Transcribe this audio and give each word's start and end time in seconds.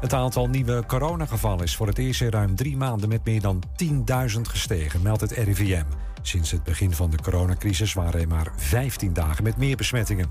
Het 0.00 0.12
aantal 0.12 0.48
nieuwe 0.48 0.84
coronagevallen 0.86 1.64
is 1.64 1.76
voor 1.76 1.86
het 1.86 1.98
eerst 1.98 2.20
in 2.20 2.28
ruim 2.28 2.54
drie 2.54 2.76
maanden 2.76 3.08
met 3.08 3.24
meer 3.24 3.40
dan 3.40 3.62
10.000 4.34 4.40
gestegen, 4.40 5.02
meldt 5.02 5.20
het 5.20 5.30
RIVM. 5.30 5.84
Sinds 6.22 6.50
het 6.50 6.64
begin 6.64 6.92
van 6.92 7.10
de 7.10 7.22
coronacrisis 7.22 7.92
waren 7.92 8.20
er 8.20 8.28
maar 8.28 8.52
15 8.56 9.12
dagen 9.12 9.44
met 9.44 9.56
meer 9.56 9.76
besmettingen. 9.76 10.30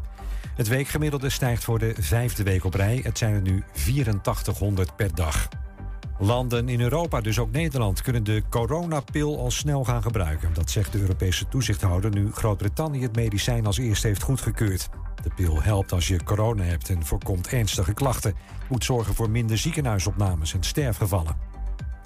Het 0.55 0.67
weekgemiddelde 0.67 1.29
stijgt 1.29 1.63
voor 1.63 1.79
de 1.79 1.95
vijfde 1.99 2.43
week 2.43 2.63
op 2.63 2.73
rij. 2.73 2.99
Het 3.03 3.17
zijn 3.17 3.33
er 3.33 3.41
nu 3.41 3.63
8400 3.73 4.95
per 4.95 5.15
dag. 5.15 5.47
Landen 6.19 6.69
in 6.69 6.81
Europa, 6.81 7.21
dus 7.21 7.39
ook 7.39 7.51
Nederland, 7.51 8.01
kunnen 8.01 8.23
de 8.23 8.43
coronapil 8.49 9.39
al 9.39 9.51
snel 9.51 9.83
gaan 9.83 10.01
gebruiken. 10.01 10.53
Dat 10.53 10.69
zegt 10.69 10.91
de 10.91 10.99
Europese 10.99 11.47
toezichthouder 11.47 12.11
nu 12.11 12.31
Groot-Brittannië 12.31 13.01
het 13.01 13.15
medicijn 13.15 13.65
als 13.65 13.77
eerste 13.77 14.07
heeft 14.07 14.23
goedgekeurd. 14.23 14.89
De 15.21 15.29
pil 15.35 15.61
helpt 15.61 15.91
als 15.91 16.07
je 16.07 16.23
corona 16.23 16.63
hebt 16.63 16.89
en 16.89 17.05
voorkomt 17.05 17.47
ernstige 17.47 17.93
klachten. 17.93 18.35
Moet 18.69 18.83
zorgen 18.83 19.15
voor 19.15 19.29
minder 19.29 19.57
ziekenhuisopnames 19.57 20.53
en 20.53 20.63
sterfgevallen. 20.63 21.51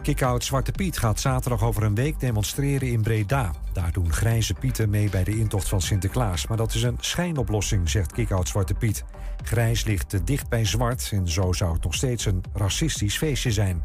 Kickout 0.01 0.43
Zwarte 0.43 0.71
Piet 0.71 0.97
gaat 0.97 1.19
zaterdag 1.19 1.63
over 1.63 1.83
een 1.83 1.95
week 1.95 2.19
demonstreren 2.19 2.87
in 2.87 3.01
Breda. 3.01 3.51
Daar 3.73 3.91
doen 3.91 4.13
grijze 4.13 4.53
pieten 4.53 4.89
mee 4.89 5.09
bij 5.09 5.23
de 5.23 5.37
intocht 5.37 5.69
van 5.69 5.81
Sinterklaas. 5.81 6.47
Maar 6.47 6.57
dat 6.57 6.73
is 6.73 6.83
een 6.83 6.97
schijnoplossing, 6.99 7.89
zegt 7.89 8.11
Kickout 8.11 8.47
Zwarte 8.47 8.73
Piet. 8.73 9.03
Grijs 9.43 9.83
ligt 9.83 10.09
te 10.09 10.23
dicht 10.23 10.49
bij 10.49 10.65
zwart 10.65 11.09
en 11.11 11.27
zo 11.29 11.53
zou 11.53 11.73
het 11.73 11.83
nog 11.83 11.93
steeds 11.93 12.25
een 12.25 12.43
racistisch 12.53 13.17
feestje 13.17 13.51
zijn. 13.51 13.83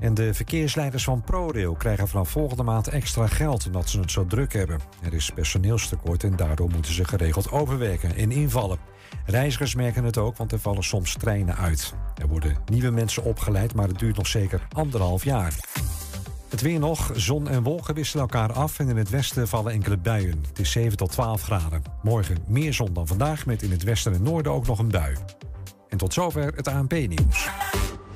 En 0.00 0.14
de 0.14 0.34
verkeersleiders 0.34 1.04
van 1.04 1.22
ProRail 1.22 1.74
krijgen 1.74 2.08
vanaf 2.08 2.28
volgende 2.28 2.62
maand 2.62 2.88
extra 2.88 3.26
geld 3.26 3.66
omdat 3.66 3.88
ze 3.88 4.00
het 4.00 4.10
zo 4.10 4.26
druk 4.26 4.52
hebben. 4.52 4.80
Er 5.02 5.14
is 5.14 5.30
personeelstekort 5.30 6.24
en 6.24 6.36
daardoor 6.36 6.70
moeten 6.70 6.92
ze 6.92 7.04
geregeld 7.04 7.50
overwerken 7.50 8.16
en 8.16 8.30
invallen. 8.30 8.78
Reizigers 9.26 9.74
merken 9.74 10.04
het 10.04 10.18
ook, 10.18 10.36
want 10.36 10.52
er 10.52 10.58
vallen 10.58 10.84
soms 10.84 11.14
treinen 11.14 11.56
uit. 11.56 11.94
Er 12.14 12.28
worden 12.28 12.56
nieuwe 12.70 12.90
mensen 12.90 13.24
opgeleid, 13.24 13.74
maar 13.74 13.88
het 13.88 13.98
duurt 13.98 14.16
nog 14.16 14.26
zeker 14.26 14.66
anderhalf 14.72 15.24
jaar. 15.24 15.54
Het 16.48 16.60
weer 16.60 16.78
nog. 16.78 17.10
Zon 17.14 17.48
en 17.48 17.62
wolken 17.62 17.94
wisselen 17.94 18.22
elkaar 18.22 18.52
af 18.52 18.78
en 18.78 18.88
in 18.88 18.96
het 18.96 19.10
westen 19.10 19.48
vallen 19.48 19.72
enkele 19.72 19.96
buien. 19.96 20.44
Het 20.48 20.58
is 20.58 20.70
7 20.70 20.96
tot 20.96 21.10
12 21.10 21.42
graden. 21.42 21.82
Morgen 22.02 22.36
meer 22.46 22.74
zon 22.74 22.92
dan 22.92 23.06
vandaag, 23.06 23.46
met 23.46 23.62
in 23.62 23.70
het 23.70 23.82
westen 23.82 24.14
en 24.14 24.22
noorden 24.22 24.52
ook 24.52 24.66
nog 24.66 24.78
een 24.78 24.90
bui. 24.90 25.16
En 25.88 25.98
tot 25.98 26.12
zover 26.12 26.52
het 26.54 26.68
ANP-nieuws. 26.68 27.48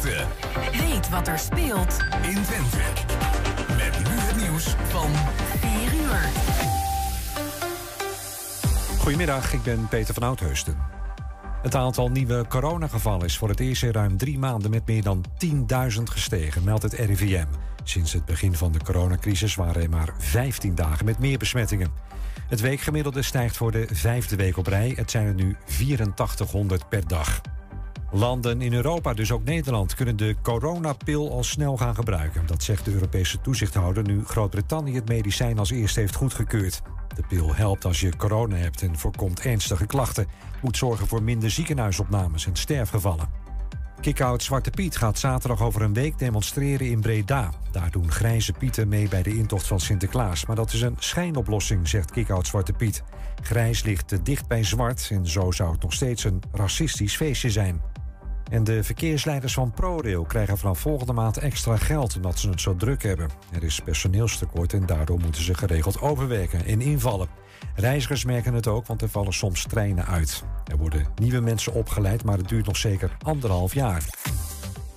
Twente. 0.00 0.24
Weet 0.70 1.08
wat 1.08 1.28
er 1.28 1.38
speelt 1.38 1.96
in 2.22 2.42
Twente. 2.42 2.78
Met 3.76 3.98
nu 3.98 4.14
het 4.14 4.36
nieuws 4.36 4.74
van 4.88 5.10
4 5.60 5.94
uur. 6.00 6.18
Goedemiddag, 8.98 9.52
ik 9.52 9.62
ben 9.62 9.88
Peter 9.88 10.14
van 10.14 10.22
Oudheusden. 10.22 10.76
Het 11.62 11.74
aantal 11.74 12.08
nieuwe 12.08 12.44
coronagevallen 12.48 13.26
is 13.26 13.38
voor 13.38 13.48
het 13.48 13.60
eerst 13.60 13.82
in 13.82 13.90
ruim 13.90 14.16
drie 14.16 14.38
maanden 14.38 14.70
met 14.70 14.86
meer 14.86 15.02
dan 15.02 15.24
10.000 15.96 16.02
gestegen, 16.02 16.64
meldt 16.64 16.82
het 16.82 16.92
RIVM. 16.92 17.46
Sinds 17.84 18.12
het 18.12 18.24
begin 18.24 18.54
van 18.54 18.72
de 18.72 18.78
coronacrisis 18.84 19.54
waren 19.54 19.82
er 19.82 19.90
maar 19.90 20.14
15 20.18 20.74
dagen 20.74 21.04
met 21.04 21.18
meer 21.18 21.38
besmettingen. 21.38 21.90
Het 22.48 22.60
weekgemiddelde 22.60 23.22
stijgt 23.22 23.56
voor 23.56 23.72
de 23.72 23.86
vijfde 23.92 24.36
week 24.36 24.56
op 24.56 24.66
rij. 24.66 24.92
Het 24.96 25.10
zijn 25.10 25.26
er 25.26 25.34
nu 25.34 25.56
8400 25.66 26.88
per 26.88 27.08
dag. 27.08 27.40
Landen 28.12 28.60
in 28.60 28.72
Europa, 28.72 29.14
dus 29.14 29.32
ook 29.32 29.44
Nederland, 29.44 29.94
kunnen 29.94 30.16
de 30.16 30.36
coronapil 30.42 31.30
al 31.30 31.44
snel 31.44 31.76
gaan 31.76 31.94
gebruiken. 31.94 32.46
Dat 32.46 32.62
zegt 32.62 32.84
de 32.84 32.92
Europese 32.92 33.40
toezichthouder 33.40 34.02
nu 34.02 34.24
Groot-Brittannië 34.24 34.94
het 34.94 35.08
medicijn 35.08 35.58
als 35.58 35.70
eerste 35.70 36.00
heeft 36.00 36.14
goedgekeurd. 36.14 36.82
De 37.14 37.22
pil 37.28 37.54
helpt 37.54 37.84
als 37.84 38.00
je 38.00 38.16
corona 38.16 38.56
hebt 38.56 38.82
en 38.82 38.98
voorkomt 38.98 39.40
ernstige 39.40 39.86
klachten. 39.86 40.26
Moet 40.62 40.76
zorgen 40.76 41.06
voor 41.06 41.22
minder 41.22 41.50
ziekenhuisopnames 41.50 42.46
en 42.46 42.56
sterfgevallen. 42.56 43.28
Kickout 44.00 44.42
Zwarte 44.42 44.70
Piet 44.70 44.96
gaat 44.96 45.18
zaterdag 45.18 45.62
over 45.62 45.82
een 45.82 45.94
week 45.94 46.18
demonstreren 46.18 46.86
in 46.86 47.00
Breda. 47.00 47.50
Daar 47.70 47.90
doen 47.90 48.10
grijze 48.10 48.52
pieten 48.52 48.88
mee 48.88 49.08
bij 49.08 49.22
de 49.22 49.36
intocht 49.36 49.66
van 49.66 49.80
Sinterklaas. 49.80 50.46
Maar 50.46 50.56
dat 50.56 50.72
is 50.72 50.80
een 50.80 50.96
schijnoplossing, 50.98 51.88
zegt 51.88 52.10
Kickout 52.10 52.46
Zwarte 52.46 52.72
Piet. 52.72 53.02
Grijs 53.42 53.82
ligt 53.82 54.08
te 54.08 54.22
dicht 54.22 54.48
bij 54.48 54.64
zwart 54.64 55.08
en 55.10 55.26
zo 55.26 55.50
zou 55.50 55.72
het 55.72 55.82
nog 55.82 55.92
steeds 55.92 56.24
een 56.24 56.42
racistisch 56.52 57.16
feestje 57.16 57.50
zijn. 57.50 57.80
En 58.50 58.64
de 58.64 58.84
verkeersleiders 58.84 59.54
van 59.54 59.70
ProRail 59.70 60.24
krijgen 60.24 60.58
vanaf 60.58 60.78
volgende 60.78 61.12
maand 61.12 61.36
extra 61.36 61.76
geld 61.76 62.16
omdat 62.16 62.38
ze 62.38 62.48
het 62.48 62.60
zo 62.60 62.76
druk 62.76 63.02
hebben. 63.02 63.28
Er 63.52 63.62
is 63.62 63.80
personeelstekort 63.80 64.72
en 64.72 64.86
daardoor 64.86 65.20
moeten 65.20 65.42
ze 65.42 65.54
geregeld 65.54 66.00
overwerken 66.00 66.64
en 66.64 66.80
invallen. 66.80 67.28
Reizigers 67.74 68.24
merken 68.24 68.54
het 68.54 68.66
ook, 68.66 68.86
want 68.86 69.02
er 69.02 69.08
vallen 69.08 69.32
soms 69.32 69.62
treinen 69.62 70.06
uit. 70.06 70.44
Er 70.64 70.76
worden 70.76 71.06
nieuwe 71.14 71.40
mensen 71.40 71.72
opgeleid, 71.72 72.24
maar 72.24 72.38
het 72.38 72.48
duurt 72.48 72.66
nog 72.66 72.76
zeker 72.76 73.16
anderhalf 73.22 73.74
jaar. 73.74 74.04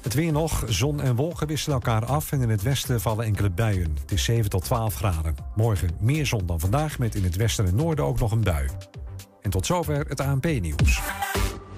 Het 0.01 0.13
weer 0.13 0.31
nog. 0.31 0.63
Zon 0.67 1.01
en 1.01 1.15
wolken 1.15 1.47
wisselen 1.47 1.75
elkaar 1.75 2.05
af 2.05 2.31
en 2.31 2.41
in 2.41 2.49
het 2.49 2.61
westen 2.61 3.01
vallen 3.01 3.25
enkele 3.25 3.49
buien. 3.49 3.97
Het 4.01 4.11
is 4.11 4.23
7 4.23 4.49
tot 4.49 4.63
12 4.63 4.95
graden. 4.95 5.35
Morgen 5.55 5.89
meer 5.99 6.25
zon 6.25 6.45
dan 6.45 6.59
vandaag, 6.59 6.99
met 6.99 7.15
in 7.15 7.23
het 7.23 7.35
westen 7.35 7.65
en 7.65 7.75
noorden 7.75 8.05
ook 8.05 8.19
nog 8.19 8.31
een 8.31 8.43
bui. 8.43 8.67
En 9.41 9.49
tot 9.49 9.65
zover 9.65 10.05
het 10.07 10.19
ANP-nieuws. 10.19 11.01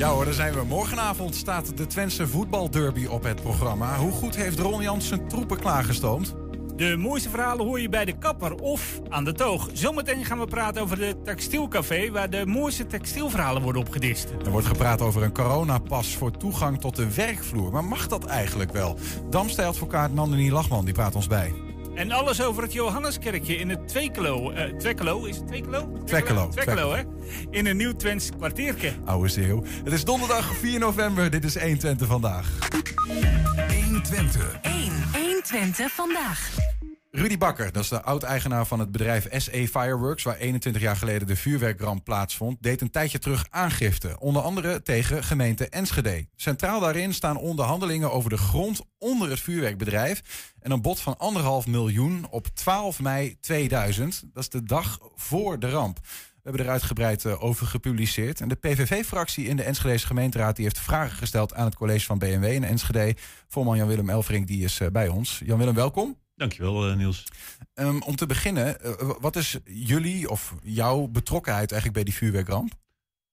Ja 0.00 0.08
hoor, 0.08 0.24
daar 0.24 0.34
zijn 0.34 0.54
we. 0.54 0.64
Morgenavond 0.64 1.34
staat 1.34 1.76
de 1.76 1.86
Twentse 1.86 2.28
voetbalderby 2.28 3.06
op 3.06 3.22
het 3.22 3.42
programma. 3.42 3.96
Hoe 3.96 4.12
goed 4.12 4.36
heeft 4.36 4.58
Ron 4.58 4.82
Jans 4.82 5.08
zijn 5.08 5.28
troepen 5.28 5.58
klaargestoomd? 5.58 6.34
De 6.76 6.96
mooiste 6.96 7.30
verhalen 7.30 7.66
hoor 7.66 7.80
je 7.80 7.88
bij 7.88 8.04
de 8.04 8.18
kapper 8.18 8.54
of 8.54 9.00
aan 9.08 9.24
de 9.24 9.32
toog. 9.32 9.68
Zometeen 9.72 10.24
gaan 10.24 10.38
we 10.38 10.46
praten 10.46 10.82
over 10.82 10.98
de 10.98 11.14
textielcafé... 11.24 12.10
waar 12.10 12.30
de 12.30 12.46
mooiste 12.46 12.86
textielverhalen 12.86 13.62
worden 13.62 13.82
opgedist. 13.82 14.30
Er 14.44 14.50
wordt 14.50 14.66
gepraat 14.66 15.00
over 15.00 15.22
een 15.22 15.32
coronapas 15.32 16.16
voor 16.16 16.30
toegang 16.30 16.80
tot 16.80 16.96
de 16.96 17.14
werkvloer. 17.14 17.72
Maar 17.72 17.84
mag 17.84 18.08
dat 18.08 18.24
eigenlijk 18.24 18.72
wel? 18.72 18.98
Damstijl-advocaat 19.30 20.12
Nandini 20.12 20.50
Lachman 20.50 20.84
die 20.84 20.94
praat 20.94 21.14
ons 21.14 21.26
bij. 21.26 21.69
En 22.00 22.10
alles 22.10 22.42
over 22.42 22.62
het 22.62 22.72
Johanneskerkje 22.72 23.56
in 23.56 23.68
het 23.68 23.88
Twekelo. 23.88 24.52
Uh, 24.52 24.64
Twekkelo, 24.64 25.24
is 25.24 25.36
het 25.36 25.46
Twekkelo? 25.46 25.98
Twekkelo. 26.04 26.48
Twekkelo, 26.48 26.94
hè? 26.94 27.02
In 27.50 27.66
een 27.66 27.76
nieuw 27.76 27.92
Twents 27.92 28.30
kwartiertje. 28.36 28.92
Oude 29.04 29.28
zeeuw. 29.28 29.62
Het 29.84 29.92
is 29.92 30.04
donderdag 30.04 30.54
4 30.54 30.78
november. 30.78 31.30
Dit 31.30 31.44
is 31.44 31.58
120 31.58 32.06
vandaag. 32.06 32.58
120. 33.84 34.58
1. 34.62 34.92
120 35.12 35.92
vandaag. 35.92 36.69
Rudy 37.12 37.38
Bakker, 37.38 37.72
dat 37.72 37.82
is 37.82 37.88
de 37.88 38.02
oud-eigenaar 38.02 38.66
van 38.66 38.78
het 38.78 38.92
bedrijf 38.92 39.26
SE 39.30 39.68
Fireworks, 39.68 40.22
waar 40.22 40.36
21 40.36 40.82
jaar 40.82 40.96
geleden 40.96 41.26
de 41.26 41.36
vuurwerkramp 41.36 42.04
plaatsvond, 42.04 42.62
deed 42.62 42.80
een 42.80 42.90
tijdje 42.90 43.18
terug 43.18 43.46
aangifte. 43.50 44.16
Onder 44.18 44.42
andere 44.42 44.82
tegen 44.82 45.24
gemeente 45.24 45.68
Enschede. 45.68 46.26
Centraal 46.36 46.80
daarin 46.80 47.14
staan 47.14 47.36
onderhandelingen 47.36 48.12
over 48.12 48.30
de 48.30 48.36
grond 48.36 48.80
onder 48.98 49.30
het 49.30 49.40
vuurwerkbedrijf. 49.40 50.22
En 50.60 50.70
een 50.70 50.82
bod 50.82 51.00
van 51.00 51.18
anderhalf 51.18 51.66
miljoen 51.66 52.26
op 52.30 52.46
12 52.46 53.00
mei 53.00 53.36
2000. 53.40 54.22
Dat 54.32 54.42
is 54.42 54.48
de 54.48 54.62
dag 54.62 54.98
voor 55.14 55.58
de 55.58 55.70
ramp. 55.70 55.98
We 56.02 56.48
hebben 56.48 56.64
er 56.64 56.72
uitgebreid 56.72 57.24
eh, 57.24 57.44
over 57.44 57.66
gepubliceerd. 57.66 58.40
En 58.40 58.48
de 58.48 58.54
PVV-fractie 58.54 59.46
in 59.46 59.56
de 59.56 59.62
Enschedese 59.62 60.06
gemeenteraad 60.06 60.56
die 60.56 60.64
heeft 60.64 60.78
vragen 60.78 61.16
gesteld 61.16 61.54
aan 61.54 61.64
het 61.64 61.74
college 61.74 62.06
van 62.06 62.18
BMW 62.18 62.44
in 62.44 62.64
Enschede. 62.64 63.16
Voorman 63.48 63.76
Jan-Willem 63.76 64.10
Elverink 64.10 64.46
die 64.46 64.64
is 64.64 64.80
eh, 64.80 64.88
bij 64.88 65.08
ons. 65.08 65.42
Jan-Willem, 65.44 65.74
welkom. 65.74 66.16
Dankjewel, 66.40 66.88
eh, 66.88 66.96
Niels. 66.96 67.24
Ehm, 67.74 68.00
om 68.00 68.16
te 68.16 68.26
beginnen, 68.26 68.80
eh, 68.80 69.10
wat 69.20 69.36
is 69.36 69.58
jullie 69.64 70.30
of 70.30 70.54
jouw 70.62 71.06
betrokkenheid 71.06 71.72
eigenlijk 71.72 71.92
bij 71.92 72.04
die 72.04 72.14
vuurwerkramp? 72.20 72.72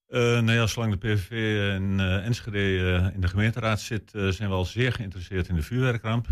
Uh, 0.10 0.22
nou 0.22 0.52
ja, 0.52 0.68
zolang 0.68 0.92
de 0.92 0.98
PVV 0.98 1.32
in 1.76 2.00
uh, 2.00 2.26
Enschede 2.26 2.58
uh, 2.58 3.14
in 3.14 3.22
de 3.22 3.28
gemeenteraad 3.28 3.82
zit, 3.82 4.12
zijn 4.12 4.50
we 4.50 4.56
al 4.56 4.66
zeer 4.66 4.94
geïnteresseerd 4.94 5.48
in 5.48 5.56
de 5.56 5.62
vuurwerkramp. 5.62 6.28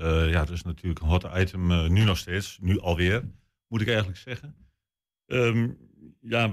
ja, 0.00 0.44
dat 0.44 0.50
is 0.50 0.62
natuurlijk 0.62 1.00
een 1.00 1.08
hot 1.08 1.26
item 1.36 1.92
nu 1.92 2.04
nog 2.04 2.18
steeds, 2.18 2.58
nu 2.60 2.80
alweer, 2.80 3.22
moet 3.68 3.80
ik 3.80 3.86
eigenlijk 3.88 4.18
zeggen. 4.18 4.54
Um, 5.26 5.78
ja, 6.20 6.50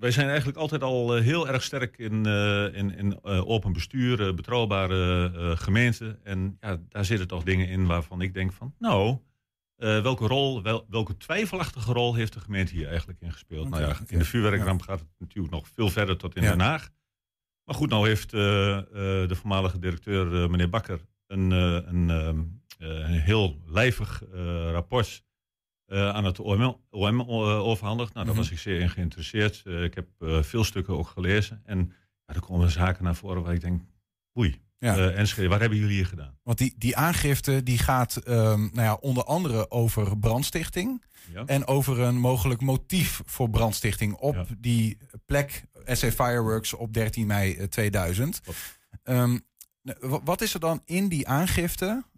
wij 0.00 0.10
zijn 0.10 0.28
eigenlijk 0.28 0.58
altijd 0.58 0.82
al 0.82 1.14
heel 1.14 1.48
erg 1.48 1.62
sterk 1.62 1.98
in, 1.98 2.26
in, 2.74 2.96
in 2.96 3.24
open 3.24 3.72
bestuur, 3.72 4.34
betrouwbare 4.34 5.56
gemeenten. 5.56 6.18
En 6.24 6.56
ja, 6.60 6.80
daar 6.88 7.04
zitten 7.04 7.28
toch 7.28 7.42
dingen 7.42 7.68
in 7.68 7.86
waarvan 7.86 8.20
ik 8.20 8.34
denk 8.34 8.52
van, 8.52 8.74
nou, 8.78 9.18
uh, 9.80 10.02
welke 10.02 10.26
rol, 10.26 10.62
wel, 10.62 10.86
welke 10.88 11.16
twijfelachtige 11.16 11.92
rol 11.92 12.14
heeft 12.14 12.32
de 12.32 12.40
gemeente 12.40 12.74
hier 12.74 12.88
eigenlijk 12.88 13.20
in 13.20 13.32
gespeeld? 13.32 13.66
Okay, 13.66 13.80
nou 13.80 13.92
ja, 13.92 13.98
in 14.06 14.18
de 14.18 14.24
vuurwerkramp 14.24 14.80
ja. 14.80 14.86
gaat 14.86 14.98
het 14.98 15.08
natuurlijk 15.18 15.54
nog 15.54 15.68
veel 15.74 15.88
verder 15.88 16.16
tot 16.16 16.36
in 16.36 16.42
ja. 16.42 16.48
Den 16.48 16.60
Haag. 16.60 16.90
Maar 17.64 17.74
goed, 17.74 17.90
nou 17.90 18.08
heeft 18.08 18.32
uh, 18.32 18.40
uh, 18.40 18.82
de 19.28 19.34
voormalige 19.34 19.78
directeur, 19.78 20.50
meneer 20.50 20.68
Bakker, 20.68 21.00
een, 21.26 21.50
een, 21.50 22.10
ehm, 22.10 22.42
een 22.78 23.20
heel 23.20 23.62
lijvig 23.66 24.22
rapport 24.70 25.24
aan 25.90 26.24
het 26.24 26.38
OM, 26.40 26.76
OM 26.90 27.20
overhandigd. 27.22 28.14
Nou, 28.14 28.26
daar 28.26 28.34
Mhm. 28.34 28.42
was 28.44 28.52
ik 28.52 28.58
zeer 28.58 28.80
in 28.80 28.90
geïnteresseerd. 28.90 29.62
ik 29.66 29.94
heb 29.94 30.06
veel 30.44 30.64
stukken 30.64 30.98
ook 30.98 31.08
gelezen. 31.08 31.60
En 31.64 31.92
ja, 32.26 32.34
er 32.34 32.40
komen 32.40 32.70
zaken 32.70 33.04
naar 33.04 33.14
voren 33.14 33.42
waar 33.42 33.54
ik 33.54 33.60
denk, 33.60 33.82
oei, 34.38 34.60
Ja. 34.78 34.94
ja. 34.94 35.10
Enschede, 35.10 35.48
wat 35.48 35.60
hebben 35.60 35.78
jullie 35.78 35.94
hier 35.94 36.06
gedaan? 36.06 36.38
Want 36.42 36.58
die, 36.58 36.74
die 36.78 36.96
aangifte 36.96 37.62
die 37.62 37.78
gaat 37.78 38.16
ehm, 38.16 38.60
nou 38.60 38.72
ja, 38.82 38.94
onder 38.94 39.24
andere 39.24 39.70
over 39.70 40.18
brandstichting. 40.18 41.04
Ja. 41.32 41.42
En 41.46 41.66
over 41.66 42.00
een 42.00 42.18
mogelijk 42.18 42.60
motief 42.60 43.22
voor 43.24 43.50
brandstichting 43.50 44.14
op 44.14 44.34
Ja. 44.34 44.44
die 44.58 44.98
plek 45.26 45.64
SA 45.86 46.10
Fireworks 46.10 46.74
op 46.74 46.92
13 46.92 47.26
mei 47.26 47.54
eh, 47.54 47.64
2000. 47.66 48.40
Klopt. 48.40 48.78
Ehm, 49.02 49.38
wa- 50.00 50.22
wat 50.24 50.40
is 50.40 50.54
er 50.54 50.60
dan 50.60 50.82
in 50.84 51.08
die 51.08 51.28
aangifte 51.28 51.86
eh, 51.86 52.09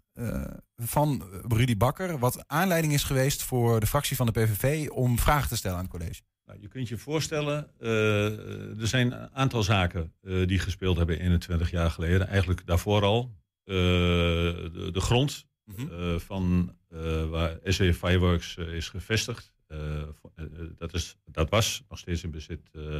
van 0.75 1.23
Rudy 1.47 1.77
Bakker... 1.77 2.19
wat 2.19 2.43
aanleiding 2.47 2.93
is 2.93 3.03
geweest 3.03 3.43
voor 3.43 3.79
de 3.79 3.85
fractie 3.87 4.15
van 4.15 4.25
de 4.25 4.31
PVV... 4.31 4.89
om 4.89 5.19
vragen 5.19 5.49
te 5.49 5.55
stellen 5.55 5.77
aan 5.77 5.83
het 5.83 5.91
college? 5.91 6.21
Nou, 6.45 6.59
je 6.61 6.67
kunt 6.67 6.87
je 6.87 6.97
voorstellen, 6.97 7.69
eh, 7.79 8.79
er 8.81 8.87
zijn 8.87 9.11
een 9.11 9.29
aantal 9.33 9.63
zaken 9.63 10.13
eh, 10.21 10.47
die 10.47 10.59
gespeeld 10.59 10.97
hebben 10.97 11.19
21 11.19 11.71
jaar 11.71 11.91
geleden. 11.91 12.27
Eigenlijk 12.27 12.65
daarvoor 12.65 13.03
al. 13.03 13.35
Eh, 13.63 13.75
de, 13.75 14.89
de 14.93 15.01
grond 15.01 15.45
Mhm. 15.65 15.87
eh, 15.93 16.19
van 16.19 16.75
eh, 16.89 17.29
waar 17.29 17.57
SE 17.63 17.93
Fireworks 17.93 18.57
eh, 18.57 18.73
is 18.73 18.89
gevestigd. 18.89 19.53
eh, 19.67 20.01
eh, 20.01 20.05
eh, 20.35 20.45
dat, 20.77 20.93
is, 20.93 21.17
dat 21.25 21.49
was 21.49 21.83
nog 21.89 21.99
steeds 21.99 22.23
in 22.23 22.31
bezit 22.31 22.69
eh, 22.71 22.99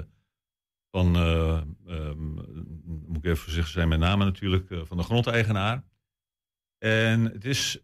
van, 0.91 1.15
eh, 1.15 1.61
ehm, 1.87 2.33
moet 2.83 3.17
ik 3.17 3.23
even 3.25 3.37
voorzichtig 3.37 3.71
zijn 3.73 3.87
met 3.87 3.99
namen 3.99 4.25
natuurlijk, 4.27 4.69
eh, 4.71 4.79
van 4.85 4.97
de 4.97 5.03
grondeigenaar. 5.03 5.83
En 6.83 7.23
het 7.23 7.45
is 7.45 7.79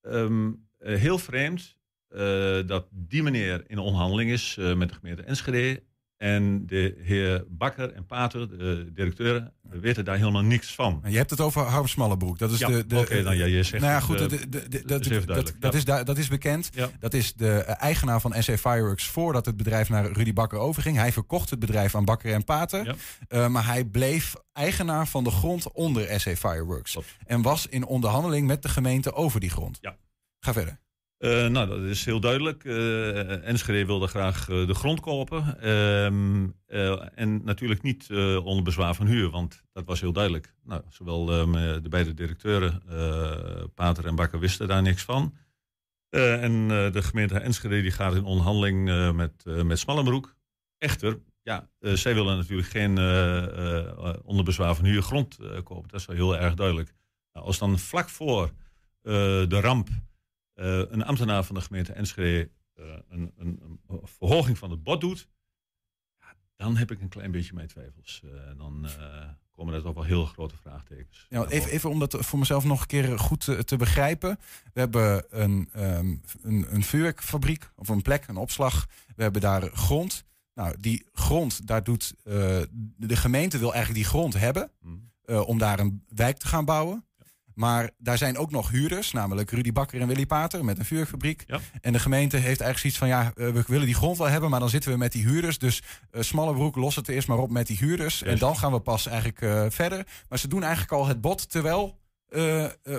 ehm, 0.00 0.52
eh, 0.78 0.96
heel 0.96 1.18
vreemd 1.18 1.76
eh, 2.08 2.66
dat 2.66 2.86
die 2.90 3.22
meneer 3.22 3.64
in 3.66 3.78
onderhandeling 3.78 4.30
is 4.30 4.56
eh, 4.58 4.74
met 4.74 4.88
de 4.88 4.94
gemeente 4.94 5.22
Enschede. 5.22 5.82
En 6.16 6.66
de 6.66 6.94
heer 7.02 7.44
Bakker 7.48 7.92
en 7.92 8.06
Pater, 8.06 8.58
de 8.58 8.90
directeuren, 8.94 9.52
weten 9.62 10.04
daar 10.04 10.16
helemaal 10.16 10.42
niks 10.42 10.74
van. 10.74 11.02
Je 11.08 11.16
hebt 11.16 11.30
het 11.30 11.40
over 11.40 11.62
Harm 11.62 11.86
Smallebroek. 11.86 12.38
Dat 12.38 12.50
is 12.50 12.58
Ja, 12.58 12.68
de, 12.68 12.86
de, 12.86 12.98
oké, 12.98 13.22
dan 13.22 13.36
ja, 13.36 13.44
je 13.44 13.62
zegt 13.62 13.82
nou 13.82 13.94
ja, 13.94 14.00
goed, 14.00 14.18
de- 14.18 14.48
de- 14.48 14.82
dat, 14.86 15.00
is 15.00 15.06
even 15.06 15.26
dat, 15.26 15.26
duidelijk, 15.26 15.60
dat, 15.60 15.72
ja. 15.72 15.78
is, 15.78 15.84
daar- 15.84 16.04
dat 16.04 16.18
is 16.18 16.28
bekend. 16.28 16.68
Ja. 16.72 16.90
Dat 17.00 17.14
is 17.14 17.34
de 17.34 17.50
eh, 17.50 17.82
eigenaar 17.82 18.20
van 18.20 18.34
SA 18.42 18.56
Fireworks 18.56 19.06
voordat 19.06 19.46
het 19.46 19.56
bedrijf 19.56 19.88
naar 19.88 20.12
Rudy 20.12 20.32
Bakker 20.32 20.58
overging. 20.58 20.96
Hij 20.96 21.12
verkocht 21.12 21.50
het 21.50 21.58
bedrijf 21.58 21.94
aan 21.94 22.04
Bakker 22.04 22.32
en 22.32 22.44
Pater. 22.44 22.96
Eh, 23.28 23.46
maar 23.48 23.66
hij 23.66 23.84
bleef 23.84 24.34
eigenaar 24.52 25.06
van 25.08 25.24
de 25.24 25.30
grond 25.30 25.72
onder 25.72 26.20
SA 26.20 26.34
Fireworks. 26.36 26.92
Klopt. 26.92 27.16
En 27.26 27.42
was 27.42 27.66
in 27.66 27.86
onderhandeling 27.86 28.46
met 28.46 28.62
de 28.62 28.68
gemeente 28.68 29.12
over 29.12 29.40
die 29.40 29.50
grond. 29.50 29.78
Ja. 29.80 29.96
Ga 30.40 30.52
verder. 30.52 30.78
Eh, 31.24 31.46
nou, 31.46 31.68
dat 31.68 31.80
is 31.80 32.04
heel 32.04 32.20
duidelijk. 32.20 32.64
Eh 32.64 33.46
Enschede 33.46 33.86
wilde 33.86 34.06
graag 34.06 34.48
eh, 34.48 34.66
de 34.66 34.74
grond 34.74 35.00
kopen. 35.00 35.60
Ehm, 35.60 36.48
eh, 36.66 37.06
en 37.14 37.44
natuurlijk 37.44 37.82
niet 37.82 38.10
onder 38.44 38.62
bezwaar 38.62 38.94
van 38.94 39.06
huur, 39.06 39.30
want 39.30 39.62
dat 39.72 39.84
was 39.84 40.00
heel 40.00 40.12
duidelijk. 40.12 40.54
Nou, 40.64 40.82
zowel 40.88 41.32
ehm, 41.32 41.82
de 41.82 41.88
beide 41.88 42.14
directeuren, 42.14 42.82
Pater 43.74 44.06
en 44.06 44.14
Bakker, 44.14 44.38
wisten 44.38 44.68
daar 44.68 44.82
niks 44.82 45.02
van. 45.02 45.34
En 46.10 46.68
de 46.68 47.02
gemeente 47.02 47.38
Enschede 47.38 47.82
die 47.82 47.90
gaat 47.90 48.14
in 48.14 48.24
onderhandeling 48.24 49.12
met, 49.14 49.44
met 49.64 49.78
Smallenbroek. 49.78 50.34
Echter, 50.78 51.18
ja, 51.42 51.68
zij 51.80 52.14
willen 52.14 52.36
natuurlijk 52.36 52.68
geen 52.68 52.98
onder 54.24 54.44
bezwaar 54.44 54.74
van 54.74 54.84
huur 54.84 55.02
grond 55.02 55.38
kopen. 55.64 55.88
Dat 55.88 56.00
is 56.00 56.06
wel 56.06 56.16
heel 56.16 56.36
erg 56.36 56.54
duidelijk. 56.54 56.94
Nou, 57.32 57.46
als 57.46 57.58
dan 57.58 57.78
vlak 57.78 58.08
voor 58.08 58.50
de 59.02 59.60
ramp 59.60 59.88
eh, 60.54 60.78
een 60.78 61.04
ambtenaar 61.04 61.44
van 61.44 61.54
de 61.54 61.60
gemeente 61.60 61.92
Enschede 61.92 62.50
eh, 62.74 62.84
een, 63.08 63.32
een, 63.36 63.60
een 63.88 64.00
verhoging 64.04 64.58
van 64.58 64.70
het 64.70 64.82
bod 64.82 65.00
doet, 65.00 65.28
ja, 66.20 66.34
dan 66.56 66.76
heb 66.76 66.90
ik 66.90 67.00
een 67.00 67.08
klein 67.08 67.30
beetje 67.30 67.54
mijn 67.54 67.68
twijfels. 67.68 68.22
Eh, 68.24 68.58
dan 68.58 68.86
eh, 68.86 69.28
komen 69.50 69.74
er 69.74 69.82
toch 69.82 69.94
wel 69.94 70.04
heel 70.04 70.24
grote 70.26 70.56
vraagtekens. 70.56 71.26
Even, 71.30 71.70
even 71.70 71.90
om 71.90 71.98
dat 71.98 72.16
voor 72.18 72.38
mezelf 72.38 72.64
nog 72.64 72.80
een 72.80 72.86
keer 72.86 73.18
goed 73.18 73.44
te, 73.44 73.64
te 73.64 73.76
begrijpen. 73.76 74.38
We 74.72 74.80
hebben 74.80 75.24
een, 75.28 75.68
ehm, 75.72 76.16
een, 76.42 76.66
een 76.74 76.82
vuurwerkfabriek 76.82 77.70
of 77.76 77.88
een 77.88 78.02
plek, 78.02 78.26
een 78.26 78.36
opslag. 78.36 78.86
We 79.16 79.22
hebben 79.22 79.40
daar 79.40 79.62
grond. 79.62 80.24
Nou, 80.54 80.76
die 80.80 81.06
grond, 81.12 81.66
daar 81.66 81.84
doet 81.84 82.14
de 82.96 83.16
gemeente 83.16 83.58
wil 83.58 83.72
eigenlijk 83.74 84.02
die 84.04 84.12
grond 84.12 84.34
hebben 84.34 84.70
Hm. 84.80 84.88
eh, 85.24 85.48
om 85.48 85.58
daar 85.58 85.78
een 85.78 86.04
wijk 86.08 86.38
te 86.38 86.46
gaan 86.46 86.64
bouwen. 86.64 87.04
Maar 87.54 87.90
daar 87.98 88.18
zijn 88.18 88.38
ook 88.38 88.50
nog 88.50 88.70
huurders, 88.70 89.12
namelijk 89.12 89.50
Rudy 89.50 89.72
Bakker 89.72 90.00
en 90.00 90.06
Willy 90.06 90.26
Pater 90.26 90.64
met 90.64 90.78
een 90.78 90.84
vuurwerkfabriek. 90.84 91.44
Ja. 91.46 91.60
En 91.80 91.92
de 91.92 91.98
gemeente 91.98 92.36
heeft 92.36 92.60
eigenlijk 92.60 92.78
zoiets 92.78 92.98
van, 92.98 93.08
ja, 93.08 93.32
eh, 93.34 93.52
we 93.52 93.64
willen 93.66 93.86
die 93.86 93.94
grond 93.94 94.18
wel 94.18 94.28
hebben, 94.28 94.50
maar 94.50 94.60
dan 94.60 94.68
zitten 94.68 94.92
we 94.92 94.98
met 94.98 95.12
die 95.12 95.26
huurders. 95.26 95.58
Dus 95.58 95.82
eh 96.10 96.22
Smallebroek, 96.22 96.76
los 96.76 96.96
het 96.96 97.08
eerst 97.08 97.28
maar 97.28 97.38
op 97.38 97.50
met 97.50 97.66
die 97.66 97.76
huurders. 97.76 98.22
En 98.22 98.38
dan 98.38 98.56
gaan 98.56 98.72
we 98.72 98.80
pas 98.80 99.06
eigenlijk 99.06 99.40
eh, 99.40 99.66
verder. 99.68 100.06
Maar 100.28 100.38
ze 100.38 100.48
doen 100.48 100.62
eigenlijk 100.62 100.92
al 100.92 101.06
het 101.06 101.20
bod, 101.20 101.50
terwijl 101.50 102.02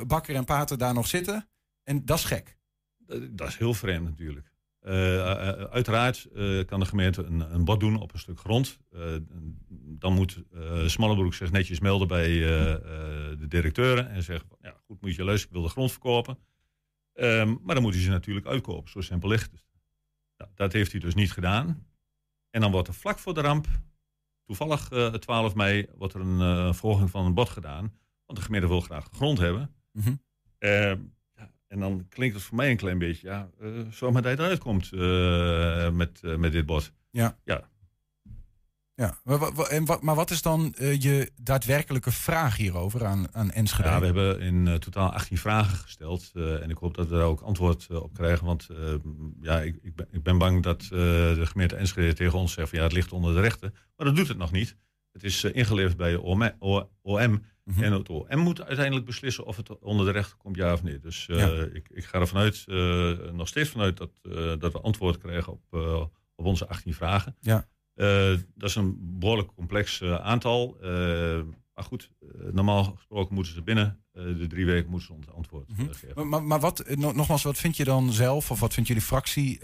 Bakker 0.08 0.36
en 0.36 0.46
Pater 0.46 0.78
daar 0.78 0.94
nog 0.94 1.08
zitten. 1.08 1.50
En 1.84 2.06
dat 2.06 2.18
is 2.18 2.24
gek. 2.24 2.58
Dat, 2.98 3.38
dat 3.38 3.48
is 3.48 3.58
heel 3.58 3.74
vreemd 3.74 4.06
natuurlijk. 4.06 4.55
Eh, 4.86 5.32
eh, 5.32 5.64
uiteraard 5.64 6.28
eh, 6.36 6.66
kan 6.66 6.80
de 6.80 6.86
gemeente 6.86 7.24
een, 7.24 7.54
een 7.54 7.66
bod 7.66 7.80
doen 7.80 8.02
op 8.02 8.14
een 8.14 8.20
stuk 8.20 8.40
grond. 8.40 8.80
Dan 9.70 10.14
moet 10.14 10.44
Smallebroek 10.86 11.34
zich 11.34 11.52
netjes 11.52 11.80
melden 11.80 12.08
bij 12.08 12.30
de 12.30 13.46
directeuren 13.48 14.10
en 14.10 14.24
zeggen: 14.24 14.48
van, 14.48 14.58
ja, 14.62 14.76
goed, 14.86 15.02
moet 15.02 15.16
je 15.16 15.24
luisteren, 15.24 15.56
ik 15.56 15.60
wil 15.60 15.68
de 15.68 15.74
grond 15.74 15.92
verkopen. 15.92 16.38
Ehm, 17.14 17.56
maar 17.62 17.76
dan 17.76 17.84
moet 17.84 17.94
hij 17.94 18.04
ze 18.04 18.10
natuurlijk 18.10 18.46
uitkopen, 18.46 18.92
zo 18.92 19.02
simpel 19.02 19.30
ligt 19.30 19.52
het. 19.52 19.66
Nou, 20.38 20.52
dat 20.56 20.74
heeft 20.74 20.92
hij 20.92 21.02
dus 21.02 21.16
niet 21.16 21.32
gedaan. 21.32 21.88
En 22.50 22.62
dan 22.62 22.72
wordt 22.72 22.88
er 22.88 22.94
vlak 22.94 23.20
voor 23.20 23.34
de 23.34 23.42
ramp, 23.42 23.68
toevallig 24.46 24.92
eh 24.92 25.14
12 25.14 25.56
mei, 25.56 25.88
wordt 25.96 26.14
er 26.14 26.22
een 26.22 26.42
eh, 26.42 26.74
verhoging 26.74 27.10
van 27.10 27.26
een 27.26 27.34
bod 27.34 27.50
gedaan. 27.50 27.94
Want 28.26 28.40
de 28.40 28.46
gemeente 28.46 28.68
wil 28.68 28.82
graag 28.82 29.10
de 29.10 29.16
grond 29.16 29.38
hebben. 29.38 29.76
Ja, 30.60 30.98
en 31.76 31.82
dan 31.82 32.06
klinkt 32.10 32.36
het 32.36 32.44
voor 32.44 32.56
mij 32.58 32.70
een 32.72 32.78
klein 32.78 32.98
beetje, 32.98 33.28
ja, 33.28 33.50
eh 33.62 33.68
zorg 33.92 34.14
maar 34.14 34.22
dat 34.22 34.38
je 34.38 34.44
eruit 34.44 34.60
komt 34.60 34.92
eh, 34.94 35.90
met, 35.92 36.20
eh, 36.24 36.36
met 36.36 36.52
dit 36.52 36.66
bod. 36.66 36.92
Ja. 37.12 37.38
Ja. 37.44 37.70
Ja, 38.96 39.18
maar, 39.24 39.40
en 39.58 39.86
wat, 39.86 40.02
maar 40.02 40.16
wat 40.16 40.32
is 40.32 40.42
dan 40.42 40.74
eh, 40.74 41.02
je 41.02 41.32
daadwerkelijke 41.42 42.12
vraag 42.12 42.58
hierover 42.58 43.06
aan, 43.06 43.28
aan 43.36 43.52
Enschede? 43.52 43.90
Ja, 43.90 44.00
we 44.00 44.06
hebben 44.06 44.40
in 44.40 44.68
eh, 44.68 44.74
totaal 44.76 45.12
18 45.14 45.38
vragen 45.38 45.78
gesteld. 45.78 46.32
eh, 46.34 46.62
en 46.64 46.70
ik 46.70 46.78
hoop 46.78 46.96
dat 46.96 47.08
we 47.08 47.16
daar 47.16 47.24
ook 47.26 47.42
antwoord 47.42 47.88
eh, 47.90 48.02
op 48.04 48.14
krijgen. 48.14 48.46
Want 48.46 48.68
eh, 48.70 48.94
ja, 49.42 49.62
ik, 49.62 49.78
ik, 49.82 49.96
ben, 49.96 50.08
ik 50.12 50.24
ben 50.24 50.38
bang 50.38 50.64
dat 50.64 50.82
eh, 50.82 50.90
de 50.90 51.46
gemeente 51.46 51.76
Enschede 51.76 52.14
tegen 52.14 52.40
ons 52.40 52.54
zegt 52.54 52.70
van 52.70 52.78
ja, 52.78 52.84
het 52.84 52.94
ligt 52.94 53.12
onder 53.12 53.34
de 53.34 53.42
rechten. 53.42 53.74
Maar 53.98 54.06
dat 54.08 54.16
doet 54.16 54.28
het 54.28 54.38
nog 54.38 54.52
niet. 54.52 54.76
Het 55.12 55.24
is 55.24 55.44
eh, 55.44 55.56
ingeleverd 55.56 55.98
bij 55.98 56.12
de 56.12 56.22
OM. 56.22 56.52
O- 56.60 56.90
Mhm. 57.66 57.84
En 57.84 57.92
het 57.92 58.10
OM 58.10 58.38
moet 58.40 58.62
uiteindelijk 58.64 59.06
beslissen 59.06 59.46
of 59.46 59.56
het 59.58 59.80
onder 59.80 60.06
de 60.06 60.12
rechten 60.12 60.38
komt, 60.38 60.56
ja 60.56 60.74
of 60.74 60.84
nee. 60.84 61.00
Dus 61.00 61.28
eh, 61.28 61.38
Ja. 61.38 61.64
ik, 61.74 61.90
ik 61.90 62.06
ga 62.06 62.20
er 62.20 62.28
vanuit, 62.28 62.64
eh, 62.68 63.12
nog 63.32 63.48
steeds 63.48 63.70
vanuit 63.70 63.98
dat, 63.98 64.12
eh, 64.22 64.54
dat 64.60 64.72
we 64.74 64.82
antwoord 64.82 65.18
krijgen 65.18 65.54
op, 65.54 65.74
op 66.36 66.46
onze 66.46 66.68
18 66.68 66.94
vragen. 66.94 67.36
Ja. 67.42 67.68
Dat 68.56 68.70
is 68.70 68.76
een 68.76 68.98
behoorlijk 69.20 69.50
complex 69.56 70.04
aantal. 70.04 70.78
Maar 71.74 71.84
goed, 71.84 72.12
normaal 72.52 72.84
gesproken 72.84 73.36
moeten 73.36 73.54
ze 73.54 73.62
binnen 73.62 74.04
de 74.12 74.46
drie 74.48 74.66
weken 74.66 74.90
moeten 74.90 75.08
ze 75.08 75.14
ons 75.14 75.30
antwoord 75.36 75.70
Mhm. 75.70 75.92
geven. 75.92 76.28
Maar, 76.30 76.44
maar, 76.44 76.60
wat, 76.60 76.96
no- 76.96 77.12
nogmaals, 77.12 77.44
wat 77.44 77.58
vind 77.58 77.78
je 77.78 77.84
dan 77.84 78.12
zelf, 78.14 78.52
of 78.52 78.60
wat 78.60 78.74
vindt 78.74 78.90
jullie 78.90 79.04
fractie 79.04 79.60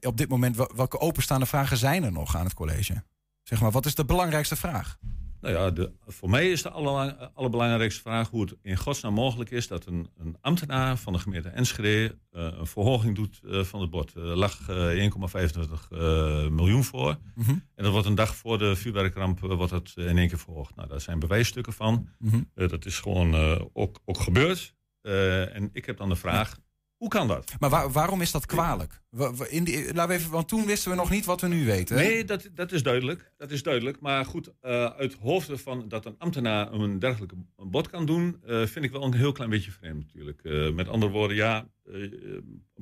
op 0.00 0.16
dit 0.16 0.28
moment? 0.28 0.56
wel- 0.56 0.72
Welke 0.76 0.98
openstaande 1.00 1.46
vragen 1.46 1.76
zijn 1.76 2.04
er 2.04 2.12
nog 2.12 2.36
aan 2.36 2.44
het 2.44 2.54
college? 2.54 3.02
Zeg 3.42 3.60
maar, 3.60 3.70
wat 3.70 3.86
is 3.86 3.94
de 3.94 4.04
belangrijkste 4.04 4.56
vraag? 4.56 4.98
Nou 5.44 5.56
ja, 5.56 5.70
de, 5.70 5.92
voor 6.06 6.30
mij 6.30 6.50
is 6.50 6.62
de 6.62 6.70
alle- 6.70 7.30
allerbelangrijkste 7.34 8.00
vraag 8.00 8.30
hoe 8.30 8.40
het 8.40 8.56
in 8.62 8.76
godsnaam 8.76 9.14
mogelijk 9.14 9.50
is 9.50 9.68
dat 9.68 9.86
een, 9.86 10.08
een 10.16 10.36
ambtenaar 10.40 10.96
van 10.96 11.12
de 11.12 11.18
gemeente 11.18 11.48
Enschede 11.48 12.18
eh, 12.30 12.48
een 12.58 12.66
verhoging 12.66 13.14
doet 13.14 13.40
eh, 13.44 13.62
van 13.62 13.80
het 13.80 13.90
bod. 13.90 14.14
Er 14.14 14.22
lag 14.22 14.68
eh, 14.68 15.10
1,25 15.10 15.70
eh, 15.90 16.48
miljoen 16.48 16.84
voor. 16.84 17.16
Mhm. 17.34 17.50
En 17.50 17.84
dat 17.84 17.92
wordt 17.92 18.06
een 18.06 18.14
dag 18.14 18.36
voor 18.36 18.58
de 18.58 18.76
vuurwerkramp 18.76 19.40
wordt 19.40 19.70
dat 19.72 19.92
in 19.96 20.18
één 20.18 20.28
keer 20.28 20.38
verhoogd. 20.38 20.74
Nou, 20.76 20.88
daar 20.88 21.00
zijn 21.00 21.18
bewijsstukken 21.18 21.72
van. 21.72 22.08
Mhm. 22.18 22.42
Dat 22.54 22.84
is 22.86 22.98
gewoon 22.98 23.34
ook, 23.72 24.00
ook 24.04 24.18
gebeurd. 24.18 24.74
En 25.02 25.70
ik 25.72 25.84
heb 25.84 25.96
dan 25.96 26.08
de 26.08 26.16
vraag, 26.16 26.58
hoe 27.04 27.12
kan 27.12 27.28
dat? 27.28 27.52
Maar 27.58 27.70
waar- 27.70 27.90
waarom 27.92 28.20
is 28.20 28.30
dat 28.30 28.46
kwalijk? 28.46 29.00
Wa- 29.10 29.34
wa- 29.34 29.46
In 29.48 29.64
die, 29.64 29.94
laten 29.94 30.08
we 30.08 30.14
even, 30.20 30.30
want 30.30 30.48
toen 30.48 30.66
wisten 30.66 30.90
we 30.90 30.96
nog 30.96 31.10
niet 31.10 31.24
wat 31.24 31.40
we 31.40 31.46
nu 31.48 31.64
weten. 31.64 31.96
hè? 31.96 32.02
Nee, 32.02 32.24
dat, 32.24 32.48
dat 32.54 32.72
is 32.72 32.82
duidelijk. 32.82 33.32
Dat 33.36 33.50
is 33.50 33.62
duidelijk. 33.62 34.00
Maar 34.00 34.24
goed, 34.24 34.52
eh, 34.60 34.84
uit 34.84 35.14
hoofde 35.20 35.58
van 35.58 35.88
dat 35.88 36.04
een 36.06 36.14
ambtenaar 36.18 36.72
een 36.72 36.98
dergelijke 36.98 37.34
bod 37.56 37.88
kan 37.90 38.06
doen, 38.06 38.36
eh, 38.46 38.66
vind 38.66 38.84
ik 38.84 38.90
wel 38.92 39.02
een 39.04 39.14
heel 39.14 39.32
klein 39.32 39.50
beetje 39.50 39.70
vreemd 39.70 39.98
natuurlijk. 40.06 40.40
Eh, 40.44 40.70
met 40.72 40.88
andere 40.88 41.12
woorden, 41.12 41.36
ja, 41.36 41.66
uh, 41.86 42.12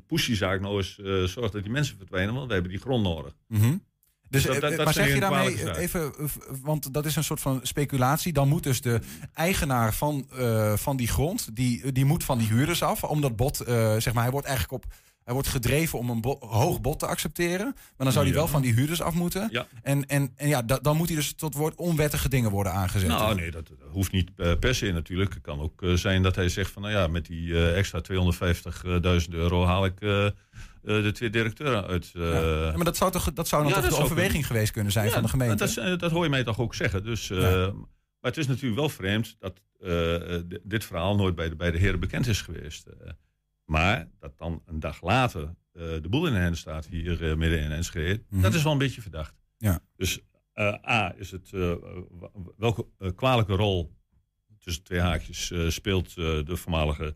push 0.06 0.26
die 0.26 0.36
zaak 0.36 0.60
nou 0.60 0.76
eens, 0.76 0.94
zorg 1.32 1.50
dat 1.50 1.62
die 1.62 1.72
mensen 1.72 1.96
verdwijnen, 1.96 2.34
want 2.34 2.46
we 2.46 2.52
hebben 2.52 2.70
die 2.72 2.80
grond 2.80 3.02
nodig. 3.02 3.34
Mhm. 3.48 3.76
Dus, 4.32 4.42
dat- 4.42 4.54
eh, 4.54 4.60
dat- 4.60 4.76
dat 4.76 4.84
maar 4.84 4.94
zeg 4.94 5.14
je 5.14 5.20
daarmee 5.20 5.78
even, 5.78 6.00
eh, 6.18 6.24
v- 6.26 6.36
want 6.62 6.92
dat 6.94 7.06
is 7.06 7.16
een 7.16 7.24
soort 7.24 7.40
van 7.40 7.60
speculatie. 7.62 8.32
Dan 8.32 8.48
moet 8.48 8.62
dus 8.62 8.80
de 8.80 9.00
eigenaar 9.34 9.94
van, 9.94 10.26
eh, 10.38 10.76
van 10.76 10.96
die 10.96 11.08
grond, 11.08 11.56
die, 11.56 11.92
die 11.92 12.04
moet 12.04 12.24
van 12.24 12.38
die 12.38 12.48
huurders 12.48 12.82
af. 12.82 13.04
Om 13.04 13.20
dat 13.20 13.36
bod, 13.36 13.60
eh, 13.60 13.96
zeg 13.98 14.12
maar, 14.12 14.22
hij 14.22 14.32
wordt 14.32 14.46
eigenlijk 14.46 14.84
op, 14.84 14.92
hij 15.24 15.34
wordt 15.34 15.48
gedreven 15.48 15.98
om 15.98 16.10
een 16.10 16.20
bo- 16.20 16.36
hoog 16.40 16.80
bod 16.80 16.98
te 16.98 17.06
accepteren. 17.06 17.66
Maar 17.74 17.92
dan 17.96 18.12
zou 18.12 18.24
hij 18.24 18.34
wel 18.34 18.48
van 18.48 18.62
die 18.62 18.72
huurders 18.72 19.00
af 19.02 19.14
moeten. 19.14 19.48
Ja. 19.50 19.66
En, 19.82 20.06
en, 20.06 20.32
en 20.36 20.48
ja, 20.48 20.62
da- 20.62 20.78
dan 20.78 20.96
moet 20.96 21.06
hij 21.08 21.16
dus 21.16 21.34
tot 21.34 21.54
woord 21.54 21.74
onwettige 21.74 22.28
dingen 22.28 22.50
worden 22.50 22.72
aangezet. 22.72 23.08
Nou, 23.08 23.34
nee, 23.34 23.50
dat, 23.50 23.70
hoeft 23.90 24.12
niet 24.12 24.30
eh, 24.36 24.52
per 24.60 24.74
se 24.74 24.92
natuurlijk. 24.92 25.34
Het 25.34 25.42
kan 25.42 25.60
ook 25.60 25.82
eh, 25.82 25.92
zijn 25.92 26.22
dat 26.22 26.34
hij 26.36 26.48
zegt 26.48 26.70
van, 26.70 26.82
nou 26.82 26.94
ja, 26.94 27.06
met 27.06 27.26
die 27.26 27.54
eh, 27.54 27.76
extra 27.78 28.00
250.000 28.00 29.34
euro 29.34 29.64
haal 29.64 29.84
ik 29.84 30.00
eh, 30.00 30.26
eh, 30.26 30.32
de 30.82 31.10
twee 31.12 31.30
directeuren 31.30 31.86
uit. 31.86 32.10
eh, 32.14 32.22
Ja, 32.32 32.72
maar 32.76 32.84
dat 32.84 32.96
zou, 32.96 33.10
toch, 33.12 33.32
dat 33.32 33.48
zou 33.48 33.62
dan 33.62 33.72
toch 33.72 33.82
dat 33.82 33.90
de 33.90 33.96
overweging 33.96 34.46
geweest 34.46 34.72
kunnen 34.72 34.92
zijn 34.92 35.10
van 35.10 35.22
de 35.22 35.28
gemeente? 35.28 35.56
Dat, 35.56 35.76
eh, 35.76 35.98
dat 35.98 36.10
hoor 36.10 36.24
je 36.24 36.30
mij 36.30 36.44
toch 36.44 36.58
ook 36.60 36.74
zeggen. 36.74 37.04
Dus, 37.04 37.30
eh. 37.30 37.38
Maar 38.20 38.30
het 38.30 38.36
is 38.36 38.46
natuurlijk 38.46 38.76
wel 38.76 38.88
vreemd 38.88 39.36
dat 39.38 39.60
eh, 39.80 40.34
eh, 40.36 40.42
dit 40.62 40.84
verhaal 40.84 41.16
nooit 41.16 41.34
bij 41.34 41.48
de, 41.48 41.56
bij 41.56 41.70
de 41.70 41.78
heren 41.78 42.00
bekend 42.00 42.26
is 42.26 42.40
geweest. 42.42 42.86
Eh, 42.86 43.10
maar 43.64 44.08
dat 44.18 44.38
dan 44.38 44.62
een 44.66 44.80
dag 44.80 45.02
later 45.02 45.42
eh, 45.42 45.82
de 46.02 46.08
boel 46.08 46.26
in 46.26 46.32
de 46.32 46.38
handen 46.38 46.56
staat 46.58 46.86
hier 46.86 47.30
eh, 47.30 47.36
midden 47.36 47.60
in 47.60 47.70
Enschede, 47.72 48.22
Mhm. 48.28 48.42
dat 48.42 48.54
is 48.54 48.62
wel 48.62 48.72
een 48.72 48.78
beetje 48.78 49.00
verdacht. 49.02 49.34
Ja. 49.58 49.80
Dus 49.96 50.20
eh, 50.52 50.74
A, 50.88 51.14
is 51.16 51.30
het, 51.30 51.50
eh, 51.52 51.72
welke 52.56 52.86
eh, 52.98 53.08
kwalijke 53.14 53.54
rol 53.54 53.96
tussen 54.58 54.82
twee 54.82 55.00
haakjes 55.00 55.50
eh, 55.50 55.68
speelt 55.68 56.08
eh, 56.08 56.14
de 56.44 56.56
voormalige 56.56 57.14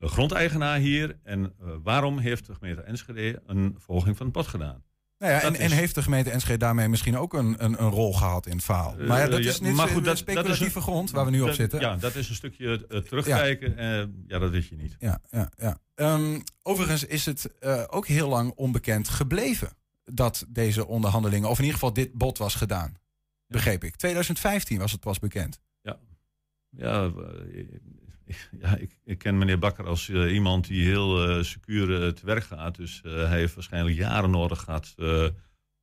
eh, 0.00 0.08
grondeigenaar 0.08 0.78
hier? 0.78 1.18
En 1.22 1.44
eh, 1.60 1.66
waarom 1.82 2.18
heeft 2.18 2.46
de 2.46 2.54
gemeente 2.54 2.82
Enschede 2.82 3.42
een 3.46 3.74
verhoging 3.78 4.16
van 4.16 4.26
het 4.26 4.34
bod 4.34 4.46
gedaan? 4.46 4.82
Nou 5.18 5.32
ja, 5.32 5.40
en, 5.42 5.54
en 5.54 5.70
heeft 5.70 5.94
de 5.94 6.02
gemeente 6.02 6.30
Enschede 6.30 6.58
daarmee 6.58 6.88
misschien 6.88 7.16
ook 7.18 7.32
een, 7.34 7.64
een, 7.64 7.82
een 7.82 7.90
rol 7.90 8.12
gehad 8.14 8.46
in 8.46 8.52
het 8.56 8.64
verhaal? 8.64 8.98
Eh, 8.98 9.06
maar 9.08 9.20
ja, 9.20 9.28
dat 9.28 9.42
ja, 9.42 9.48
is 9.50 9.60
niet 9.60 9.74
maar 9.74 9.86
goed, 9.88 9.94
de 9.96 10.02
dat- 10.02 10.04
dat 10.04 10.14
is 10.28 10.32
speculatieve 10.34 10.76
een- 10.76 10.82
grond 10.82 11.10
waar 11.10 11.24
we 11.24 11.30
nu 11.30 11.40
op 11.40 11.50
zitten. 11.52 11.80
Ja, 11.80 11.96
dat 11.96 12.14
is 12.14 12.28
een 12.28 12.34
stukje 12.34 12.86
eh, 12.88 12.98
terugkijken. 12.98 13.76
eh, 13.76 14.04
ja, 14.26 14.38
dat 14.38 14.50
weet 14.50 14.66
je 14.66 14.76
niet. 14.76 14.96
Ja, 14.98 15.20
ja, 15.30 15.50
ja. 15.56 15.78
Ehm, 15.94 16.40
overigens 16.62 17.04
is 17.04 17.26
het 17.26 17.58
eh, 17.58 17.84
ook 17.86 18.06
heel 18.06 18.28
lang 18.28 18.52
onbekend 18.54 19.08
gebleven 19.08 19.68
dat 20.04 20.44
deze 20.48 20.86
onderhandelingen, 20.86 21.48
of 21.48 21.56
in 21.58 21.64
ieder 21.64 21.78
geval 21.78 21.92
dit 21.94 22.12
bod 22.12 22.38
was 22.38 22.54
gedaan. 22.54 22.94
Begreep 23.46 23.84
ik. 23.84 23.96
2015 23.96 24.78
was 24.78 24.92
het 24.92 25.00
pas 25.00 25.18
bekend. 25.18 25.60
Ja, 26.76 27.04
eh, 27.04 27.10
ja 28.60 28.76
ik, 28.76 28.98
ik 29.04 29.18
ken 29.18 29.38
meneer 29.38 29.58
Bakker 29.58 29.86
als 29.86 30.08
eh, 30.08 30.32
iemand 30.32 30.66
die 30.66 30.84
heel 30.84 31.28
eh 31.28 31.42
secuur 31.42 32.02
eh, 32.02 32.08
te 32.08 32.26
werk 32.26 32.44
gaat. 32.44 32.76
Dus 32.76 33.00
hij 33.02 33.38
heeft 33.38 33.54
waarschijnlijk 33.54 33.96
jaren 33.96 34.30
nodig 34.30 34.60
gehad 34.60 34.94
eh, 34.96 35.28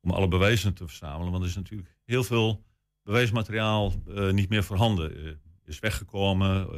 om 0.00 0.10
alle 0.10 0.28
bewijzen 0.28 0.74
te 0.74 0.86
verzamelen. 0.86 1.30
Want 1.30 1.42
er 1.42 1.48
is 1.48 1.56
natuurlijk 1.56 1.96
heel 2.04 2.24
veel 2.24 2.64
bewijsmateriaal 3.02 3.92
niet 4.30 4.48
meer 4.48 4.64
voorhanden. 4.64 5.38
Is 5.64 5.78
weggekomen 5.78 6.68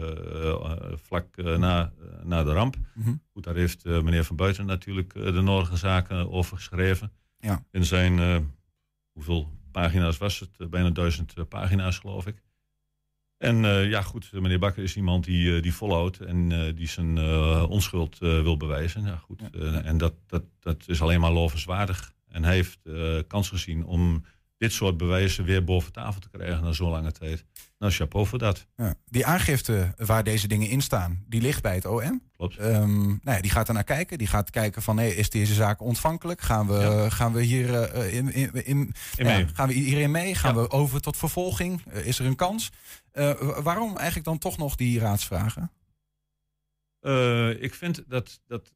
vlak 0.99 1.37
na, 1.37 1.93
na 2.23 2.43
de 2.43 2.53
ramp. 2.53 2.77
Mhm. 2.95 3.15
Goed, 3.33 3.45
daar 3.45 3.55
heeft 3.55 3.85
meneer 3.85 4.25
Van 4.25 4.37
Buiten 4.37 4.67
natuurlijk 4.67 5.15
de 5.15 5.41
nodige 5.41 5.77
zaken 5.77 6.31
over 6.31 6.57
geschreven. 6.57 7.13
Ja. 7.39 7.65
In 7.71 7.85
zijn, 7.85 8.45
hoeveel 9.13 9.49
pagina's 9.73 10.19
was 10.19 10.41
het? 10.41 10.71
Bijna 10.71 10.91
duizend 10.91 11.49
pagina's 11.49 11.99
geloof 11.99 12.27
ik. 12.27 12.43
En 13.41 13.65
eh, 13.65 13.89
ja, 13.89 14.03
goed, 14.03 14.33
meneer 14.33 14.59
Bakker 14.59 14.83
is 14.83 14.97
iemand 14.97 15.25
die, 15.25 15.57
eh, 15.57 15.63
die 15.63 15.75
volhoudt 15.75 16.21
en 16.21 16.53
eh, 16.53 16.77
die 16.77 16.89
zijn 16.89 17.19
onschuld 17.69 18.19
wil 18.19 18.57
bewijzen. 18.57 19.05
Ja, 19.05 19.17
goed. 19.17 19.43
Ja. 19.53 19.83
en 19.83 19.99
dat, 19.99 20.15
dat, 20.27 20.43
dat 20.59 20.85
is 20.87 21.03
alleen 21.03 21.21
maar 21.21 21.33
lovenswaardig. 21.33 22.13
En 22.29 22.45
hij 22.45 22.55
heeft 22.55 22.79
kans 23.27 23.49
gezien 23.49 23.85
om 23.85 24.25
dit 24.61 24.73
soort 24.73 24.97
bewijzen 24.97 25.45
weer 25.45 25.65
boven 25.65 25.93
tafel 25.93 26.21
te 26.21 26.29
krijgen 26.29 26.63
na 26.63 26.73
zo'n 26.73 26.91
lange 26.91 27.13
tijd. 27.13 27.45
Nou, 27.79 27.93
chapeau 27.93 28.27
voor 28.27 28.39
dat. 28.39 28.67
Ja. 28.77 28.95
Die 29.07 29.27
aangifte 29.27 29.95
waar 29.97 30.25
deze 30.25 30.49
dingen 30.49 30.69
in 30.69 30.81
staan, 30.81 31.25
die 31.27 31.41
ligt 31.41 31.63
bij 31.63 31.75
het 31.75 31.87
OM. 31.87 32.23
Klopt. 32.37 32.57
Ehm, 32.57 33.07
nou 33.07 33.21
ja, 33.25 33.41
die 33.41 33.51
gaat 33.51 33.69
er 33.69 33.75
naar 33.75 33.85
kijken. 33.85 34.19
Die 34.19 34.27
gaat 34.27 34.51
kijken 34.51 34.83
van, 34.83 34.97
hey, 34.97 35.11
is 35.11 35.31
deze 35.31 35.55
zaak 35.55 35.81
ontvankelijk? 35.83 36.41
Gaan 36.41 36.67
we, 36.67 36.75
Ja. 36.75 37.09
gaan 37.11 37.33
we 37.33 37.43
hier 37.43 37.75
eh, 37.83 38.15
in, 38.15 38.33
in, 38.33 38.53
in, 38.65 39.49
gaan 39.55 39.69
we 39.69 39.75
hierin 39.75 40.11
mee? 40.11 40.35
Gaan 40.35 40.55
we 40.55 40.71
over 40.71 41.01
tot 41.01 41.17
vervolging? 41.17 41.83
Eh, 41.87 42.07
is 42.07 42.19
er 42.19 42.27
een 42.27 42.37
kans? 42.37 42.71
Eh, 43.13 43.33
wa- 43.41 43.63
waarom 43.63 43.97
eigenlijk 43.97 44.27
dan 44.27 44.39
toch 44.39 44.57
nog 44.59 44.75
die 44.75 44.99
raadsvragen? 44.99 45.71
Ik 47.61 47.75
vind 47.75 48.05
dat, 48.09 48.41
dat 48.47 48.73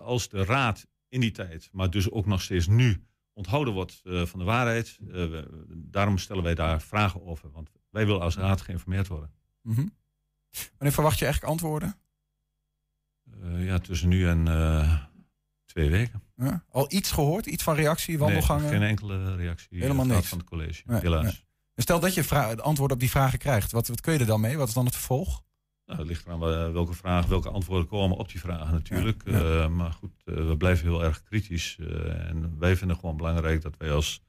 als 0.00 0.28
de 0.28 0.44
raad 0.44 0.86
in 1.08 1.20
die 1.20 1.30
tijd, 1.30 1.68
maar 1.72 1.90
dus 1.90 2.10
ook 2.10 2.26
nog 2.26 2.42
steeds 2.42 2.66
nu, 2.66 3.02
onthouden 3.38 3.74
wordt 3.74 4.00
eh, 4.04 4.26
van 4.26 4.38
de 4.38 4.44
waarheid. 4.44 4.98
eh, 5.12 5.42
daarom 5.68 6.18
stellen 6.18 6.42
wij 6.42 6.54
daar 6.54 6.82
vragen 6.82 7.22
over. 7.26 7.50
Want 7.50 7.70
wij 7.90 8.06
willen 8.06 8.20
als 8.20 8.36
raad 8.36 8.60
geïnformeerd 8.60 9.06
worden. 9.06 9.30
Mhm. 9.62 9.86
Wanneer 10.76 10.92
verwacht 10.92 11.18
je 11.18 11.24
eigenlijk 11.24 11.52
antwoorden? 11.52 11.96
Eh, 13.42 13.66
ja, 13.66 13.78
tussen 13.78 14.08
nu 14.08 14.28
en 14.28 14.44
twee 15.64 15.90
weken. 15.90 16.22
Ja? 16.36 16.64
Al 16.70 16.92
iets 16.92 17.10
gehoord? 17.12 17.46
Iets 17.46 17.62
van 17.62 17.74
reactie, 17.74 18.18
wandelgangen? 18.18 18.62
Nee, 18.62 18.72
geen 18.72 18.88
enkele 18.88 19.36
reactie 19.36 19.78
Helemaal 19.80 20.06
niks. 20.06 20.28
van 20.28 20.38
het 20.38 20.46
college, 20.46 20.82
Nee, 20.86 21.00
helaas. 21.00 21.22
nee. 21.22 21.46
En 21.74 21.82
Stel 21.82 22.00
dat 22.00 22.14
je 22.14 22.24
antwoorden 22.62 22.96
op 22.96 23.00
die 23.00 23.10
vragen 23.10 23.38
krijgt. 23.38 23.72
Wat, 23.72 23.88
wat 23.88 24.00
kun 24.00 24.12
je 24.12 24.18
er 24.18 24.26
dan 24.26 24.40
mee? 24.40 24.56
Wat 24.56 24.68
is 24.68 24.74
dan 24.74 24.84
het 24.84 24.94
vervolg? 24.94 25.42
Nou, 25.88 26.00
het 26.00 26.08
ligt 26.08 26.26
eraan 26.26 26.72
welke 26.72 26.94
vragen, 26.94 27.30
welke 27.30 27.48
antwoorden 27.50 27.86
komen 27.88 28.16
op 28.16 28.28
die 28.30 28.40
vragen 28.40 28.72
natuurlijk. 28.72 29.22
Ja, 29.24 29.38
ja. 29.38 29.62
Eh, 29.62 29.68
maar 29.68 29.92
goed, 29.92 30.22
eh, 30.24 30.34
we 30.34 30.56
blijven 30.56 30.86
heel 30.86 31.04
erg 31.04 31.22
kritisch. 31.22 31.76
eh, 31.80 32.28
en 32.28 32.58
wij 32.58 32.76
vinden 32.76 32.96
gewoon 32.96 33.16
belangrijk 33.16 33.62
dat 33.62 33.74
wij 33.78 33.92
als 33.92 34.22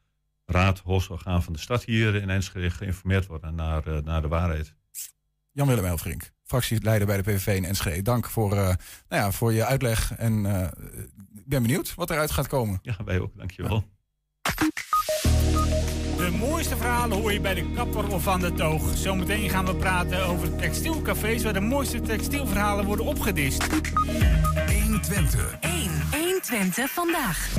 raad, 0.45 0.79
hoofdorgaan 0.79 1.43
van 1.43 1.53
de 1.53 1.59
stad 1.59 1.83
hier 1.83 2.15
in 2.15 2.29
Enschede 2.29 2.69
geïnformeerd 2.69 3.25
worden 3.25 3.55
naar, 3.55 4.03
naar 4.03 4.21
de 4.21 4.27
waarheid. 4.27 4.75
Jan-Willem 5.51 5.85
Elfrink, 5.85 6.31
fractieleider 6.43 7.07
bij 7.07 7.17
de 7.17 7.23
PVV 7.23 7.55
in 7.55 7.65
Enschede. 7.65 8.01
Dank 8.01 8.25
voor, 8.29 8.55
nou 8.55 8.75
ja, 9.07 9.31
voor 9.31 9.53
je 9.53 9.65
uitleg. 9.65 10.15
En 10.15 10.45
ik 11.35 11.47
ben 11.47 11.61
benieuwd 11.61 11.95
wat 11.95 12.09
eruit 12.09 12.31
gaat 12.31 12.47
komen. 12.47 12.79
Ja, 12.81 12.95
wij 13.05 13.19
ook, 13.19 13.37
dankjewel. 13.37 13.79
De 13.79 13.85
mooiste 16.39 16.77
verhalen 16.77 17.17
hoor 17.17 17.33
je 17.33 17.41
bij 17.41 17.53
de 17.53 17.71
kapper 17.71 18.13
of 18.13 18.27
aan 18.27 18.39
de 18.39 18.53
toog. 18.53 18.97
Zometeen 18.97 19.49
gaan 19.49 19.65
we 19.65 19.75
praten 19.75 20.25
over 20.25 20.55
textielcafés 20.55 21.43
waar 21.43 21.53
de 21.53 21.59
mooiste 21.59 22.01
textielverhalen 22.01 22.85
worden 22.85 23.05
opgedist. 23.05 23.63
120. 24.83 25.57
1. 25.59 25.91
120 26.11 26.91
vandaag. 26.91 27.49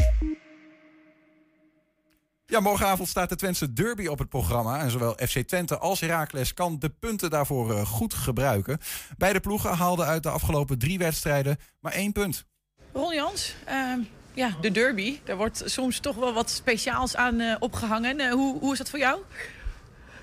Ja, 2.46 2.60
morgenavond 2.60 3.08
staat 3.08 3.28
de 3.28 3.36
Twentse 3.36 3.72
Derby 3.72 4.06
op 4.06 4.18
het 4.18 4.28
programma. 4.28 4.80
En 4.80 4.90
zowel 4.90 5.12
FC 5.12 5.38
Twente 5.38 5.78
als 5.78 6.00
Heracles 6.00 6.54
kan 6.54 6.78
de 6.78 6.88
punten 6.88 7.30
daarvoor 7.30 7.74
eh, 7.74 7.86
goed 7.86 8.14
gebruiken. 8.14 8.78
Beide 9.16 9.40
ploegen 9.40 9.76
haalden 9.76 10.06
uit 10.06 10.22
de 10.22 10.30
afgelopen 10.30 10.78
drie 10.78 10.98
wedstrijden 10.98 11.56
maar 11.80 11.92
één 11.92 12.12
punt. 12.12 12.44
Ron 12.92 13.14
Jans, 13.14 13.54
ehm, 13.64 14.00
ja, 14.40 14.56
de 14.60 14.70
derby. 14.70 15.18
Daar 15.24 15.36
wordt 15.36 15.62
soms 15.64 15.98
toch 15.98 16.16
wel 16.16 16.32
wat 16.32 16.50
speciaals 16.50 17.16
aan 17.16 17.40
eh, 17.40 17.56
opgehangen. 17.58 18.20
Eh, 18.20 18.32
hoe, 18.32 18.58
hoe 18.58 18.72
is 18.72 18.78
dat 18.78 18.90
voor 18.90 18.98
jou? 18.98 19.20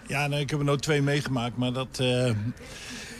Ja, 0.07 0.27
nou, 0.27 0.41
ik 0.41 0.49
heb 0.49 0.59
er 0.59 0.65
nou 0.65 0.77
twee 0.77 1.01
meegemaakt, 1.01 1.57
maar 1.57 1.73
dat, 1.73 1.99
eh, 1.99 2.31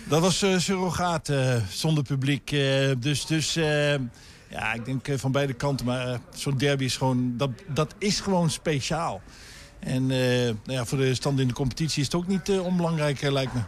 dat 0.08 0.22
was 0.22 0.38
surrogaat 0.58 1.32
zonder 1.70 2.04
publiek. 2.04 2.50
dus 2.98 3.26
dus 3.26 3.54
ja, 4.50 4.74
ik 4.74 4.86
denk 4.86 5.20
van 5.20 5.32
beide 5.32 5.54
kanten. 5.54 5.86
Maar 5.86 6.20
zo'n 6.34 6.58
derby 6.58 6.84
is 6.84 6.98
gewoon, 6.98 7.38
dat, 7.38 7.50
dat 7.68 7.96
is 7.98 8.20
gewoon 8.20 8.50
speciaal. 8.50 9.22
En 9.80 10.08
nou 10.08 10.56
ja, 10.64 10.86
voor 10.86 10.98
de 10.98 11.14
stand 11.14 11.40
in 11.40 11.48
de 11.48 11.54
competitie 11.54 12.00
is 12.00 12.06
het 12.06 12.16
ook 12.16 12.28
niet 12.28 12.50
onbelangrijk, 12.50 13.22
lijkt 13.22 13.54
me. 13.54 13.62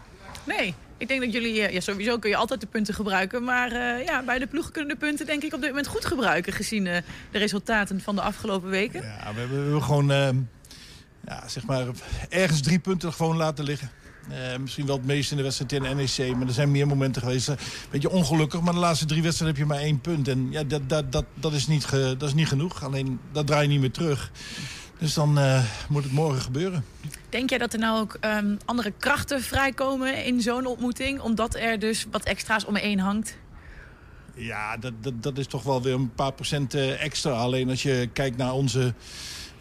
Nee, 0.43 0.75
ik 0.99 1.07
denk 1.07 1.21
dat 1.21 1.33
jullie... 1.33 1.61
eh, 1.61 1.73
ja, 1.73 1.79
sowieso 1.79 2.17
kun 2.17 2.29
je 2.29 2.35
altijd 2.35 2.61
de 2.61 2.67
punten 2.67 2.93
gebruiken. 2.93 3.43
Maar 3.43 3.71
eh, 3.71 4.05
ja, 4.05 4.23
beide 4.23 4.47
ploegen 4.47 4.71
kunnen 4.71 4.93
de 4.93 5.05
punten 5.05 5.25
denk 5.25 5.43
ik 5.43 5.53
op 5.53 5.59
dit 5.59 5.69
moment 5.69 5.87
goed 5.87 6.05
gebruiken... 6.05 6.53
gezien 6.53 6.87
eh, 6.87 7.01
de 7.31 7.37
resultaten 7.37 8.01
van 8.01 8.15
de 8.15 8.21
afgelopen 8.21 8.69
weken. 8.69 9.01
Ja, 9.01 9.33
we 9.33 9.39
hebben, 9.39 9.73
we 9.73 9.81
gewoon... 9.81 10.11
eh, 10.11 10.29
ja, 11.25 11.47
zeg 11.47 11.65
maar, 11.65 11.85
ergens 12.29 12.61
drie 12.61 12.79
punten 12.79 13.13
gewoon 13.13 13.37
laten 13.37 13.65
liggen. 13.65 13.89
Misschien 14.59 14.85
wel 14.85 14.95
het 14.95 15.05
meest 15.05 15.31
in 15.31 15.37
de 15.37 15.43
wedstrijd 15.43 15.71
in 15.71 15.81
NEC. 15.81 16.35
Maar 16.35 16.47
er 16.47 16.53
zijn 16.53 16.71
meer 16.71 16.87
momenten 16.87 17.21
geweest. 17.21 17.47
Een 17.47 17.57
beetje 17.89 18.09
ongelukkig. 18.09 18.61
Maar 18.61 18.73
de 18.73 18.79
laatste 18.79 19.05
drie 19.05 19.21
wedstrijden 19.21 19.57
heb 19.59 19.67
je 19.67 19.73
maar 19.73 19.83
één 19.83 20.01
punt. 20.01 20.27
En 20.27 20.47
ja, 20.51 20.63
dat, 20.63 20.89
dat, 20.89 21.11
dat, 21.11 21.25
dat, 21.33 21.53
is, 21.53 21.67
niet 21.67 21.89
dat 21.91 22.23
is 22.23 22.33
niet 22.33 22.47
genoeg. 22.47 22.83
Alleen 22.83 23.19
dat 23.31 23.47
draai 23.47 23.61
je 23.63 23.69
niet 23.69 23.79
meer 23.79 23.91
terug. 23.91 24.31
Dus 24.99 25.13
dan 25.13 25.37
eh, 25.37 25.63
moet 25.89 26.03
het 26.03 26.11
morgen 26.11 26.41
gebeuren. 26.41 26.85
Denk 27.29 27.49
jij 27.49 27.57
dat 27.57 27.73
er 27.73 27.79
nou 27.79 27.99
ook 27.99 28.17
ehm, 28.19 28.55
andere 28.65 28.93
krachten 28.97 29.41
vrijkomen 29.41 30.25
in 30.25 30.41
zo'n 30.41 30.65
ontmoeting? 30.65 31.21
Omdat 31.21 31.55
er 31.55 31.79
dus 31.79 32.05
wat 32.11 32.23
extra's 32.23 32.65
om 32.65 32.73
me 32.73 32.79
heen 32.79 32.99
hangt? 32.99 33.37
Ja, 34.35 34.77
dat, 34.77 34.93
dat, 35.01 35.23
dat 35.23 35.37
is 35.37 35.47
toch 35.47 35.63
wel 35.63 35.81
weer 35.81 35.93
een 35.93 36.13
paar 36.13 36.33
procent 36.33 36.73
eh, 36.73 37.03
extra. 37.03 37.31
Alleen 37.31 37.69
als 37.69 37.83
je 37.83 38.09
kijkt 38.13 38.37
naar 38.37 38.53
onze 38.53 38.93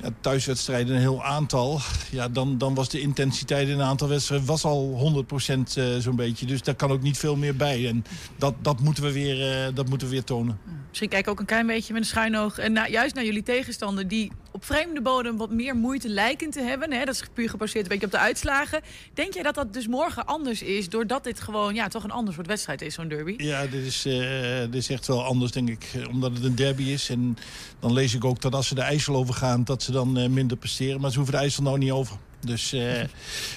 ja, 0.02 0.08
thuiswedstrijden, 0.20 0.94
een 0.94 1.00
heel 1.00 1.24
aantal... 1.24 1.80
Ja, 2.10 2.28
dan, 2.28 2.58
dan 2.58 2.74
was 2.74 2.88
de 2.88 3.00
intensiteit 3.00 3.68
in 3.68 3.74
een 3.74 3.86
aantal 3.86 4.08
wedstrijden 4.08 4.46
was 4.46 4.64
al 4.64 5.12
100% 5.24 5.58
eh, 5.74 5.84
zo'n 5.98 6.16
beetje. 6.16 6.46
Dus 6.46 6.62
daar 6.62 6.74
kan 6.74 6.90
ook 6.90 7.02
niet 7.02 7.18
veel 7.18 7.36
meer 7.36 7.56
bij. 7.56 7.88
En 7.88 8.04
dat, 8.36 8.54
dat, 8.62 8.80
moeten, 8.80 9.02
we 9.02 9.12
weer, 9.12 9.70
dat 9.74 9.88
moeten 9.88 10.06
we 10.08 10.12
weer 10.12 10.24
tonen. 10.24 10.58
Misschien 10.88 11.08
kijk 11.08 11.26
ik 11.26 11.30
ook 11.30 11.40
een 11.40 11.46
klein 11.46 11.66
beetje 11.66 11.92
met 11.92 12.02
een 12.02 12.08
schuin 12.08 12.36
oog. 12.36 12.58
En 12.58 12.72
na- 12.72 12.88
juist 12.88 13.14
naar 13.14 13.24
jullie 13.24 13.42
tegenstander 13.42 14.08
die 14.08 14.32
op 14.58 14.64
vreemde 14.64 15.00
bodem 15.02 15.36
wat 15.36 15.50
meer 15.50 15.76
moeite 15.76 16.08
lijken 16.08 16.50
te 16.50 16.60
hebben. 16.60 16.92
Hè, 16.92 17.04
dat 17.04 17.14
is 17.14 17.22
puur 17.32 17.50
gebaseerd 17.50 17.82
een 17.84 17.88
beetje 17.90 18.06
op 18.06 18.12
de 18.12 18.18
uitslagen. 18.18 18.80
Denk 19.14 19.34
jij 19.34 19.42
dat 19.42 19.54
dat 19.54 19.72
dus 19.72 19.86
morgen 19.86 20.26
anders 20.26 20.62
is? 20.62 20.88
Doordat 20.88 21.24
dit 21.24 21.40
gewoon 21.40 21.74
ja, 21.74 21.88
toch 21.88 22.04
een 22.04 22.10
ander 22.10 22.34
soort 22.34 22.46
wedstrijd 22.46 22.82
is, 22.82 22.94
zo'n 22.94 23.08
derby? 23.08 23.34
Ja, 23.36 23.66
dit 23.66 23.84
is, 23.86 24.06
eh, 24.06 24.60
dit 24.60 24.74
is 24.74 24.90
echt 24.90 25.06
wel 25.06 25.24
anders, 25.24 25.52
denk 25.52 25.68
ik. 25.68 25.90
eh, 25.94 26.08
Omdat 26.08 26.32
het 26.32 26.44
een 26.44 26.54
derby 26.54 26.82
is. 26.82 27.08
En 27.08 27.36
dan 27.80 27.92
lees 27.92 28.14
ik 28.14 28.24
ook 28.24 28.40
dat 28.40 28.54
als 28.54 28.68
ze 28.68 28.74
de 28.74 28.80
IJssel 28.80 29.14
overgaan... 29.14 29.64
dat 29.64 29.82
ze 29.82 29.92
dan 29.92 30.16
eh, 30.18 30.28
minder 30.28 30.56
presteren. 30.56 31.00
Maar 31.00 31.10
ze 31.10 31.16
hoeven 31.16 31.34
de 31.34 31.40
IJssel 31.40 31.62
nou 31.62 31.78
niet 31.78 31.90
over. 31.90 32.16
Dus, 32.40 32.72
eh, 32.72 33.00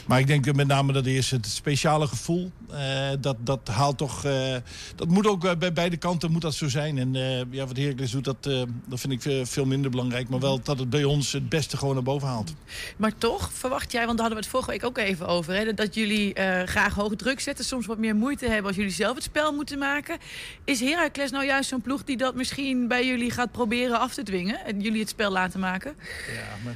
maar 0.05 0.19
ik 0.19 0.27
denk 0.27 0.53
met 0.53 0.67
name 0.67 0.93
dat 0.93 1.05
eerst 1.05 1.31
het 1.31 1.45
speciale 1.45 2.07
gevoel... 2.07 2.51
eh, 2.71 3.09
dat, 3.19 3.35
dat 3.39 3.67
haalt 3.67 3.97
toch... 3.97 4.25
eh, 4.25 4.55
dat 4.95 5.07
moet 5.07 5.27
ook 5.27 5.59
bij 5.59 5.73
beide 5.73 5.97
kanten 5.97 6.31
moet 6.31 6.41
dat 6.41 6.53
zo 6.53 6.67
zijn. 6.67 6.97
En 6.97 7.13
ja, 7.51 7.65
wat 7.65 7.77
Heracles 7.77 8.11
doet, 8.11 8.23
dat, 8.23 8.43
dat 8.85 8.99
vind 8.99 9.25
ik 9.25 9.47
veel 9.47 9.65
minder 9.65 9.91
belangrijk. 9.91 10.29
Maar 10.29 10.39
wel 10.39 10.61
dat 10.61 10.79
het 10.79 10.89
bij 10.89 11.03
ons 11.03 11.31
het 11.31 11.49
beste 11.49 11.77
gewoon 11.77 11.93
naar 11.93 12.03
boven 12.03 12.27
haalt. 12.27 12.53
Maar 12.97 13.17
toch 13.17 13.49
verwacht 13.53 13.91
jij, 13.91 14.05
want 14.05 14.17
daar 14.17 14.27
hadden 14.27 14.37
we 14.37 14.43
het 14.43 14.63
vorige 14.65 14.71
week 14.71 14.85
ook 14.85 14.97
even 14.97 15.27
over... 15.27 15.53
Hè, 15.53 15.73
dat 15.73 15.95
jullie 15.95 16.33
graag 16.65 16.93
hoge 16.93 17.15
druk 17.15 17.39
zetten, 17.39 17.65
soms 17.65 17.85
wat 17.85 17.97
meer 17.97 18.15
moeite 18.15 18.45
hebben... 18.45 18.65
als 18.65 18.75
jullie 18.75 18.91
zelf 18.91 19.15
het 19.15 19.23
spel 19.23 19.53
moeten 19.53 19.77
maken. 19.77 20.17
Is 20.63 20.79
Heracles 20.79 21.31
nou 21.31 21.45
juist 21.45 21.69
zo'n 21.69 21.81
ploeg 21.81 22.03
die 22.03 22.17
dat 22.17 22.35
misschien 22.35 22.87
bij 22.87 23.07
jullie 23.07 23.31
gaat 23.31 23.51
proberen 23.51 23.99
af 23.99 24.13
te 24.13 24.23
dwingen... 24.23 24.65
en 24.65 24.81
jullie 24.81 24.99
het 24.99 25.09
spel 25.09 25.31
laten 25.31 25.59
maken? 25.59 25.95
Ja, 26.33 26.63
maar... 26.63 26.75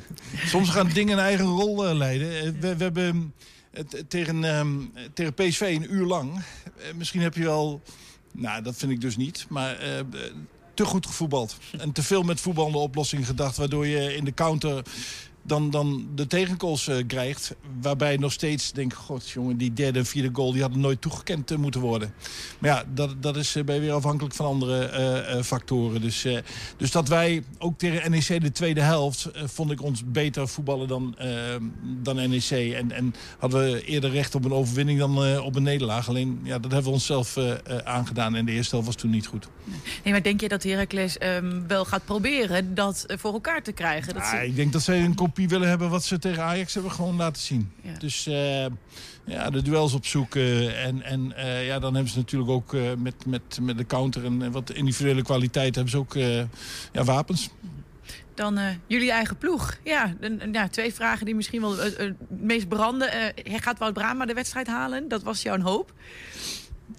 Soms 0.52 0.68
gaan 0.70 0.88
dingen 0.88 1.18
een 1.18 1.24
eigen 1.24 1.44
rol 1.44 1.86
eh, 1.86 1.94
leiden. 1.94 2.36
Eh, 2.38 2.42
We, 2.60 2.76
we 2.76 2.82
hebben 2.84 3.34
eh, 3.70 3.82
t- 3.84 4.04
tegen, 4.10 4.44
ehm, 4.44 4.76
tegen 5.14 5.34
PSV 5.34 5.60
een 5.60 5.94
uur 5.94 6.06
lang. 6.06 6.34
eh, 6.36 6.94
misschien 6.94 7.20
heb 7.20 7.34
je 7.34 7.42
wel... 7.44 7.82
Nou, 8.32 8.62
dat 8.62 8.76
vind 8.76 8.92
ik 8.92 9.00
dus 9.00 9.16
niet. 9.16 9.46
Maar 9.48 9.78
eh, 9.78 9.98
eh, 9.98 10.04
te 10.74 10.84
goed 10.84 11.06
gevoetbald. 11.06 11.56
En 11.78 11.92
te 11.92 12.02
veel 12.02 12.22
met 12.22 12.40
voetballende 12.40 12.78
oplossingen 12.78 13.24
gedacht. 13.24 13.56
Waardoor 13.56 13.86
je 13.86 14.16
in 14.16 14.24
de 14.24 14.34
counter 14.34 14.82
dan, 15.42 15.70
dan 15.70 16.08
de 16.14 16.26
tegengoals 16.26 16.88
eh, 16.88 16.96
krijgt. 17.06 17.54
Waarbij 17.80 18.16
nog 18.16 18.32
steeds 18.32 18.72
denk 18.72 18.94
god 18.94 19.28
jongen, 19.28 19.56
die 19.56 19.72
derde 19.72 19.98
en 19.98 20.06
vierde 20.06 20.30
goal... 20.32 20.52
die 20.52 20.60
hadden 20.60 20.80
nooit 20.80 21.00
toegekend 21.00 21.50
eh, 21.50 21.58
moeten 21.58 21.80
worden. 21.80 22.14
Maar 22.58 22.70
ja, 22.70 22.84
dat, 22.94 23.22
dat 23.22 23.36
is 23.36 23.56
eh, 23.56 23.62
je 23.66 23.80
weer 23.80 23.92
afhankelijk 23.92 24.34
van 24.34 24.46
andere 24.46 25.40
factoren. 25.44 26.00
Dus, 26.00 26.26
dus 26.76 26.90
dat 26.90 27.08
wij 27.08 27.42
ook 27.58 27.78
tegen 27.78 28.10
NEC 28.10 28.40
de 28.40 28.52
tweede 28.52 28.80
helft... 28.80 29.28
vond 29.44 29.70
ik 29.70 29.82
ons 29.82 30.02
beter 30.06 30.48
voetballen 30.48 30.88
dan, 30.88 31.16
dan 32.02 32.16
NEC. 32.16 32.50
En, 32.50 32.92
en 32.92 33.14
hadden 33.38 33.64
we 33.72 33.84
eerder 33.84 34.10
recht 34.10 34.34
op 34.34 34.44
een 34.44 34.52
overwinning 34.52 34.98
dan 34.98 35.40
op 35.40 35.56
een 35.56 35.62
nederlaag. 35.62 36.08
Alleen, 36.08 36.40
ja, 36.42 36.58
dat 36.58 36.70
hebben 36.72 36.88
we 36.90 36.96
onszelf 36.96 37.36
aangedaan. 37.84 38.34
En 38.34 38.44
de 38.44 38.52
eerste 38.52 38.70
helft 38.70 38.86
was 38.86 38.96
toen 38.96 39.10
niet 39.10 39.26
goed. 39.26 39.48
Nee, 40.04 40.12
maar 40.12 40.22
denk 40.22 40.40
je 40.40 40.48
dat 40.48 40.62
Heracles 40.62 41.18
ehm, 41.18 41.60
wel 41.66 41.84
gaat 41.84 42.04
proberen 42.04 42.74
dat 42.74 43.04
voor 43.08 43.32
elkaar 43.32 43.62
te 43.62 43.72
krijgen? 43.72 44.14
Dat 44.14 44.22
Ja, 44.22 44.30
ze- 44.40 44.46
ik 44.46 44.56
denk 44.56 44.72
dat 44.72 44.82
zij 44.82 45.04
een 45.04 45.14
kopie 45.32 45.48
willen 45.48 45.68
hebben 45.68 45.90
wat 45.90 46.04
ze 46.04 46.18
tegen 46.18 46.42
Ajax 46.42 46.74
hebben 46.74 46.92
gewoon 46.92 47.16
laten 47.16 47.42
zien. 47.42 47.72
Ja. 47.82 47.98
Dus 47.98 48.26
eh, 48.26 48.66
ja, 49.24 49.50
de 49.50 49.62
duels 49.62 49.92
opzoeken. 49.92 50.76
En, 50.78 51.02
en 51.02 51.36
eh, 51.36 51.66
ja, 51.66 51.78
dan 51.78 51.94
hebben 51.94 52.12
ze 52.12 52.18
natuurlijk 52.18 52.50
ook 52.50 52.74
eh, 52.74 52.82
met, 52.98 53.26
met, 53.26 53.58
met 53.60 53.78
de 53.78 53.86
counter 53.86 54.24
en 54.24 54.50
wat 54.50 54.70
individuele 54.70 55.22
kwaliteit 55.22 55.74
hebben 55.74 55.92
ze 55.92 55.98
ook 55.98 56.14
ja, 56.92 57.04
wapens. 57.04 57.50
Dan 58.34 58.58
jullie 58.86 59.10
eigen 59.10 59.36
ploeg. 59.36 59.76
Ja, 59.84 60.14
ja, 60.52 60.68
twee 60.68 60.94
vragen 60.94 61.26
die 61.26 61.34
misschien 61.34 61.60
wel 61.60 61.76
het 61.76 62.14
meest 62.28 62.68
branden. 62.68 63.34
Gaat 63.44 63.78
Wout 63.78 63.94
Brama 63.94 64.26
de 64.26 64.34
wedstrijd 64.34 64.66
halen? 64.66 65.08
Dat 65.08 65.22
was 65.22 65.42
jouw 65.42 65.60
hoop. 65.60 65.92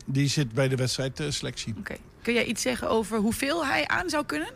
Die 0.06 0.28
zit 0.28 0.54
bij 0.54 0.68
de 0.68 0.76
wedstrijdselectie. 0.76 1.74
Oké. 1.78 1.96
Kun 2.22 2.34
jij 2.34 2.46
iets 2.46 2.62
zeggen 2.62 2.90
over 2.90 3.18
hoeveel 3.20 3.66
hij 3.66 3.88
aan 3.88 4.10
zou 4.10 4.26
kunnen? 4.26 4.50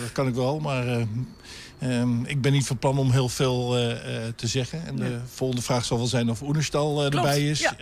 Dat 0.00 0.12
kan 0.12 0.26
ik 0.26 0.34
wel, 0.34 0.60
maar 0.60 1.06
ehm, 1.80 2.24
ik 2.24 2.40
ben 2.40 2.52
niet 2.52 2.66
van 2.66 2.78
plan 2.78 2.98
om 2.98 3.10
heel 3.10 3.28
veel 3.28 3.76
eh, 3.76 4.26
eh, 4.26 4.32
te 4.36 4.46
zeggen. 4.46 4.86
En 4.86 4.96
de 4.96 5.18
volgende 5.26 5.62
vraag 5.62 5.84
zal 5.84 5.98
wel 5.98 6.06
zijn 6.06 6.30
of 6.30 6.42
Oenerstal 6.42 7.04
eh, 7.06 7.14
erbij 7.14 7.48
is. 7.48 7.60
ja. 7.60 7.76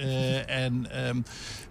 En 0.47 0.87
ehm, 0.91 1.17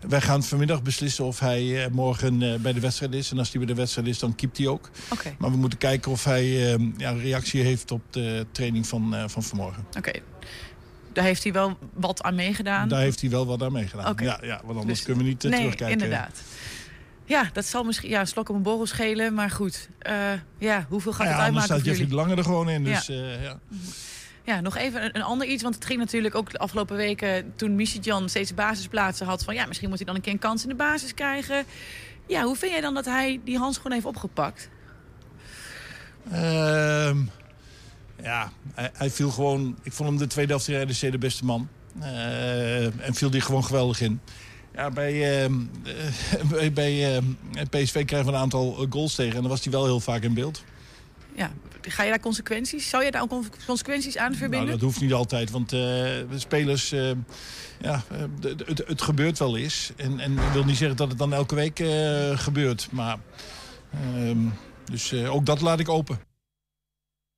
wij 0.07 0.21
gaan 0.21 0.43
vanmiddag 0.43 0.81
beslissen 0.81 1.25
of 1.25 1.39
hij 1.39 1.89
morgen 1.91 2.61
bij 2.61 2.73
de 2.73 2.79
wedstrijd 2.79 3.13
is. 3.13 3.31
En 3.31 3.37
als 3.37 3.49
hij 3.51 3.57
bij 3.59 3.67
de 3.67 3.75
wedstrijd 3.79 4.07
is, 4.07 4.19
dan 4.19 4.35
keept 4.35 4.57
hij 4.57 4.67
ook. 4.67 4.89
Maar 5.37 5.51
we 5.51 5.57
moeten 5.57 5.77
kijken 5.79 6.11
of 6.11 6.23
hij 6.23 6.71
ehm, 6.73 6.89
ja, 6.97 7.09
een 7.09 7.21
reactie 7.21 7.61
heeft 7.61 7.91
op 7.91 8.01
de 8.09 8.45
training 8.51 8.87
van, 8.87 9.15
van 9.27 9.43
vanmorgen. 9.43 9.85
Oké. 9.97 10.11
Daar 11.13 11.23
heeft 11.23 11.43
hij 11.43 11.51
wel 11.53 11.77
wat 11.93 12.21
aan 12.21 12.35
meegedaan. 12.35 12.87
Daar 12.89 12.99
heeft 12.99 13.21
hij 13.21 13.29
wel 13.29 13.45
wat 13.45 13.61
aan 13.63 13.71
meegedaan. 13.71 14.15
Ja, 14.21 14.39
ja, 14.41 14.61
want 14.65 14.79
anders 14.79 14.97
Dus- 14.97 15.03
kunnen 15.03 15.23
we 15.23 15.29
niet 15.29 15.43
nee, 15.43 15.51
terugkijken. 15.51 15.93
inderdaad. 15.93 16.41
Ja, 17.25 17.49
dat 17.53 17.65
zal 17.65 17.83
misschien 17.83 18.09
ja, 18.09 18.19
een 18.19 18.27
slok 18.27 18.49
op 18.49 18.55
een 18.55 18.61
borrel 18.61 18.85
schelen. 18.85 19.33
Maar 19.33 19.49
goed, 19.49 19.89
eh, 19.99 20.13
ja, 20.57 20.85
hoeveel 20.89 21.11
gaat 21.11 21.27
Nou 21.27 21.31
het 21.31 21.41
ja, 21.41 21.47
anders 21.47 21.61
uitmaken 21.61 21.63
staat 21.63 21.85
Jeffrey 21.85 22.07
de 22.07 22.15
Lange 22.15 22.35
er 22.35 22.43
gewoon 22.43 22.69
in. 22.69 22.85
Ja. 22.85 22.95
Dus, 22.95 23.09
eh, 23.09 23.43
ja. 23.43 23.59
Ja, 24.43 24.61
nog 24.61 24.77
even 24.77 25.03
een, 25.03 25.15
een 25.15 25.21
ander 25.21 25.47
iets. 25.47 25.63
Want 25.63 25.75
het 25.75 25.85
ging 25.85 25.99
natuurlijk 25.99 26.35
ook 26.35 26.51
de 26.51 26.57
afgelopen 26.57 26.95
weken... 26.95 27.53
toen 27.55 27.75
Michitjan 27.75 28.29
steeds 28.29 28.53
basisplaatsen 28.53 29.25
had... 29.25 29.43
van 29.43 29.55
ja, 29.55 29.65
misschien 29.65 29.89
moet 29.89 29.97
hij 29.97 30.05
dan 30.07 30.15
een 30.15 30.21
keer 30.21 30.33
een 30.33 30.39
kans 30.39 30.63
in 30.63 30.69
de 30.69 30.75
basis 30.75 31.13
krijgen. 31.13 31.65
Ja, 32.27 32.43
hoe 32.43 32.55
vind 32.55 32.71
jij 32.71 32.81
dan 32.81 32.93
dat 32.93 33.05
hij 33.05 33.41
die 33.43 33.57
handschoen 33.57 33.91
heeft 33.91 34.05
opgepakt? 34.05 34.69
Ehm, 36.31 37.17
ja, 38.21 38.51
hij, 38.73 38.89
hij 38.93 39.09
viel 39.09 39.29
gewoon... 39.29 39.77
Ik 39.83 39.91
vond 39.91 40.09
hem 40.09 40.17
de 40.17 40.27
tweede 40.27 40.51
helft 40.51 41.01
de 41.01 41.17
beste 41.17 41.45
man. 41.45 41.69
Eh, 41.99 42.85
en 42.85 43.13
viel 43.13 43.29
die 43.29 43.41
gewoon 43.41 43.63
geweldig 43.63 44.01
in. 44.01 44.21
Ja, 44.75 44.91
bij, 44.91 45.41
ehm, 45.43 45.53
eh, 45.83 46.49
bij, 46.51 46.73
bij 46.73 47.15
ehm, 47.15 47.25
PSV 47.69 48.05
krijgen 48.05 48.29
we 48.29 48.35
een 48.35 48.41
aantal 48.41 48.77
eh, 48.81 48.85
goals 48.89 49.15
tegen. 49.15 49.35
En 49.35 49.41
dan 49.41 49.49
was 49.49 49.63
hij 49.63 49.71
wel 49.71 49.85
heel 49.85 49.99
vaak 49.99 50.23
in 50.23 50.33
beeld. 50.33 50.63
Ja, 51.35 51.51
ga 51.81 52.03
je 52.03 52.09
daar 52.09 52.19
consequenties? 52.19 52.89
Zou 52.89 53.03
je 53.03 53.11
daar 53.11 53.21
ook 53.21 53.29
con- 53.29 53.49
consequenties 53.65 54.17
aan 54.17 54.25
Nou, 54.25 54.37
verbinden? 54.37 54.69
dat 54.69 54.81
hoeft 54.81 55.01
niet 55.01 55.13
altijd, 55.13 55.51
want 55.51 55.73
eh, 55.73 55.79
de 55.79 56.25
spelers... 56.35 56.91
eh, 56.91 57.11
ja, 57.81 58.03
het, 58.41 58.83
het 58.87 59.01
gebeurt 59.01 59.39
wel 59.39 59.57
eens. 59.57 59.91
En, 59.95 60.19
en 60.19 60.31
ik 60.31 60.51
wil 60.53 60.63
niet 60.63 60.77
zeggen 60.77 60.97
dat 60.97 61.09
het 61.09 61.17
dan 61.17 61.33
elke 61.33 61.55
week 61.55 61.83
gebeurt. 62.39 62.87
Maar 62.91 63.17
ehm, 63.91 64.37
dus 64.91 65.13
ook 65.13 65.45
dat 65.45 65.61
laat 65.61 65.79
ik 65.79 65.89
open. 65.89 66.19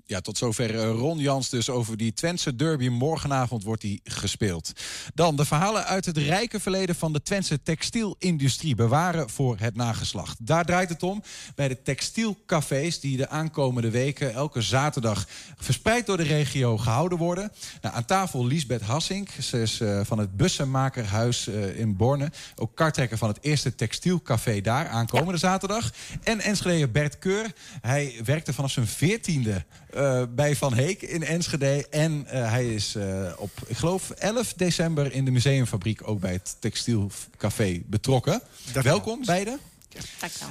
Ja, 0.10 0.22
tot 0.22 0.38
zover 0.38 0.80
eh, 0.80 0.90
Ron 0.90 1.18
Jans 1.18 1.50
dus 1.50 1.70
over 1.70 1.98
die 1.98 2.14
Twentse 2.14 2.56
derby. 2.56 2.88
Morgenavond 2.88 3.64
wordt 3.64 3.82
die 3.82 4.02
gespeeld. 4.04 4.72
Dan 5.14 5.36
de 5.36 5.46
verhalen 5.46 5.86
uit 5.86 6.06
het 6.06 6.18
rijke 6.18 6.60
verleden 6.60 6.96
van 6.96 7.14
de 7.14 7.22
Twentse 7.22 7.62
textielindustrie 7.64 8.76
bewaren 8.76 9.30
voor 9.30 9.56
het 9.60 9.76
nageslacht. 9.76 10.46
Daar 10.46 10.66
draait 10.66 10.90
het 10.90 11.04
om 11.04 11.24
bij 11.56 11.68
de 11.68 11.82
textielcafés 11.82 13.00
die 13.00 13.18
de 13.18 13.30
aankomende 13.30 13.90
weken 13.90 14.34
elke 14.34 14.62
zaterdag 14.62 15.28
verspreid 15.58 16.06
door 16.06 16.18
de 16.18 16.24
regio 16.24 16.78
gehouden 16.78 17.18
worden. 17.18 17.52
Nou, 17.82 17.96
aan 17.96 18.06
tafel 18.06 18.46
Liesbeth 18.46 18.82
Hassink. 18.82 19.30
Ze 19.42 19.62
is 19.62 19.80
eh, 19.80 20.00
van 20.04 20.18
het 20.18 20.38
Bussenmakerhuis 20.38 21.48
eh, 21.48 21.80
in 21.80 21.96
Borne. 21.96 22.32
Ook 22.56 22.76
kartrekker 22.76 23.18
van 23.18 23.28
het 23.28 23.40
eerste 23.42 23.76
textielcafé 23.76 24.62
daar 24.62 24.88
aankomende 24.88 25.40
zaterdag. 25.40 25.92
En 26.24 26.40
Enschede 26.40 26.88
Bert 26.88 27.20
Keur. 27.20 27.54
Hij 27.82 28.20
werkte 28.24 28.54
vanaf 28.54 28.72
zijn 28.72 28.88
veertiende 28.88 29.66
eh, 29.98 30.24
bij 30.36 30.56
Van 30.56 30.74
Heek 30.74 31.02
in 31.02 31.24
Enschede. 31.24 31.88
En 31.90 32.26
eh, 32.28 32.50
hij 32.50 32.74
is 32.74 32.96
eh, 32.96 33.32
op, 33.38 33.52
ik 33.66 33.78
geloof, 33.78 34.10
11 34.10 34.54
december 34.54 35.14
in 35.14 35.26
de 35.26 35.32
museumfabriek... 35.32 36.08
ook 36.08 36.20
bij 36.20 36.32
het 36.32 36.56
textielcafé 36.60 37.82
betrokken. 37.86 38.42
Welkom, 38.74 39.26
beiden. 39.26 39.60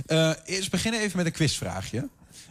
Eh, 0.07 0.31
eerst 0.45 0.71
beginnen 0.71 1.01
even 1.01 1.17
met 1.17 1.27
een 1.27 1.33
quizvraagje. 1.33 2.09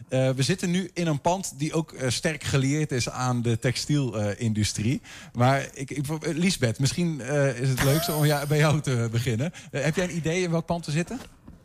Eh, 0.08 0.30
we 0.30 0.44
zitten 0.44 0.72
nu 0.72 0.90
in 0.94 1.08
een 1.08 1.22
pand 1.22 1.54
die 1.58 1.74
ook 1.74 1.96
sterk 2.08 2.44
gelieerd 2.44 2.92
is 2.92 3.10
aan 3.10 3.42
de 3.42 3.60
textielindustrie. 3.60 5.02
maar 5.34 5.68
ik, 5.74 5.92
ik, 5.92 6.06
Liesbeth, 6.22 6.80
misschien 6.80 7.22
eh, 7.22 7.60
is 7.60 7.70
het 7.70 7.84
leukste 7.84 8.14
om 8.14 8.26
ja, 8.26 8.46
bij 8.46 8.58
jou 8.58 8.82
te 8.82 9.08
beginnen. 9.12 9.54
Heb 9.72 9.96
jij 9.96 10.04
een 10.04 10.16
idee 10.16 10.42
in 10.42 10.52
welk 10.52 10.66
pand 10.66 10.86
we 10.86 10.92
zitten? 10.92 11.20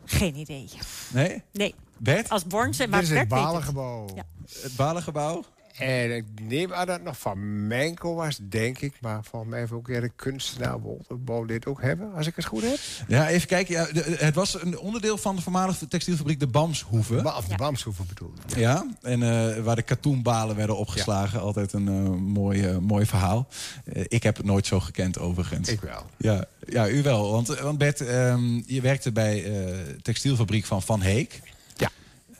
Geen 0.05 0.35
idee. 0.35 0.69
Nee? 1.13 1.41
Nee. 1.51 1.75
Bert? 2.03 2.29
Als 2.29 2.43
maar 2.89 2.99
Dit 2.99 3.09
is 3.09 3.17
het 3.17 3.27
Bert 3.27 3.41
weet 3.41 3.51
het. 3.53 3.73
Balengebouw. 3.73 4.07
Ja. 4.15 4.25
Het 4.61 4.75
Balengebouw? 4.75 5.43
En 5.77 6.15
ik 6.15 6.25
neem 6.41 6.73
aan 6.73 6.85
dat 6.85 6.95
het 6.95 7.05
nog 7.05 7.17
van 7.19 7.67
Menko 7.67 8.13
was, 8.15 8.39
denk 8.41 8.79
ik. 8.79 8.93
Maar 9.01 9.23
volgens 9.23 9.51
mij 9.51 9.59
heeft 9.59 9.71
ook 9.71 9.87
weer 9.87 10.01
de 10.01 10.11
kunstenaar 10.15 10.79
Wolterbouw 10.79 11.45
dit 11.45 11.65
ook 11.65 11.81
hebben, 11.81 12.13
als 12.13 12.27
ik 12.27 12.35
het 12.35 12.45
goed 12.45 12.61
heb. 12.61 12.77
Ja, 13.07 13.27
even 13.27 13.47
kijken. 13.47 13.73
Ja, 13.73 13.85
de- 13.91 14.15
het 14.19 14.35
was 14.35 14.61
een 14.61 14.79
onderdeel 14.79 15.17
van 15.17 15.35
de 15.35 15.41
voormalige 15.41 15.87
textielfabriek 15.87 16.39
de 16.39 16.47
Bamshoeve. 16.47 17.21
Ba- 17.21 17.37
Of 17.37 17.45
de 17.45 17.55
Bamshoeven 17.55 18.05
bedoel 18.07 18.33
ik. 18.47 18.57
Ja, 18.57 18.85
en 19.01 19.23
eh, 19.23 19.63
waar 19.63 19.75
de 19.75 19.81
katoenbalen 19.81 20.55
werden 20.55 20.77
opgeslagen. 20.77 21.39
Altijd 21.41 21.73
een 21.73 21.87
eh, 21.87 22.09
mooi, 22.19 22.79
mooi 22.79 23.05
verhaal. 23.05 23.47
Ik 23.93 24.23
heb 24.23 24.37
het 24.37 24.45
nooit 24.45 24.65
zo 24.67 24.79
gekend 24.79 25.19
overigens. 25.19 25.69
Ik 25.69 25.81
wel. 25.81 26.05
Ja, 26.17 26.45
ja 26.67 26.89
u 26.89 27.01
wel. 27.03 27.31
Want, 27.31 27.47
want 27.59 27.77
Bert, 27.77 28.01
ehm, 28.01 28.61
je 28.65 28.81
werkte 28.81 29.11
bij 29.11 29.43
eh 29.45 29.77
textielfabriek 30.01 30.65
van 30.65 30.81
Van 30.81 31.01
Heek. 31.01 31.41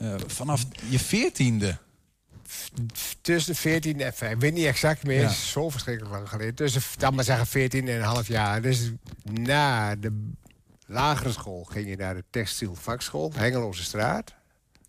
Eh, 0.02 0.16
vanaf 0.28 0.66
je 0.90 1.00
veertiende. 1.00 1.78
Tussen 3.22 3.56
14 3.56 4.02
en 4.02 4.14
5. 4.14 4.32
Ik 4.32 4.40
weet 4.40 4.54
niet 4.54 4.66
exact 4.66 5.04
meer. 5.04 5.20
Ja. 5.20 5.22
Het 5.22 5.32
is 5.32 5.52
zo 5.52 5.70
verschrikkelijk 5.70 6.14
lang 6.14 6.30
geleden. 6.30 6.56
Tussen, 6.56 6.82
dan 6.98 7.16
maar 7.16 7.24
zeggen, 7.24 7.48
14 7.48 7.88
en 7.88 7.96
een 7.96 8.02
half 8.02 8.28
jaar. 8.28 8.62
Dus 8.62 8.92
na 9.24 9.96
de 9.96 10.32
lagere 10.86 11.32
school 11.32 11.64
ging 11.64 11.90
je 11.90 11.96
naar 11.96 12.16
de 12.16 12.24
textielvakschool. 12.30 13.32
Hengeloze 13.36 13.84
straat. 13.84 14.34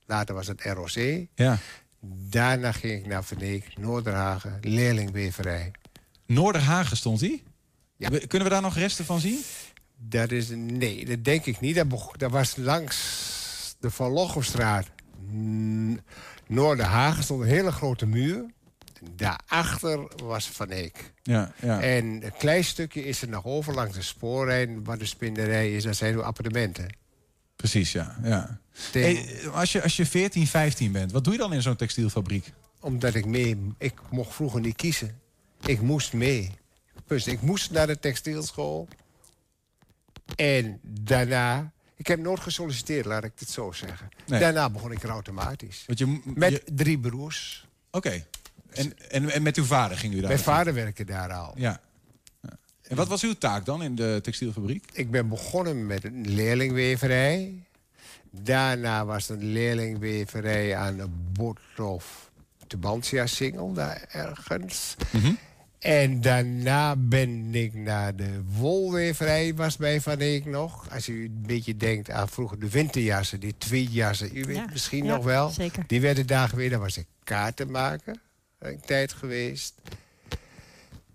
Later 0.06 0.34
was 0.34 0.46
het 0.46 0.62
ROC. 0.62 1.26
Ja. 1.34 1.58
Daarna 2.30 2.72
ging 2.72 3.00
ik 3.00 3.06
naar 3.06 3.24
Verneek, 3.24 3.78
Noorderhagen, 3.78 4.58
leerlingweverij. 4.60 5.70
Noorderhagen 6.26 6.96
stond 6.96 7.20
hij? 7.20 7.42
Ja. 7.96 8.08
Kunnen 8.08 8.48
we 8.48 8.54
daar 8.54 8.62
nog 8.62 8.76
resten 8.76 9.04
van 9.04 9.20
zien? 9.20 9.40
Dat 9.96 10.30
is, 10.30 10.48
nee, 10.54 11.04
dat 11.06 11.24
denk 11.24 11.44
ik 11.46 11.60
niet. 11.60 11.84
Dat, 12.16 12.30
was 12.30 12.56
langs 12.56 13.76
de 13.80 13.90
Van 13.90 14.10
Lochemstraat. 14.10 14.86
Noorderhagen 16.46 17.22
stond 17.22 17.42
een 17.42 17.48
hele 17.48 17.72
grote 17.72 18.06
muur. 18.06 18.44
Daarachter 19.16 20.12
was 20.24 20.48
Van 20.48 20.70
Eek. 20.70 21.12
Ja, 21.22 21.52
ja. 21.60 21.80
En 21.80 22.04
een 22.04 22.36
klein 22.38 22.64
stukje 22.64 23.04
is 23.04 23.22
er 23.22 23.28
nog 23.28 23.44
over 23.44 23.74
langs 23.74 23.94
de 23.94 24.02
spoorlijn... 24.02 24.84
waar 24.84 24.98
de 24.98 25.06
spinderij 25.06 25.74
is, 25.74 25.84
dat 25.84 25.96
zijn 25.96 26.16
de 26.16 26.22
appartementen. 26.22 26.96
Precies, 27.56 27.92
ja. 27.92 28.16
ja. 28.22 28.60
Hey, 28.92 29.28
als, 29.52 29.72
je, 29.72 29.82
als 29.82 29.96
je 29.96 30.06
14, 30.06 30.46
15 30.46 30.92
bent, 30.92 31.12
wat 31.12 31.24
doe 31.24 31.32
je 31.32 31.38
dan 31.38 31.52
in 31.52 31.62
zo'n 31.62 31.76
textielfabriek? 31.76 32.52
Omdat 32.80 33.14
ik 33.14 33.26
mee... 33.26 33.72
Ik 33.78 34.00
mocht 34.10 34.34
vroeger 34.34 34.60
niet 34.60 34.76
kiezen. 34.76 35.20
Ik 35.66 35.80
moest 35.80 36.12
mee. 36.12 36.50
Dus 37.06 37.26
ik 37.26 37.40
moest 37.40 37.70
naar 37.70 37.86
de 37.86 37.98
textielschool. 37.98 38.88
En 40.36 40.80
daarna... 40.82 41.71
Ik 41.96 42.06
heb 42.06 42.18
nooit 42.18 42.40
gesolliciteerd, 42.40 43.04
laat 43.06 43.24
ik 43.24 43.32
het 43.34 43.50
zo 43.50 43.72
zeggen. 43.72 44.08
Nee. 44.26 44.40
Daarna 44.40 44.70
begon 44.70 44.92
ik 44.92 45.02
er 45.02 45.08
automatisch. 45.08 45.84
Want 45.86 45.98
je, 45.98 46.20
Met 46.24 46.50
je- 46.50 46.62
drie 46.74 46.98
broers. 46.98 47.66
Oké. 47.90 48.24
En, 48.70 48.98
en, 49.08 49.30
en 49.30 49.42
met 49.42 49.56
uw 49.56 49.64
vader 49.64 49.96
ging 49.98 50.14
u 50.14 50.18
daar? 50.20 50.28
Mijn 50.28 50.40
vader 50.42 50.74
werkte 50.74 51.04
daar 51.04 51.32
al. 51.32 51.52
Ja. 51.56 51.80
Ja. 52.42 52.50
En 52.82 52.96
wat 52.96 53.08
was 53.08 53.22
uw 53.22 53.34
taak 53.34 53.64
dan 53.64 53.82
in 53.82 53.94
de 53.94 54.18
textielfabriek? 54.22 54.84
Ik 54.92 55.10
ben 55.10 55.28
begonnen 55.28 55.86
met 55.86 56.04
een 56.04 56.28
leerlingweverij. 56.28 57.64
Daarna 58.30 59.04
was 59.04 59.28
een 59.28 59.44
leerlingweverij 59.44 60.76
aan 60.76 60.96
de 60.96 61.08
Botlof 61.32 62.30
Tubantia-singel, 62.66 63.72
daar 63.72 64.04
ergens. 64.08 64.94
En 65.82 66.20
daarna 66.20 66.96
ben 66.96 67.54
ik 67.54 67.74
naar 67.74 68.16
de 68.16 68.42
wolweverij, 68.44 69.54
was 69.54 69.76
bij 69.76 70.00
Van 70.00 70.20
Eek 70.20 70.44
nog. 70.44 70.90
Als 70.90 71.08
u 71.08 71.24
een 71.24 71.42
beetje 71.46 71.76
denkt 71.76 72.10
aan 72.10 72.28
vroeger 72.28 72.58
de 72.58 72.70
winterjassen, 72.70 73.40
die 73.40 73.54
tweejassen. 73.58 74.36
U 74.36 74.44
weet 74.44 74.56
Ja, 74.56 74.66
misschien 74.72 75.04
ja, 75.04 75.14
nog 75.14 75.24
wel. 75.24 75.48
zeker. 75.50 75.84
Die 75.86 76.00
werden 76.00 76.26
daar 76.26 76.48
geweest, 76.48 76.70
daar 76.70 76.80
was 76.80 76.96
ik 76.96 77.06
kaartenmaker. 77.24 78.16
Een 78.58 78.80
tijd 78.80 79.12
geweest. 79.12 79.74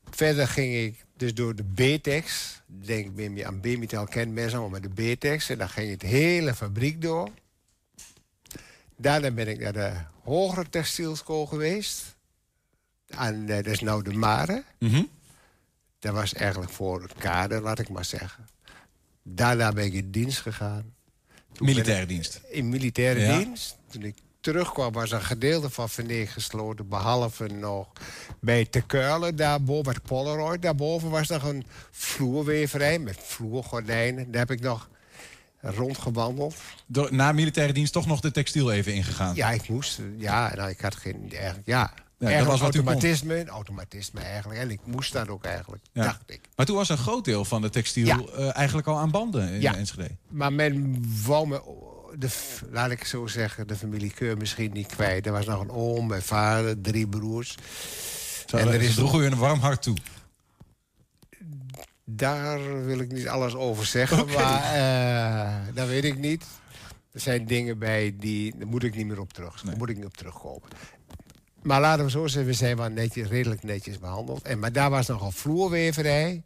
Verder 0.10 0.48
ging 0.48 0.74
ik 0.76 1.06
dus 1.18 1.34
door 1.34 1.56
de 1.56 1.64
B-Tex. 1.98 2.56
Denk 2.66 3.14
meer 3.14 3.46
aan 3.46 3.60
B-Metal, 3.60 4.06
kent 4.06 4.34
mensen 4.34 4.60
allemaal 4.60 4.80
met 4.80 4.96
de 4.96 5.14
B-Tex. 5.16 5.50
En 5.50 5.58
dan 5.58 5.70
ging 5.70 5.90
het 5.92 6.02
hele 6.02 6.54
fabriek 6.54 7.02
door. 7.02 7.30
Daarna 8.98 9.32
ben 9.32 9.48
ik 9.48 9.60
naar 9.60 9.74
de 9.74 9.92
hogere 10.24 10.70
textielschool 10.70 11.46
geweest. 11.46 12.17
Aan, 13.10 13.48
eh, 13.50 13.56
dat 13.56 13.66
is 13.66 13.80
nou 13.80 14.04
de 14.04 14.14
Mare. 14.14 14.64
Mhm. 14.80 15.04
Dat 16.00 16.14
was 16.14 16.34
eigenlijk 16.34 16.72
voor 16.72 17.02
het 17.02 17.14
kader, 17.14 17.62
laat 17.62 17.80
ik 17.80 17.90
maar 17.90 18.06
zeggen. 18.06 18.48
Daarna 19.24 19.72
ben 19.72 19.86
ik 19.86 19.94
in 19.94 20.12
dienst 20.12 20.40
gegaan. 20.40 20.94
Toen 21.54 21.66
Militaire 21.68 22.02
ik- 22.02 22.08
dienst. 22.10 22.42
In 22.50 22.70
militaire 22.70 23.20
Ja. 23.20 23.38
dienst. 23.38 23.76
Toen 23.92 24.04
ik 24.04 24.16
terugkwam 24.42 24.92
was 24.94 25.12
een 25.12 25.22
gedeelte 25.22 25.70
van 25.70 25.90
Veneer 25.90 26.28
gesloten. 26.28 26.88
Behalve 26.88 27.48
nog 27.48 27.88
bij 28.40 28.66
Te 28.66 28.82
Kuilen 28.82 29.36
daarboven, 29.36 29.84
bij 29.84 29.94
de 29.94 30.00
Polaroid. 30.00 30.62
Daarboven 30.62 31.10
was 31.10 31.28
nog 31.28 31.44
een 31.44 31.66
vloerweverij 31.92 33.00
met 33.00 33.18
vloergordijnen. 33.20 34.32
Daar 34.32 34.40
heb 34.48 34.52
ik 34.52 34.62
nog 34.62 34.90
rondgewandeld. 35.62 36.56
Door, 36.88 37.14
na 37.14 37.32
militaire 37.32 37.74
dienst 37.74 37.94
toch 37.94 38.06
nog 38.06 38.20
de 38.20 38.32
textiel 38.32 38.72
even 38.72 38.94
ingegaan? 38.94 39.36
Ja, 39.36 39.50
ik 39.52 39.70
moest. 39.70 40.00
Ja, 40.18 40.56
nou, 40.56 40.70
ik 40.70 40.80
had 40.80 40.96
geen... 40.96 41.32
Eigenlijk, 41.34 41.68
ja, 42.18 42.38
dat 42.38 42.48
was 42.48 42.60
wat 42.60 42.76
automatisme, 42.76 43.40
een 43.40 43.48
automatisme 43.50 44.20
eigenlijk. 44.20 44.60
En 44.60 44.70
ik 44.72 44.80
moest 44.86 45.14
dat 45.14 45.28
ook 45.30 45.44
eigenlijk, 45.46 45.84
Ja. 45.94 46.04
dacht 46.04 46.22
ik. 46.26 46.42
Maar 46.56 46.66
toen 46.66 46.76
was 46.76 46.90
een 46.90 46.98
groot 46.98 47.26
deel 47.26 47.46
van 47.46 47.62
de 47.62 47.70
textiel 47.70 48.06
Ja. 48.06 48.20
eh, 48.36 48.56
eigenlijk 48.56 48.88
al 48.88 48.98
aan 48.98 49.12
banden 49.12 49.50
in. 49.50 49.66
Enschede. 49.76 50.10
Maar 50.30 50.54
men 50.54 51.04
wou 51.26 51.48
me, 51.48 51.62
de, 52.18 52.30
laat 52.72 52.92
ik 52.92 53.04
zo 53.04 53.28
zeggen, 53.28 53.68
de 53.68 53.76
familie 53.76 54.12
Keur 54.12 54.38
misschien 54.38 54.72
niet 54.72 54.88
kwijt. 54.88 55.26
Er 55.26 55.32
was 55.32 55.46
nog 55.46 55.62
een 55.62 55.72
oom, 55.72 56.08
mijn 56.08 56.22
vader, 56.22 56.82
drie 56.82 57.08
broers. 57.08 57.56
Zo, 58.46 58.58
en 58.58 58.68
er 58.68 58.82
is 58.82 58.96
droegen 58.96 59.20
u 59.20 59.26
een 59.26 59.38
warm 59.38 59.60
hart 59.60 59.82
toe. 59.82 59.98
Daar 62.06 62.86
wil 62.86 63.00
ik 63.00 63.12
niet 63.12 63.28
alles 63.28 63.54
over 63.56 63.86
zeggen, 63.86 64.26
maar 64.34 64.64
eh, 64.74 65.76
dat 65.76 65.88
weet 65.88 66.04
ik 66.04 66.18
niet. 66.18 66.46
Er 67.12 67.20
zijn 67.20 67.46
dingen 67.46 67.78
bij 67.80 68.16
die, 68.20 68.54
daar 68.58 68.68
moet 68.68 68.84
ik 68.84 68.96
niet 68.96 69.06
meer 69.08 69.20
op 69.20 69.34
terug. 69.34 69.62
Daar 69.62 69.78
moet 69.78 69.90
ik 69.90 69.96
niet 69.96 70.06
op 70.06 70.18
terugkomen. 70.18 70.70
Maar 71.68 71.82
laten 71.82 72.06
we 72.06 72.12
zo 72.12 72.28
zeggen, 72.28 72.52
we 72.52 72.58
zijn 72.58 72.78
wel 72.78 72.90
netjes, 72.90 73.28
redelijk 73.28 73.64
netjes 73.64 74.00
behandeld. 74.00 74.42
En, 74.42 74.60
maar 74.60 74.72
daar 74.72 74.90
was 74.90 75.08
nog 75.08 75.22
een 75.22 75.32
vloerweverij. 75.32 76.44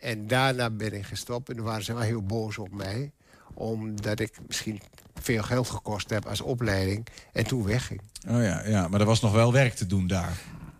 En 0.00 0.26
daarna 0.26 0.70
ben 0.70 0.92
ik 0.92 1.04
gestopt. 1.04 1.48
En 1.48 1.56
toen 1.56 1.64
waren 1.64 1.84
ze 1.84 1.92
wel 1.92 2.02
heel 2.02 2.22
boos 2.22 2.58
op 2.58 2.70
mij. 2.70 3.12
Omdat 3.54 4.20
ik 4.20 4.38
misschien 4.46 4.80
veel 5.14 5.42
geld 5.42 5.68
gekost 5.68 6.10
heb 6.10 6.26
als 6.26 6.40
opleiding. 6.40 7.06
En 7.32 7.44
toen 7.44 7.64
wegging. 7.64 8.00
Oh 8.28 8.42
ja, 8.42 8.66
ja, 8.66 8.88
maar 8.88 9.00
er 9.00 9.06
was 9.06 9.20
nog 9.20 9.32
wel 9.32 9.52
werk 9.52 9.74
te 9.74 9.86
doen 9.86 10.06
daar. 10.06 10.38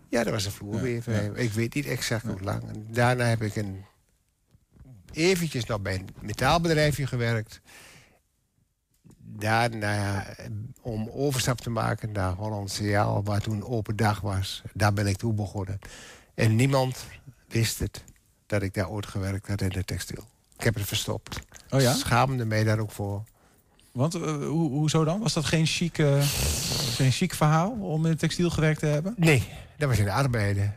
Ja, 0.09 0.23
dat 0.23 0.33
was 0.33 0.45
een 0.45 0.51
vloerweverij. 0.51 1.31
Ik 1.33 1.51
weet 1.51 1.73
niet 1.73 1.85
exact 1.85 2.25
hoe 2.25 2.41
lang. 2.41 2.63
En 2.67 2.87
daarna 2.89 3.23
heb 3.23 3.41
ik 3.41 3.55
een, 3.55 3.85
eventjes 5.11 5.65
nog 5.65 5.81
bij 5.81 5.95
een 5.95 6.09
metaalbedrijfje 6.21 7.07
gewerkt. 7.07 7.61
Daarna, 9.37 10.25
om 10.81 11.09
overstap 11.09 11.61
te 11.61 11.69
maken 11.69 12.11
naar 12.11 12.33
Hollandse 12.33 12.83
Jaal, 12.83 13.23
waar 13.23 13.41
toen 13.41 13.63
open 13.63 13.95
dag 13.95 14.21
was. 14.21 14.61
Daar 14.73 14.93
ben 14.93 15.07
ik 15.07 15.17
toe 15.17 15.33
begonnen. 15.33 15.79
En 16.33 16.55
niemand 16.55 17.05
wist 17.47 17.79
het, 17.79 18.03
dat 18.45 18.61
ik 18.61 18.73
daar 18.73 18.89
ooit 18.89 19.05
gewerkt 19.05 19.47
had 19.47 19.61
in 19.61 19.69
de 19.69 19.83
textiel. 19.83 20.23
Ik 20.57 20.63
heb 20.63 20.73
het 20.75 20.85
verstopt. 20.85 21.39
Oh 21.69 21.81
ja? 21.81 21.93
Schaamde 21.93 22.45
mij 22.45 22.63
daar 22.63 22.79
ook 22.79 22.91
voor. 22.91 23.23
Want 23.91 24.15
eh, 24.15 24.21
hoe, 24.21 24.69
hoezo 24.69 25.03
dan? 25.03 25.19
Was 25.19 25.33
dat 25.33 25.45
geen 25.45 25.65
chic, 25.65 25.95
geen 26.95 27.11
chic 27.11 27.33
verhaal 27.33 27.71
om 27.71 28.03
in 28.03 28.11
het 28.11 28.19
textiel 28.19 28.49
gewerkt 28.49 28.79
te 28.79 28.85
hebben? 28.85 29.13
Nee, 29.17 29.47
dat 29.77 29.89
was 29.89 29.97
in 29.97 30.05
de 30.05 30.11
arbeider. 30.11 30.73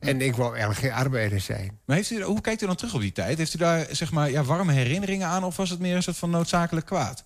En 0.00 0.20
ik 0.20 0.34
wou 0.34 0.50
eigenlijk 0.50 0.80
geen 0.80 0.92
arbeider 0.92 1.40
zijn. 1.40 1.78
Maar 1.84 1.96
heeft 1.96 2.10
u, 2.10 2.22
hoe 2.22 2.40
kijkt 2.40 2.62
u 2.62 2.66
dan 2.66 2.76
terug 2.76 2.94
op 2.94 3.00
die 3.00 3.12
tijd? 3.12 3.38
Heeft 3.38 3.54
u 3.54 3.58
daar 3.58 3.86
zeg 3.90 4.12
maar, 4.12 4.30
ja, 4.30 4.44
warme 4.44 4.72
herinneringen 4.72 5.26
aan 5.26 5.44
of 5.44 5.56
was 5.56 5.70
het 5.70 5.78
meer 5.78 5.96
een 5.96 6.02
soort 6.02 6.16
van 6.16 6.30
noodzakelijk 6.30 6.86
kwaad? 6.86 7.24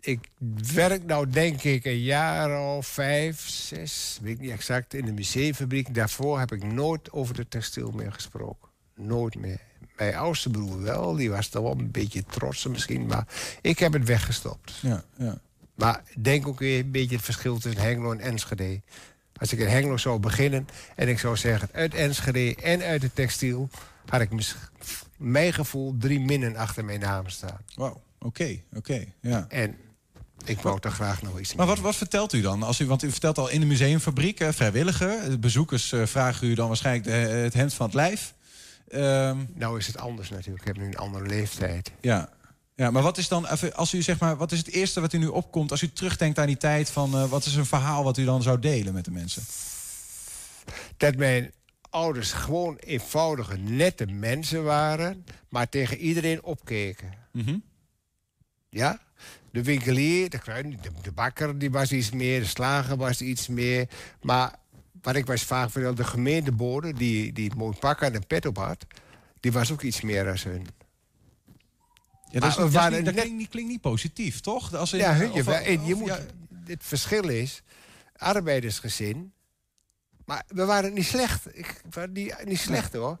Ik 0.00 0.28
werk 0.74 1.04
nou 1.04 1.30
denk 1.30 1.62
ik 1.62 1.84
een 1.84 2.00
jaar 2.00 2.76
of 2.76 2.86
vijf, 2.86 3.48
zes, 3.48 4.18
weet 4.22 4.34
ik 4.34 4.40
niet 4.40 4.50
exact, 4.50 4.94
in 4.94 5.04
de 5.04 5.12
museumfabriek. 5.12 5.94
Daarvoor 5.94 6.38
heb 6.38 6.52
ik 6.52 6.64
nooit 6.64 7.12
over 7.12 7.34
de 7.34 7.48
textiel 7.48 7.90
meer 7.90 8.12
gesproken. 8.12 8.68
Nooit 8.94 9.34
meer. 9.34 9.60
Mijn 9.96 10.14
oudste 10.14 10.50
broer 10.50 10.82
wel, 10.82 11.14
die 11.14 11.30
was 11.30 11.48
toch 11.48 11.62
wel 11.62 11.78
een 11.78 11.90
beetje 11.90 12.24
trots 12.24 12.66
misschien, 12.66 13.06
maar 13.06 13.26
ik 13.60 13.78
heb 13.78 13.92
het 13.92 14.04
weggestopt. 14.04 14.72
Ja, 14.82 15.04
ja. 15.16 15.38
Maar 15.74 16.02
denk 16.18 16.46
ook 16.46 16.58
weer 16.58 16.78
een 16.78 16.90
beetje 16.90 17.16
het 17.16 17.24
verschil 17.24 17.58
tussen 17.58 17.82
Hengelo 17.82 18.12
en 18.12 18.20
Enschede. 18.20 18.80
Als 19.40 19.52
ik 19.52 19.58
in 19.58 19.66
Hengelo 19.66 19.96
zou 19.96 20.18
beginnen 20.18 20.68
en 20.96 21.08
ik 21.08 21.18
zou 21.18 21.36
zeggen 21.36 21.68
uit 21.72 21.94
Enschede 21.94 22.54
en 22.62 22.82
uit 22.82 23.00
de 23.00 23.12
textiel, 23.12 23.68
had 24.06 24.20
ik 24.20 24.30
mijn 25.16 25.52
gevoel 25.52 25.94
drie 25.98 26.20
minnen 26.20 26.56
achter 26.56 26.84
mijn 26.84 27.00
naam 27.00 27.28
staan. 27.28 27.58
Wauw, 27.74 28.00
oké, 28.18 28.60
oké. 28.72 29.04
ja. 29.20 29.46
En 29.48 29.76
ik 30.44 30.60
wou 30.60 30.78
er 30.80 30.90
graag 30.90 31.22
nog 31.22 31.40
iets 31.40 31.54
Maar 31.54 31.66
wat, 31.66 31.78
wat 31.78 31.96
vertelt 31.96 32.32
u 32.32 32.40
dan? 32.40 32.62
Als 32.62 32.80
u, 32.80 32.86
want 32.86 33.02
u 33.02 33.10
vertelt 33.10 33.38
al 33.38 33.48
in 33.48 33.60
de 33.60 33.66
museumfabriek, 33.66 34.40
eh, 34.40 34.48
vrijwilliger. 34.52 35.38
Bezoekers 35.38 35.92
eh, 35.92 36.06
vragen 36.06 36.48
u 36.48 36.54
dan 36.54 36.68
waarschijnlijk 36.68 37.04
de, 37.04 37.12
eh, 37.12 37.42
het 37.42 37.54
hemd 37.54 37.74
van 37.74 37.86
het 37.86 37.94
lijf. 37.94 38.34
Ehm, 38.88 39.36
Nou 39.54 39.78
is 39.78 39.86
het 39.86 39.98
anders 39.98 40.30
natuurlijk. 40.30 40.60
Ik 40.60 40.66
heb 40.66 40.76
nu 40.76 40.86
een 40.86 40.96
andere 40.96 41.26
leeftijd. 41.26 41.92
ja. 42.00 42.28
Ja, 42.74 42.90
maar 42.90 43.02
wat 43.02 43.18
is 43.18 43.28
dan, 43.28 43.46
even, 43.46 43.74
als 43.74 43.94
u 43.94 44.02
zeg 44.02 44.18
maar, 44.18 44.36
wat 44.36 44.52
is 44.52 44.58
het 44.58 44.68
eerste 44.68 45.00
wat 45.00 45.12
u 45.12 45.18
nu 45.18 45.26
opkomt 45.26 45.70
als 45.70 45.82
u 45.82 45.92
terugdenkt 45.92 46.38
aan 46.38 46.46
die 46.46 46.56
tijd 46.56 46.90
van 46.90 47.14
eh, 47.14 47.28
wat 47.28 47.44
is 47.44 47.54
een 47.54 47.66
verhaal 47.66 48.04
wat 48.04 48.18
u 48.18 48.24
dan 48.24 48.42
zou 48.42 48.58
delen 48.58 48.92
met 48.94 49.04
de 49.04 49.10
mensen? 49.10 49.42
Dat 50.96 51.16
mijn 51.16 51.52
ouders 51.90 52.32
gewoon 52.32 52.76
eenvoudige, 52.76 53.56
nette 53.56 54.06
mensen 54.06 54.64
waren, 54.64 55.24
maar 55.48 55.68
tegen 55.68 55.96
iedereen 55.96 56.42
opkeken. 56.42 57.12
Mhm. 57.32 57.56
Ja? 58.68 59.00
De 59.52 59.62
winkelier, 59.62 60.30
de, 60.30 60.38
kruin- 60.38 60.78
de, 60.82 60.90
de 61.02 61.12
bakker, 61.12 61.58
die 61.58 61.70
was 61.70 61.92
iets 61.92 62.10
meer, 62.10 62.40
de 62.40 62.46
slager 62.46 62.96
was 62.96 63.20
iets 63.20 63.48
meer. 63.48 63.88
Maar 64.22 64.54
wat 65.02 65.16
ik 65.16 65.26
was 65.26 65.42
vaak 65.42 65.70
vertelde, 65.70 66.02
de 66.02 66.08
gemeentebode, 66.08 66.92
die, 66.92 67.32
die 67.32 67.48
het 67.48 67.58
mooi 67.58 67.76
pak 67.76 68.00
en 68.00 68.14
een 68.14 68.26
pet 68.26 68.46
op 68.46 68.56
had, 68.56 68.86
die 69.40 69.52
was 69.52 69.72
ook 69.72 69.82
iets 69.82 70.00
meer 70.00 70.30
als 70.30 70.42
hun. 70.44 70.66
Ja, 72.30 72.40
dat, 72.40 72.50
is, 72.50 72.56
Maar 72.56 72.70
dat, 72.70 72.82
is 72.82 72.96
niet, 72.96 73.04
dat 73.04 73.14
net- 73.14 73.22
klinkt, 73.22 73.38
niet, 73.38 73.48
klinkt 73.48 73.70
niet 73.70 73.80
positief, 73.80 74.40
toch? 74.40 74.74
Als 74.74 74.92
in, 74.92 74.98
Ja, 74.98 75.10
eh, 75.12 75.16
hun, 75.18 75.30
of- 75.32 75.64
je, 75.66 75.80
je 75.84 75.94
moet, 75.94 76.06
ja, 76.08 76.18
het 76.66 76.82
verschil 76.84 77.28
is, 77.28 77.62
arbeidersgezin. 78.16 79.32
Maar 80.24 80.42
we 80.48 80.64
waren 80.64 80.92
niet 80.92 81.06
slecht. 81.06 81.46
Ik, 81.56 81.82
niet, 82.12 82.36
niet 82.44 82.58
slecht 82.58 82.92
hoor. 82.92 83.18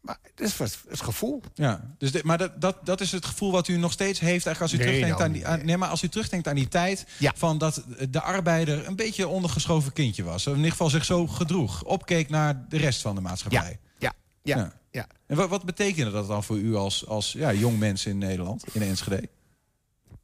Maar 0.00 0.18
dat 0.34 0.56
was 0.56 0.78
het 0.88 1.00
gevoel. 1.02 1.42
Ja, 1.54 1.94
dus 1.98 2.12
dit- 2.12 2.22
maar 2.24 2.38
dat, 2.38 2.60
dat, 2.60 2.86
dat 2.86 3.00
is 3.00 3.12
het 3.12 3.24
gevoel 3.24 3.52
wat 3.52 3.68
u 3.68 3.76
nog 3.76 3.92
steeds 3.92 4.20
heeft. 4.20 4.46
Eigenlijk 4.46 4.60
als 4.60 4.72
u 4.72 4.76
Nee, 4.76 4.86
terugdenkt 4.86 5.18
nou 5.18 5.28
aan 5.28 5.32
die, 5.36 5.46
aan, 5.46 5.66
nee, 5.66 5.76
maar 5.76 5.88
als 5.88 6.02
u 6.02 6.08
terugdenkt 6.08 6.48
aan 6.48 6.54
die 6.54 6.68
tijd 6.68 7.06
van 7.34 7.58
dat 7.58 7.84
de 8.10 8.20
arbeider 8.20 8.86
een 8.86 8.96
beetje 8.96 9.22
een 9.22 9.28
ondergeschoven 9.28 9.92
kindje 9.92 10.22
was. 10.22 10.46
In 10.46 10.56
ieder 10.56 10.70
geval 10.70 10.90
zich 10.90 11.04
zo 11.04 11.26
gedroeg. 11.26 11.84
Opkeek 11.84 12.28
naar 12.28 12.64
de 12.68 12.76
rest 12.76 13.00
van 13.00 13.14
de 13.14 13.20
maatschappij. 13.20 13.78
Ja, 13.98 14.12
ja, 14.42 14.56
ja. 14.56 14.72
En 14.90 15.36
wat, 15.36 15.48
wat 15.48 15.64
betekende 15.64 16.10
dat 16.10 16.28
dan 16.28 16.44
voor 16.44 16.58
u 16.58 16.74
als, 16.74 17.06
als 17.06 17.32
ja, 17.32 17.52
jong 17.52 17.78
mens 17.78 18.06
in 18.06 18.18
Nederland, 18.18 18.64
in 18.74 18.82
Enschede? 18.82 19.28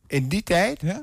In 0.07 0.29
die 0.29 0.42
tijd? 0.42 0.81
Ja. 0.81 1.02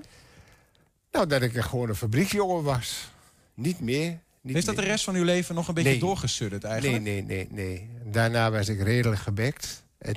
Nou, 1.11 1.27
dat 1.27 1.41
ik 1.41 1.55
gewoon 1.55 1.89
een 1.89 1.95
fabrieksjongen 1.95 2.63
was. 2.63 3.11
Niet 3.53 3.79
meer. 3.79 4.19
Niet 4.41 4.53
Heeft 4.53 4.65
dat 4.65 4.75
de 4.75 4.81
rest 4.81 5.03
van 5.03 5.15
uw 5.15 5.23
leven 5.23 5.55
nog 5.55 5.67
een 5.67 5.73
beetje 5.73 5.89
Nee. 5.89 5.99
doorgesudderd 5.99 6.63
eigenlijk? 6.63 7.03
Nee, 7.03 7.23
nee, 7.23 7.47
nee, 7.51 7.67
nee. 7.67 7.89
Daarna 8.11 8.51
was 8.51 8.69
ik 8.69 8.81
redelijk 8.81 9.21
gebekt. 9.21 9.83
En 9.97 10.15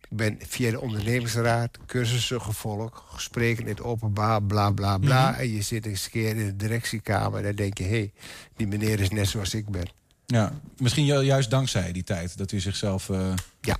ik 0.00 0.16
ben 0.16 0.38
via 0.40 0.70
de 0.70 0.80
ondernemingsraad 0.80 1.78
cursussen 1.86 2.40
gevolgd. 2.40 3.02
Gesprekken 3.06 3.64
in 3.64 3.70
het 3.70 3.82
openbaar, 3.82 4.42
bla, 4.42 4.70
bla, 4.70 4.98
bla. 4.98 5.30
Mhm. 5.30 5.40
En 5.40 5.48
je 5.48 5.62
zit 5.62 5.86
eens 5.86 6.04
een 6.04 6.10
keer 6.10 6.36
in 6.36 6.46
de 6.46 6.56
directiekamer... 6.56 7.38
en 7.38 7.44
dan 7.44 7.54
denk 7.54 7.78
je, 7.78 7.84
hé, 7.84 7.90
hey, 7.90 8.12
die 8.56 8.66
meneer 8.66 9.00
is 9.00 9.10
net 9.10 9.28
zoals 9.28 9.54
ik 9.54 9.68
ben. 9.68 9.88
Ja, 10.26 10.52
misschien 10.76 11.04
ju- 11.04 11.20
juist 11.20 11.50
dankzij 11.50 11.92
die 11.92 12.04
tijd 12.04 12.38
dat 12.38 12.52
u 12.52 12.60
zichzelf. 12.60 13.10
eh, 13.10 13.32
Ja. 13.60 13.76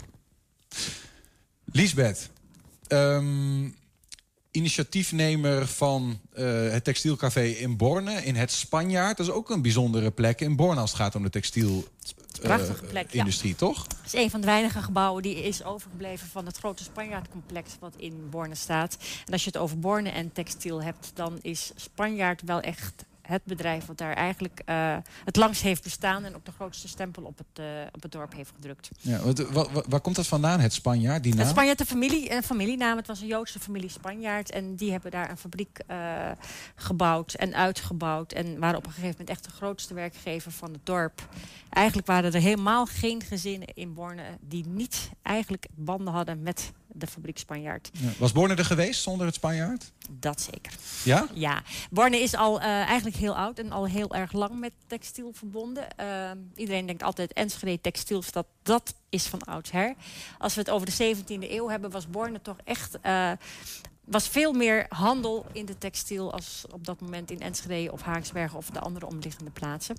Liesbeth, 1.65 2.29
ehm, 2.87 3.69
initiatiefnemer 4.51 5.67
van 5.67 6.21
eh, 6.33 6.45
het 6.71 6.85
textielcafé 6.85 7.43
in 7.45 7.77
Borne, 7.77 8.25
in 8.25 8.35
het 8.37 8.51
Spanjaard. 8.53 9.17
Dat 9.17 9.27
is 9.27 9.33
ook 9.33 9.51
een 9.51 9.63
bijzondere 9.63 10.11
plek 10.11 10.41
in 10.41 10.57
Borne 10.57 10.81
als 10.81 10.91
het 10.91 11.01
gaat 11.01 11.15
om 11.15 11.23
de 11.23 11.31
textiel. 11.31 11.85
prachtige 12.41 12.83
eh, 12.85 12.91
plek, 12.91 13.13
ja. 13.13 13.19
industrie, 13.19 13.55
toch? 13.55 13.83
Het 13.83 13.97
is 14.07 14.13
een 14.13 14.31
van 14.31 14.41
de 14.41 14.47
weinige 14.47 14.83
gebouwen 14.83 15.23
die 15.23 15.43
is 15.43 15.65
overgebleven 15.65 16.29
van 16.29 16.47
het 16.47 16.57
grote 16.57 16.83
Spanjaardcomplex 16.83 17.71
wat 17.81 17.95
in 17.97 18.27
Borne 18.31 18.55
staat. 18.55 18.97
En 19.27 19.33
als 19.33 19.45
je 19.45 19.51
het 19.53 19.59
over 19.59 19.79
Borne 19.79 20.09
en 20.09 20.33
textiel 20.33 20.83
hebt, 20.83 21.11
dan 21.15 21.39
is 21.43 21.73
Spanjaard 21.77 22.43
wel 22.43 22.61
echt 22.61 23.05
het 23.27 23.45
bedrijf 23.45 23.87
wat 23.87 23.99
daar 23.99 24.13
eigenlijk 24.15 24.63
eh, 24.65 24.97
het 25.25 25.37
langst 25.37 25.63
heeft 25.63 25.83
bestaan 25.83 26.25
en 26.25 26.35
ook 26.37 26.45
de 26.45 26.53
grootste 26.53 26.89
stempel 26.89 27.23
op 27.23 27.39
het, 27.39 27.47
eh, 27.59 27.65
op 27.93 28.03
het 28.03 28.13
dorp 28.13 28.35
heeft 28.35 28.53
gedrukt. 28.55 28.91
Ja, 29.01 29.19
wat, 29.21 29.39
wa- 29.39 29.69
wa- 29.73 29.83
waar 29.89 30.01
komt 30.01 30.17
dat 30.17 30.27
vandaan, 30.27 30.61
het 30.61 30.73
Spanjaard, 30.73 31.23
die 31.23 31.33
naam? 31.33 31.41
Het 31.43 31.51
Spanjaard, 31.51 31.79
de 31.79 31.87
familie, 31.87 32.33
een 32.33 32.43
familienaam. 32.43 32.97
Het 32.97 33.07
was 33.07 33.21
een 33.21 33.27
Joodse 33.27 33.59
familie 33.61 33.89
Spanjaard. 33.91 34.51
En 34.51 34.75
die 34.77 34.91
hebben 34.91 35.11
daar 35.11 35.31
een 35.31 35.37
fabriek 35.39 35.79
eh, 35.87 36.31
gebouwd 36.75 37.35
en 37.35 37.55
uitgebouwd. 37.55 38.33
En 38.33 38.59
waren 38.59 38.77
op 38.77 38.85
een 38.87 38.91
gegeven 38.93 39.11
moment 39.11 39.29
echt 39.31 39.45
de 39.45 39.51
grootste 39.51 39.95
werkgever 39.95 40.53
van 40.53 40.73
het 40.73 40.87
dorp. 40.87 41.29
Eigenlijk 41.71 42.07
waren 42.07 42.33
er 42.35 42.41
helemaal 42.41 42.87
geen 42.87 43.23
gezinnen 43.23 43.69
in 43.75 43.95
Borne 43.95 44.23
die 44.41 44.67
niet 44.67 45.11
eigenlijk 45.23 45.67
banden 45.75 46.13
hadden 46.15 46.43
met 46.43 46.73
de 46.97 47.07
fabriek 47.07 47.39
Spanjaard. 47.39 47.91
Ja. 47.93 48.09
Was 48.19 48.33
Borne 48.33 48.55
er 48.55 48.65
geweest 48.65 49.03
zonder 49.03 49.27
het 49.27 49.35
Spanjaard? 49.35 49.93
Dat 50.11 50.41
zeker. 50.41 50.73
Ja? 51.05 51.29
Ja, 51.33 51.63
Borne 51.91 52.19
is 52.19 52.35
al 52.35 52.61
eh, 52.61 52.67
eigenlijk 52.67 53.17
heel 53.17 53.37
oud 53.37 53.59
en 53.59 53.73
al 53.73 53.87
heel 53.87 54.15
erg 54.15 54.33
lang 54.33 54.59
met 54.59 54.73
textiel 54.87 55.33
verbonden. 55.33 55.97
Ehm, 55.97 56.39
iedereen 56.55 56.87
denkt 56.87 57.03
altijd 57.03 57.33
Enschede 57.33 57.81
textielstad, 57.81 58.47
dat 58.63 58.95
is 59.09 59.27
van 59.27 59.43
oudsher. 59.43 59.95
Als 60.39 60.55
we 60.55 60.61
het 60.61 60.71
over 60.71 60.87
de 60.87 61.17
17e 61.17 61.51
eeuw 61.51 61.69
hebben, 61.69 61.91
was 61.91 62.09
Borne 62.09 62.43
toch 62.43 62.59
echt... 62.65 62.99
eh, 63.01 63.33
was 64.05 64.29
veel 64.29 64.53
meer 64.53 64.87
handel 64.89 65.47
in 65.53 65.65
de 65.65 65.79
textiel 65.79 66.33
als 66.33 66.65
op 66.71 66.87
dat 66.87 67.01
moment 67.01 67.31
in 67.31 67.41
Enschede 67.41 67.93
of 67.93 68.03
Haaksbergen 68.03 68.59
of 68.59 68.71
de 68.71 68.81
andere 68.81 69.07
omliggende 69.07 69.51
plaatsen. 69.51 69.97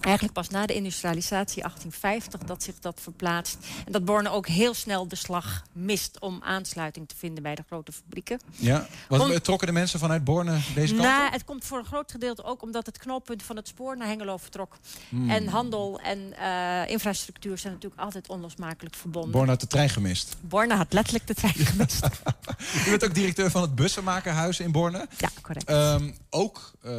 Eigenlijk 0.00 0.34
pas 0.34 0.48
na 0.48 0.66
de 0.66 0.74
industrialisatie 0.74 1.62
1850 1.62 2.40
dat 2.40 2.62
zich 2.62 2.74
dat 2.78 3.00
verplaatst. 3.00 3.56
En 3.86 3.92
dat 3.92 4.04
Borne 4.04 4.28
ook 4.30 4.46
heel 4.46 4.74
snel 4.74 5.08
de 5.08 5.16
slag 5.16 5.62
mist 5.72 6.20
om 6.20 6.40
aansluiting 6.42 7.08
te 7.08 7.14
vinden 7.18 7.42
bij 7.42 7.54
de 7.54 7.62
grote 7.66 7.92
fabrieken. 7.92 8.40
Ja. 8.56 8.86
Wat, 9.08 9.20
Om- 9.20 9.40
trokken 9.40 9.66
de 9.66 9.72
mensen 9.72 9.98
vanuit 9.98 10.24
Borne 10.24 10.58
deze 10.74 10.94
kant 10.94 11.06
Nou, 11.06 11.26
op? 11.26 11.32
het 11.32 11.44
komt 11.44 11.64
voor 11.64 11.78
een 11.78 11.84
groot 11.84 12.10
gedeelte 12.10 12.44
ook 12.44 12.62
omdat 12.62 12.86
het 12.86 12.98
knooppunt 12.98 13.42
van 13.42 13.56
het 13.56 13.68
spoor 13.68 13.96
naar 13.96 14.06
Hengelo 14.08 14.36
vertrok. 14.36 14.76
Hmm. 15.08 15.30
En 15.30 15.46
handel 15.48 16.00
en 16.00 16.32
eh, 16.38 16.90
infrastructuur 16.90 17.58
zijn 17.58 17.72
natuurlijk 17.72 18.00
altijd 18.00 18.28
onlosmakelijk 18.28 18.94
verbonden. 18.94 19.30
Borne 19.30 19.50
had 19.50 19.60
de 19.60 19.66
trein 19.66 19.88
gemist. 19.88 20.36
Borne 20.40 20.74
had 20.74 20.92
letterlijk 20.92 21.26
de 21.26 21.34
trein 21.34 21.54
gemist. 21.54 22.04
U 22.86 22.90
bent 22.90 23.04
ook 23.04 23.14
directeur 23.14 23.50
van 23.50 23.62
het 23.62 23.74
Bussenmakerhuis 23.74 24.60
in 24.60 24.72
Borne. 24.72 25.06
Ja, 25.18 25.28
correct. 25.42 25.68
Ehm, 25.68 26.10
ook 26.30 26.72
eh, 26.82 26.92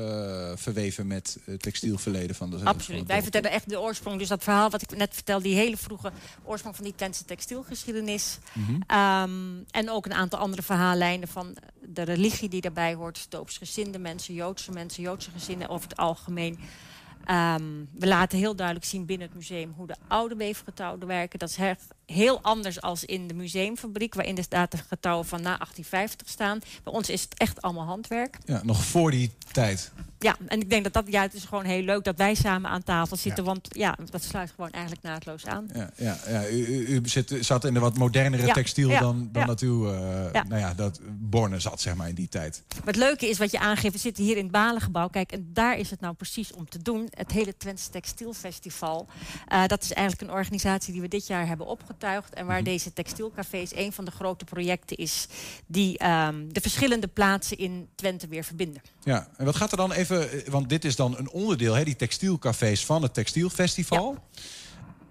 verweven 0.56 1.08
met 1.08 1.38
het 1.46 1.62
textielverleden 1.62 2.36
van 2.36 2.50
de 2.50 2.58
van 2.58 2.66
Absoluut. 2.88 3.08
Wij 3.08 3.22
vertellen 3.22 3.52
echt 3.52 3.70
de 3.70 3.80
oorsprong. 3.80 4.20
Dus 4.20 4.28
dat 4.28 4.44
verhaal 4.44 4.70
wat 4.70 4.82
ik 4.82 4.98
net 4.98 5.14
vertelde, 5.14 5.44
die 5.44 5.56
hele 5.56 5.78
vroege 5.78 6.12
oorsprong 6.44 6.76
van 6.76 6.86
die 6.86 6.96
Twentse 6.96 7.26
textielgeschiedenis. 7.26 8.38
Mhm. 8.54 8.82
Ehm, 8.88 9.64
en 9.72 9.90
ook 9.90 10.06
een 10.06 10.14
aantal 10.14 10.40
andere 10.40 10.62
verhaallijnen 10.62 11.28
van 11.28 11.58
de 11.82 12.02
religie 12.02 12.50
die 12.50 12.62
daarbij 12.62 12.94
hoort. 12.94 13.26
Doopsgezinde 13.30 14.00
mensen, 14.00 14.34
Joodse 14.34 14.72
mensen, 14.72 15.04
Joodse 15.04 15.32
gezinnen 15.32 15.70
over 15.70 15.90
het 15.90 15.98
algemeen. 15.98 16.60
Ehm, 17.26 17.64
we 17.94 18.08
laten 18.08 18.38
heel 18.38 18.56
duidelijk 18.56 18.86
zien 18.86 19.06
binnen 19.06 19.28
het 19.28 19.36
museum 19.36 19.74
hoe 19.76 19.88
de 19.88 19.96
oude 20.08 20.36
weefgetouwen 20.36 21.08
werken. 21.08 21.40
Dat 21.40 21.50
is 21.50 21.58
echt 21.58 21.94
heel 22.08 22.42
anders 22.42 22.82
als 22.82 23.06
in 23.06 23.28
de 23.28 23.34
museumfabriek, 23.34 24.14
waar 24.14 24.26
inderdaad 24.26 24.72
de 24.72 24.78
getouwen 24.78 25.26
van 25.26 25.42
na 25.42 25.58
1850 25.58 26.30
staan. 26.30 26.60
Bij 26.84 26.94
ons 26.94 27.10
is 27.10 27.22
het 27.22 27.34
echt 27.34 27.62
allemaal 27.62 27.86
handwerk. 27.86 28.38
Ja, 28.46 28.62
nog 28.64 28.84
voor 28.84 29.12
die 29.12 29.32
tijd. 29.52 29.92
Ja, 30.20 30.36
en 30.48 30.62
ik 30.62 30.70
denk 30.70 30.84
dat 30.84 30.94
dat, 30.94 31.04
ja, 31.08 31.22
het 31.22 31.34
is 31.34 31.44
gewoon 31.44 31.66
heel 31.66 31.82
leuk 31.82 32.04
dat 32.04 32.18
wij 32.18 32.36
samen 32.36 32.70
aan 32.70 32.84
tafel 32.84 33.18
zitten. 33.18 33.44
Ja. 33.44 33.50
Want 33.50 33.68
ja, 33.70 33.98
dat 34.10 34.24
sluit 34.24 34.52
gewoon 34.56 34.72
eigenlijk 34.72 35.04
naadloos 35.04 35.46
aan. 35.46 35.70
Ja, 35.74 35.90
ja, 35.96 36.18
ja. 36.28 36.48
U, 36.50 36.86
u, 36.88 37.02
zit, 37.04 37.38
zat 37.40 37.66
in 37.66 37.74
de 37.74 37.80
wat 37.80 37.98
modernere 37.98 38.46
Ja, 38.46 38.54
textiel 38.54 38.90
ja, 38.90 39.00
dan, 39.00 39.30
dan 39.32 39.48
dat 39.48 39.62
u, 39.62 39.68
eh, 39.68 40.44
nou 40.48 40.58
ja, 40.58 40.74
dat 40.74 41.00
Borne 41.04 41.60
zat, 41.60 41.82
zeg 41.82 41.96
maar, 41.96 42.10
in 42.10 42.16
die 42.16 42.30
tijd. 42.30 42.64
Maar 42.78 42.94
het 42.94 42.96
leuke 42.96 43.30
is 43.30 43.38
wat 43.38 43.52
je 43.52 43.60
aangeeft, 43.60 43.94
we 43.94 44.00
zitten 44.00 44.24
hier 44.24 44.38
in 44.38 44.44
het 44.44 44.52
Balengebouw. 44.52 45.08
Kijk, 45.08 45.32
en 45.32 45.50
daar 45.54 45.78
is 45.78 45.90
het 45.90 46.00
nou 46.00 46.14
precies 46.14 46.54
om 46.54 46.70
te 46.70 46.82
doen. 46.82 47.08
Het 47.10 47.32
hele 47.32 47.58
Twents 47.58 47.88
Textielfestival. 47.88 49.08
Eh, 49.48 49.66
dat 49.66 49.84
is 49.84 49.94
eigenlijk 49.94 50.32
een 50.32 50.38
organisatie 50.38 50.94
die 50.94 51.02
we 51.02 51.08
dit 51.08 51.28
jaar 51.28 51.48
hebben 51.48 51.66
opgetuigd. 51.66 51.97
En 52.34 52.46
waar 52.46 52.64
deze 52.64 52.94
textielcafés 52.94 53.76
een 53.76 53.94
van 53.94 54.06
de 54.06 54.12
grote 54.12 54.46
projecten 54.46 54.98
is... 54.98 55.28
die 55.66 55.98
ehm, 55.98 56.48
de 56.52 56.62
verschillende 56.62 57.08
plaatsen 57.08 57.58
in 57.58 57.90
Twente 57.96 58.28
weer 58.28 58.44
verbinden. 58.44 58.82
Ja, 59.04 59.28
en 59.38 59.46
wat 59.46 59.56
gaat 59.56 59.72
er 59.72 59.78
dan 59.78 59.92
even, 59.92 60.32
eh, 60.32 60.48
want 60.48 60.70
dit 60.70 60.86
is 60.86 60.96
dan 60.96 61.18
een 61.18 61.30
onderdeel, 61.30 61.74
hè, 61.74 61.84
die 61.84 61.96
textielcafés 61.96 62.86
van 62.86 63.02
het 63.02 63.14
Textielfestival. 63.14 64.18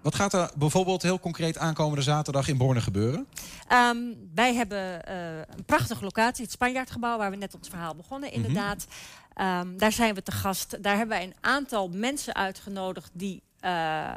Wat 0.01 0.15
gaat 0.15 0.33
er 0.33 0.51
bijvoorbeeld 0.57 1.01
heel 1.01 1.19
concreet 1.19 1.57
aankomende 1.57 2.01
zaterdag 2.03 2.47
in 2.47 2.57
Borne 2.57 2.81
gebeuren? 2.81 3.27
Ehm, 3.67 3.97
wij 4.35 4.53
hebben 4.53 5.05
eh, 5.05 5.37
een 5.37 5.65
prachtige 5.65 6.03
locatie, 6.03 6.43
het 6.43 6.53
Spanjaardgebouw, 6.53 7.17
waar 7.17 7.31
we 7.31 7.37
net 7.37 7.55
ons 7.55 7.67
verhaal 7.69 7.95
begonnen, 7.95 8.29
Mhm. 8.29 8.37
inderdaad. 8.37 8.85
Ehm, 9.33 9.77
daar 9.77 9.91
zijn 9.91 10.15
we 10.15 10.23
te 10.23 10.31
gast. 10.31 10.83
Daar 10.83 10.97
hebben 10.97 11.17
wij 11.17 11.25
een 11.25 11.35
aantal 11.41 11.89
mensen 11.89 12.35
uitgenodigd 12.35 13.09
die 13.13 13.41
eh, 13.59 14.11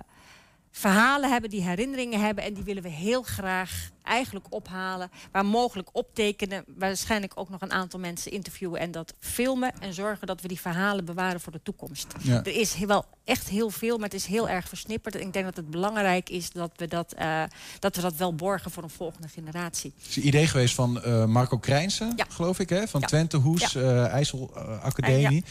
verhalen 0.71 1.31
hebben, 1.31 1.51
die 1.51 1.63
herinneringen 1.63 2.21
hebben. 2.21 2.45
En 2.45 2.55
die 2.55 2.65
willen 2.65 2.83
we 2.83 2.89
heel 2.89 3.23
graag 3.23 3.91
eigenlijk 4.03 4.47
ophalen. 4.49 5.11
Waar 5.33 5.47
mogelijk 5.47 5.89
optekenen. 5.93 6.65
Waarschijnlijk 6.67 7.33
ook 7.35 7.49
nog 7.51 7.61
een 7.61 7.73
aantal 7.73 8.01
mensen 8.01 8.33
interviewen 8.33 8.81
en 8.81 8.91
dat 8.91 9.15
filmen. 9.19 9.73
En 9.81 9.95
zorgen 9.95 10.27
dat 10.27 10.41
we 10.41 10.49
die 10.49 10.61
verhalen 10.61 11.05
bewaren 11.05 11.41
voor 11.41 11.53
de 11.53 11.63
toekomst. 11.63 12.07
Ja. 12.21 12.39
Er 12.45 12.57
is 12.61 12.79
wel 12.79 13.05
echt 13.25 13.49
heel 13.49 13.71
veel, 13.71 13.97
maar 13.97 14.05
het 14.09 14.15
is 14.15 14.27
heel 14.27 14.49
erg 14.49 14.69
versnipperd. 14.69 15.15
En 15.15 15.21
ik 15.21 15.33
denk 15.33 15.45
dat 15.45 15.57
het 15.57 15.71
belangrijk 15.71 16.29
is 16.31 16.51
dat 16.51 16.71
we 16.77 16.87
dat, 16.87 17.13
eh, 17.13 17.43
dat, 17.79 17.97
we 17.97 18.03
dat 18.03 18.17
wel 18.17 18.35
borgen 18.35 18.71
voor 18.71 18.83
een 18.83 18.91
volgende 18.91 19.29
generatie. 19.29 19.93
Het 19.99 20.09
is 20.09 20.17
een 20.17 20.27
idee 20.27 20.47
geweest 20.47 20.75
van 20.75 21.03
eh, 21.03 21.25
Marco 21.25 21.59
Krijnsen, 21.59 22.15
geloof 22.29 22.59
ik, 22.59 22.69
hè? 22.69 22.89
van 22.89 23.01
Ja. 23.01 23.07
Twente 23.07 23.37
Hoes, 23.37 23.75
eh, 23.75 24.07
IJssel 24.07 24.57
Academie. 24.83 25.45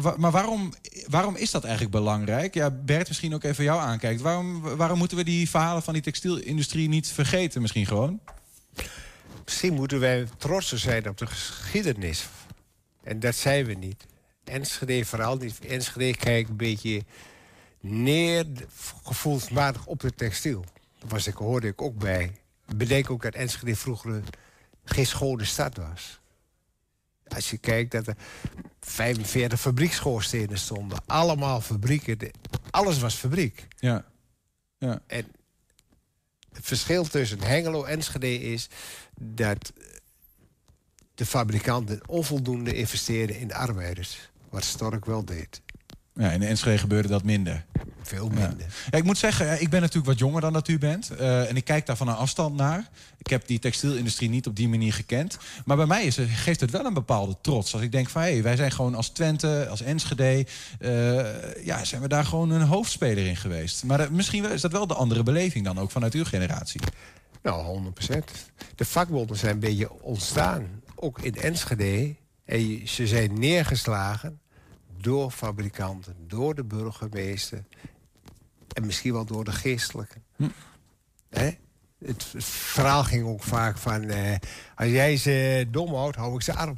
Wa- 0.00 0.14
maar 0.16 0.30
waarom, 0.30 0.72
waarom 1.08 1.36
is 1.36 1.50
dat 1.50 1.62
eigenlijk 1.62 1.92
belangrijk? 1.94 2.54
Ja, 2.54 2.70
Bert, 2.70 3.08
misschien 3.08 3.34
ook 3.34 3.42
even 3.44 3.64
jou 3.64 3.80
aankijkt. 3.80 4.20
Waarom, 4.20 4.60
waarom 4.60 4.98
moeten 4.98 5.16
we 5.16 5.24
die 5.24 5.50
verhalen 5.50 5.82
van 5.82 5.92
die 5.92 6.02
textielindustrie 6.02 6.88
niet 6.88 7.08
vergeten, 7.08 7.60
misschien 7.64 7.86
gewoon? 7.86 8.20
Misschien 9.44 9.74
moeten 9.74 10.00
wij 10.00 10.26
trotser 10.36 10.78
zijn 10.78 11.08
op 11.08 11.18
de 11.18 11.26
geschiedenis. 11.26 12.28
En 13.02 13.20
dat 13.20 13.34
zijn 13.34 13.64
we 13.64 13.72
niet. 13.72 14.06
Enschede 14.44 15.04
vooral 15.04 15.36
niet. 15.36 15.66
Enschede 15.66 16.16
kijkt 16.16 16.48
een 16.48 16.56
beetje 16.56 17.02
neer, 17.80 18.46
gevoelsmatig 19.04 19.86
op 19.86 20.00
de 20.00 20.14
textiel. 20.14 20.64
Daar 20.98 21.08
was 21.08 21.26
ik, 21.26 21.34
hoorde 21.34 21.66
ik 21.66 21.82
ook 21.82 21.98
bij. 21.98 22.32
Bedenk 22.76 23.10
ook 23.10 23.22
dat 23.22 23.34
Enschede 23.34 23.76
vroeger 23.76 24.22
geen 24.84 25.06
schone 25.06 25.44
stad 25.44 25.76
was. 25.76 26.20
Als 27.28 27.50
je 27.50 27.58
kijkt 27.58 27.90
dat 27.90 28.06
er 28.06 28.16
45 28.80 29.60
fabriekschoorstenen 29.60 30.58
stonden. 30.58 30.98
Allemaal 31.06 31.60
fabrieken. 31.60 32.30
Alles 32.70 32.98
was 32.98 33.14
fabriek. 33.14 33.66
Ja. 33.78 34.04
ja. 34.78 35.00
En 35.06 35.26
het 36.54 36.64
verschil 36.64 37.04
tussen 37.04 37.42
Hengelo 37.42 37.84
en 37.84 37.94
Enschede 37.94 38.40
is... 38.40 38.68
dat 39.20 39.72
de 41.14 41.26
fabrikanten 41.26 42.00
onvoldoende 42.08 42.74
investeerden 42.74 43.38
in 43.38 43.48
de 43.48 43.54
arbeiders. 43.54 44.30
Wat 44.48 44.64
Stork 44.64 45.04
wel 45.04 45.24
deed. 45.24 45.62
Ja, 46.14 46.30
in 46.30 46.42
Enschede 46.42 46.78
gebeurde 46.78 47.08
dat 47.08 47.24
minder. 47.24 47.64
Veel 48.02 48.28
minder. 48.28 48.66
Ja, 48.90 48.98
ik 48.98 49.04
moet 49.04 49.18
zeggen, 49.18 49.60
ik 49.60 49.70
ben 49.70 49.80
natuurlijk 49.80 50.06
wat 50.06 50.18
jonger 50.18 50.40
dan 50.40 50.52
dat 50.52 50.68
u 50.68 50.78
bent. 50.78 51.10
eh, 51.10 51.48
en 51.50 51.56
ik 51.56 51.64
kijk 51.64 51.86
daar 51.86 51.96
van 51.96 52.08
een 52.08 52.14
afstand 52.14 52.56
naar. 52.56 52.88
Ik 53.18 53.26
heb 53.26 53.46
die 53.46 53.58
textielindustrie 53.58 54.28
niet 54.28 54.46
op 54.46 54.56
die 54.56 54.68
manier 54.68 54.92
gekend. 54.92 55.38
Maar 55.64 55.76
bij 55.76 55.86
mij 55.86 56.04
is, 56.04 56.18
geeft 56.20 56.60
het 56.60 56.70
wel 56.70 56.84
een 56.84 56.94
bepaalde 56.94 57.36
trots. 57.40 57.72
Als 57.72 57.82
ik 57.82 57.92
denk 57.92 58.08
van, 58.08 58.22
hé, 58.22 58.40
wij 58.42 58.56
zijn 58.56 58.70
gewoon 58.70 58.94
als 58.94 59.08
Twente, 59.08 59.66
als 59.70 59.80
Enschede... 59.82 60.46
eh, 60.78 61.64
ja, 61.64 61.84
zijn 61.84 62.02
we 62.02 62.08
daar 62.08 62.24
gewoon 62.24 62.50
een 62.50 62.62
hoofdspeler 62.66 63.26
in 63.26 63.36
geweest. 63.36 63.84
Maar 63.84 64.00
eh, 64.00 64.08
misschien 64.08 64.50
is 64.50 64.60
dat 64.60 64.72
wel 64.72 64.86
de 64.86 64.94
andere 64.94 65.22
beleving 65.22 65.64
dan 65.64 65.78
ook 65.78 65.90
vanuit 65.90 66.14
uw 66.14 66.24
generatie. 66.24 66.80
Nou, 67.42 67.92
100% 68.12 68.18
De 68.74 68.84
vakbonden 68.84 69.36
zijn 69.36 69.52
een 69.52 69.60
beetje 69.60 70.02
ontstaan. 70.02 70.66
Ook 70.94 71.20
in 71.20 71.34
Enschede. 71.34 72.14
En 72.44 72.88
ze 72.88 73.06
zijn 73.06 73.38
neergeslagen 73.38 74.38
door 75.04 75.30
fabrikanten, 75.30 76.16
door 76.26 76.54
de 76.54 76.64
burgemeester... 76.64 77.64
en 78.72 78.86
misschien 78.86 79.12
wel 79.12 79.24
door 79.24 79.44
de 79.44 79.52
geestelijken. 79.52 80.24
Hè? 81.28 81.50
Het, 81.98 82.32
het 82.32 82.44
verhaal 82.44 83.04
ging 83.04 83.26
ook 83.26 83.42
vaak 83.42 83.78
van... 83.78 84.02
eh, 84.02 84.36
als 84.74 84.88
jij 84.88 85.16
ze 85.16 85.66
dom 85.70 85.94
houdt, 85.94 86.16
hou 86.16 86.34
ik 86.34 86.42
ze 86.42 86.54
arm. 86.54 86.76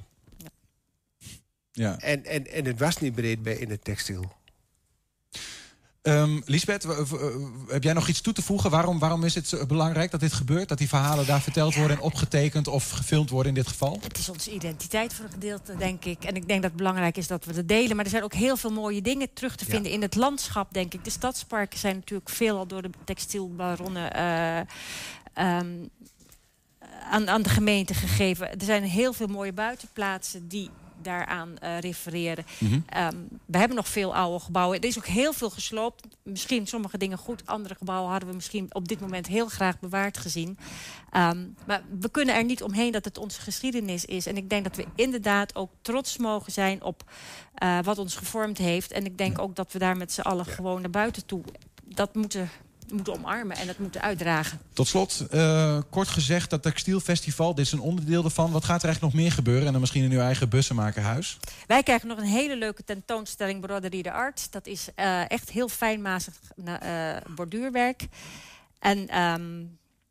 Ja. 1.73 1.99
En, 1.99 2.25
en, 2.25 2.47
en 2.47 2.65
het 2.65 2.79
was 2.79 2.99
niet 2.99 3.15
breed 3.15 3.43
bij 3.43 3.57
in 3.57 3.71
het 3.71 3.85
textiel. 3.85 4.36
Ehm 6.07 6.41
Lisbeth, 6.45 6.87
heb 7.69 7.83
jij 7.83 7.93
nog 7.93 8.09
iets 8.09 8.21
toe 8.21 8.33
te 8.33 8.43
voegen? 8.43 8.71
Waarom, 8.71 8.99
waarom 8.99 9.25
is 9.25 9.35
het 9.35 9.65
belangrijk 9.69 10.11
dat 10.11 10.21
dit 10.21 10.33
gebeurt? 10.33 10.69
Dat 10.69 10.79
die 10.79 10.89
verhalen 10.89 11.27
daar 11.27 11.41
verteld 11.41 11.75
worden 11.75 11.97
en 11.97 12.03
opgetekend 12.03 12.69
of 12.69 12.91
gefilmd 12.91 13.31
worden 13.31 13.49
in 13.49 13.59
dit 13.63 13.69
geval? 13.69 13.99
Het 14.03 14.19
is 14.19 14.29
onze 14.29 14.51
identiteit 14.53 15.15
voor 15.15 15.25
een 15.25 15.31
gedeelte, 15.31 15.77
denk 15.77 16.05
ik. 16.05 16.25
En 16.25 16.35
ik 16.37 16.49
denk 16.49 16.63
dat 16.63 16.71
het 16.71 16.77
belangrijk 16.79 17.17
is 17.17 17.27
dat 17.27 17.45
we 17.45 17.53
het 17.55 17.69
delen. 17.69 17.97
Maar 17.97 18.05
er 18.05 18.11
zijn 18.11 18.23
ook 18.23 18.35
heel 18.35 18.57
veel 18.57 18.71
mooie 18.73 19.03
dingen 19.03 19.33
terug 19.33 19.57
te 19.57 19.65
Ja. 19.67 19.71
vinden 19.73 19.93
in 19.93 20.03
het 20.03 20.15
landschap, 20.15 20.73
denk 20.73 20.95
ik. 20.95 21.05
De 21.05 21.11
stadsparken 21.11 21.79
zijn 21.79 21.95
natuurlijk 21.95 22.31
veelal 22.31 22.67
door 22.67 22.83
de 22.83 22.91
textielbaronnen 23.05 24.13
eh, 24.13 24.59
ehm, 25.33 25.67
aan, 27.11 27.29
aan 27.29 27.43
de 27.43 27.49
gemeente 27.49 27.95
gegeven. 27.95 28.51
Er 28.51 28.65
zijn 28.65 28.83
heel 28.83 29.13
veel 29.13 29.27
mooie 29.27 29.53
buitenplaatsen 29.53 30.49
die 30.49 30.71
daaraan 31.07 31.59
eh, 31.59 31.79
refereren. 31.79 32.45
Mhm. 32.59 32.81
Ehm, 32.87 33.17
we 33.47 33.59
hebben 33.59 33.77
nog 33.77 33.89
veel 33.89 34.15
oude 34.15 34.45
gebouwen. 34.45 34.81
Er 34.81 34.89
is 34.89 34.99
ook 34.99 35.07
heel 35.07 35.33
veel 35.33 35.51
gesloopt. 35.51 36.07
Misschien 36.23 36.67
sommige 36.67 36.99
dingen 36.99 37.19
goed. 37.19 37.47
Andere 37.47 37.75
gebouwen 37.75 38.11
hadden 38.11 38.29
we 38.29 38.35
misschien 38.35 38.75
op 38.75 38.89
dit 38.89 39.01
moment 39.01 39.27
heel 39.27 39.49
graag 39.49 39.79
bewaard 39.79 40.19
gezien. 40.19 40.59
Ehm, 41.11 41.47
maar 41.67 41.83
we 42.01 42.11
kunnen 42.11 42.35
er 42.35 42.45
niet 42.45 42.63
omheen 42.63 42.93
dat 42.93 43.05
het 43.05 43.19
onze 43.19 43.41
geschiedenis 43.41 44.05
is. 44.05 44.27
En 44.27 44.37
ik 44.37 44.51
denk 44.51 44.65
dat 44.65 44.77
we 44.77 44.87
inderdaad 44.95 45.55
ook 45.55 45.71
trots 45.83 46.17
mogen 46.17 46.53
zijn 46.53 46.83
op 46.83 47.05
eh, 47.55 47.79
wat 47.83 47.99
ons 47.99 48.17
gevormd 48.17 48.59
heeft. 48.59 48.93
En 48.93 49.05
ik 49.05 49.19
denk 49.19 49.39
ook 49.39 49.57
dat 49.57 49.73
we 49.73 49.79
daar 49.79 49.97
met 49.97 50.13
z'n 50.13 50.21
allen 50.21 50.47
gewoon 50.47 50.81
naar 50.81 50.91
buiten 50.91 51.27
toe... 51.27 51.43
dat 51.85 52.15
moeten, 52.15 52.51
moeten 52.93 53.13
omarmen 53.13 53.57
en 53.57 53.67
dat 53.67 53.79
moeten 53.79 54.01
uitdragen. 54.01 54.61
Tot 54.73 54.87
slot, 54.87 55.27
eh, 55.31 55.79
kort 55.91 56.09
gezegd, 56.09 56.51
dat 56.51 56.63
textielfestival, 56.63 57.55
dit 57.55 57.65
is 57.67 57.73
een 57.73 57.81
onderdeel 57.81 58.25
ervan. 58.25 58.51
Wat 58.53 58.65
gaat 58.65 58.83
er 58.83 58.85
eigenlijk 58.85 59.15
nog 59.15 59.23
meer 59.23 59.33
gebeuren? 59.33 59.67
En 59.67 59.73
dan 59.73 59.81
misschien 59.81 60.05
in 60.05 60.13
uw 60.13 60.21
eigen 60.21 60.49
bussenmakerhuis? 60.49 61.39
Wij 61.67 61.83
krijgen 61.83 62.09
nog 62.09 62.19
een 62.19 62.25
hele 62.25 62.57
leuke 62.57 62.85
tentoonstelling 62.85 63.61
Broderie 63.61 64.03
de 64.03 64.13
Art. 64.13 64.53
Dat 64.53 64.67
is 64.67 64.89
eh, 64.95 65.31
echt 65.31 65.51
heel 65.51 65.69
fijnmazig 65.69 66.35
eh, 66.65 67.17
borduurwerk. 67.35 68.07
En 68.79 69.09
ehm, 69.09 69.61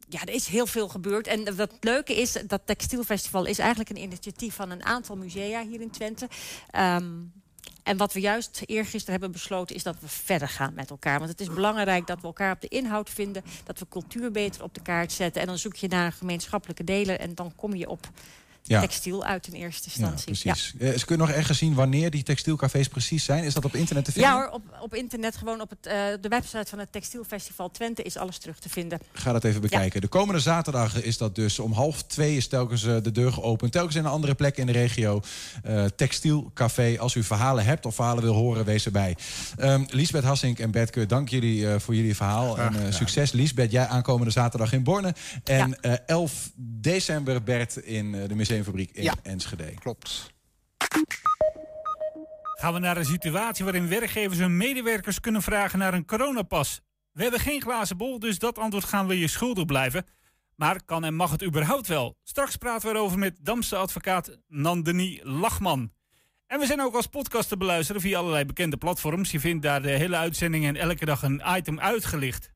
ja, 0.09 0.21
er 0.21 0.33
is 0.33 0.47
heel 0.47 0.67
veel 0.67 0.87
gebeurd. 0.87 1.27
En 1.27 1.55
wat 1.55 1.71
het 1.71 1.83
leuke 1.83 2.15
is, 2.15 2.37
dat 2.47 2.61
Textielfestival 2.65 3.45
is 3.45 3.59
eigenlijk 3.59 3.89
een 3.89 4.01
initiatief 4.01 4.55
van 4.55 4.69
een 4.69 4.85
aantal 4.85 5.15
musea 5.15 5.63
hier 5.63 5.81
in 5.81 5.91
Twente. 5.91 6.27
Ehm, 6.69 7.11
en 7.85 7.97
wat 7.97 8.13
we 8.13 8.19
juist 8.19 8.61
eergisteren 8.65 9.11
hebben 9.11 9.31
besloten 9.31 9.75
is 9.75 9.83
dat 9.83 9.95
we 9.99 10.07
verder 10.07 10.49
gaan 10.49 10.73
met 10.73 10.89
elkaar. 10.89 11.17
Want 11.17 11.31
het 11.31 11.39
is 11.39 11.53
belangrijk 11.53 12.07
dat 12.07 12.21
we 12.21 12.27
elkaar 12.27 12.51
op 12.51 12.61
de 12.61 12.67
inhoud 12.67 13.09
vinden. 13.09 13.43
Dat 13.63 13.79
we 13.79 13.87
cultuur 13.89 14.31
beter 14.31 14.63
op 14.63 14.73
de 14.73 14.81
kaart 14.81 15.11
zetten. 15.11 15.41
En 15.41 15.47
dan 15.47 15.57
zoek 15.57 15.75
je 15.75 15.87
naar 15.87 16.05
een 16.05 16.11
gemeenschappelijke 16.11 16.83
deler. 16.83 17.19
En 17.19 17.35
dan 17.35 17.55
kom 17.55 17.75
je 17.75 17.89
op 17.89 18.09
Ja. 18.67 18.81
textiel 18.81 19.23
uit 19.25 19.47
in 19.47 19.53
eerste 19.53 19.89
Ja, 19.93 19.95
instantie. 20.07 20.25
precies. 20.43 20.73
Eh, 20.79 20.97
ze 20.97 21.05
kunnen 21.05 21.27
nog 21.27 21.35
ergens 21.35 21.57
zien 21.57 21.73
wanneer 21.73 22.11
die 22.11 22.23
textielcafés 22.23 22.87
precies 22.87 23.23
zijn. 23.23 23.43
Is 23.43 23.53
dat 23.53 23.65
op 23.65 23.75
internet 23.75 24.05
te 24.05 24.11
vinden? 24.11 24.31
Ja 24.31 24.37
hoor, 24.37 24.49
op, 24.49 24.61
op 24.81 24.95
internet, 24.95 25.35
gewoon 25.37 25.61
op 25.61 25.69
het, 25.69 25.85
eh, 25.85 25.93
de 26.21 26.27
website 26.27 26.65
van 26.69 26.79
het 26.79 26.91
Textielfestival 26.91 27.71
Twente 27.71 28.01
is 28.01 28.17
alles 28.17 28.37
terug 28.37 28.59
te 28.59 28.69
vinden. 28.69 28.99
Ga 29.13 29.31
dat 29.31 29.43
even 29.43 29.61
bekijken. 29.61 30.01
De 30.01 30.07
komende 30.07 30.39
zaterdag 30.41 31.01
is 31.03 31.17
dat 31.17 31.35
dus 31.35 31.59
om 31.59 31.71
half 31.71 32.03
twee 32.03 32.37
is 32.37 32.47
telkens 32.47 32.83
eh, 32.83 32.95
de 33.01 33.11
deur 33.11 33.33
geopend. 33.33 33.71
Telkens 33.71 33.95
in 33.95 34.05
een 34.05 34.11
andere 34.11 34.35
plek 34.35 34.57
in 34.57 34.65
de 34.65 34.71
regio. 34.71 35.21
Eh 35.63 35.85
textielcafé. 35.95 36.95
Als 36.99 37.15
u 37.15 37.23
verhalen 37.23 37.65
hebt 37.65 37.85
of 37.85 37.95
verhalen 37.95 38.23
wil 38.23 38.33
horen, 38.33 38.65
wees 38.65 38.85
erbij. 38.85 39.15
Ehm 39.57 39.83
Liesbeth 39.89 40.23
Hassink 40.23 40.59
en 40.59 40.71
Bert 40.71 40.89
Keur, 40.89 41.07
dank 41.07 41.29
jullie 41.29 41.69
eh, 41.69 41.79
voor 41.79 41.95
jullie 41.95 42.15
verhaal. 42.15 42.53
Graag 42.53 42.75
en 42.75 42.87
eh, 42.87 42.93
succes 42.93 43.31
Liesbeth, 43.31 43.71
jij 43.71 43.87
aankomende 43.87 44.31
zaterdag 44.31 44.73
in 44.73 44.83
Borne. 44.83 45.13
En 45.43 45.81
eh 45.81 45.93
11 46.05 46.51
december 46.55 47.43
Bert 47.43 47.75
in 47.75 48.15
eh, 48.15 48.27
de 48.27 48.35
Museumfabriek 48.57 48.91
in 48.91 49.03
Ja. 49.03 49.13
Enschede. 49.23 49.73
Klopt. 49.79 50.33
Gaan 52.59 52.73
we 52.73 52.79
naar 52.79 52.97
een 52.97 53.05
situatie 53.05 53.63
waarin 53.63 53.87
werkgevers 53.89 54.39
hun 54.39 54.57
medewerkers 54.57 55.19
kunnen 55.19 55.41
vragen 55.41 55.79
naar 55.79 55.93
een 55.93 56.05
coronapas. 56.05 56.81
We 57.11 57.21
hebben 57.21 57.39
geen 57.39 57.61
glazen 57.61 57.97
bol, 57.97 58.19
dus 58.19 58.39
dat 58.39 58.57
antwoord 58.57 58.83
gaan 58.85 59.07
we 59.07 59.19
je 59.19 59.27
schuldig 59.27 59.65
blijven. 59.65 60.05
Maar 60.55 60.83
kan 60.85 61.03
en 61.03 61.15
mag 61.15 61.31
het 61.31 61.43
überhaupt 61.43 61.87
wel? 61.87 62.17
Straks 62.23 62.55
praten 62.55 62.89
we 62.89 62.95
erover 62.95 63.19
met 63.19 63.37
Damse 63.41 63.75
advocaat 63.75 64.37
Nandini 64.47 65.19
Lachman. 65.23 65.91
En 66.47 66.59
we 66.59 66.65
zijn 66.65 66.81
ook 66.81 66.95
als 66.95 67.07
podcast 67.07 67.49
te 67.49 67.57
beluisteren 67.57 68.01
via 68.01 68.17
allerlei 68.19 68.45
bekende 68.45 68.77
platforms. 68.77 69.31
Je 69.31 69.39
vindt 69.39 69.63
daar 69.63 69.81
de 69.81 69.89
hele 69.91 70.15
uitzending 70.15 70.65
en 70.65 70.75
elke 70.75 71.05
dag 71.05 71.23
een 71.23 71.41
item 71.45 71.79
uitgelicht. 71.79 72.51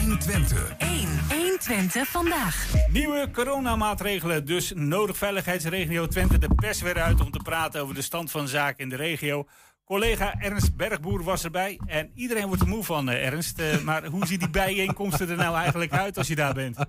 120. 0.00 0.74
1. 0.78 1.39
120 1.60 2.08
vandaag. 2.08 2.72
Nieuwe 2.90 3.28
coronamaatregelen, 3.32 4.44
dus 4.44 4.72
nodig 4.74 5.16
veiligheidsregio 5.16 6.06
Twente 6.06 6.38
de 6.38 6.54
pers 6.54 6.80
weer 6.80 7.00
uit 7.00 7.20
om 7.20 7.30
te 7.30 7.38
praten 7.42 7.82
over 7.82 7.94
de 7.94 8.02
stand 8.02 8.30
van 8.30 8.48
zaken 8.48 8.78
in 8.78 8.88
de 8.88 8.96
regio. 8.96 9.46
Collega 9.84 10.34
Ernst 10.38 10.76
Bergboer 10.76 11.22
was 11.22 11.44
erbij 11.44 11.80
en 11.86 12.10
iedereen 12.14 12.46
wordt 12.46 12.62
er 12.62 12.68
moe 12.68 12.84
van, 12.84 13.08
eh, 13.08 13.26
Ernst. 13.26 13.58
Eh, 13.58 13.80
maar 13.80 14.04
hoe 14.04 14.26
ziet 14.26 14.40
die 14.40 14.50
bijeenkomsten 14.50 15.28
er 15.28 15.36
nou 15.36 15.56
eigenlijk 15.56 15.92
uit 15.92 16.18
als 16.18 16.28
je 16.28 16.34
daar 16.34 16.54
bent? 16.54 16.76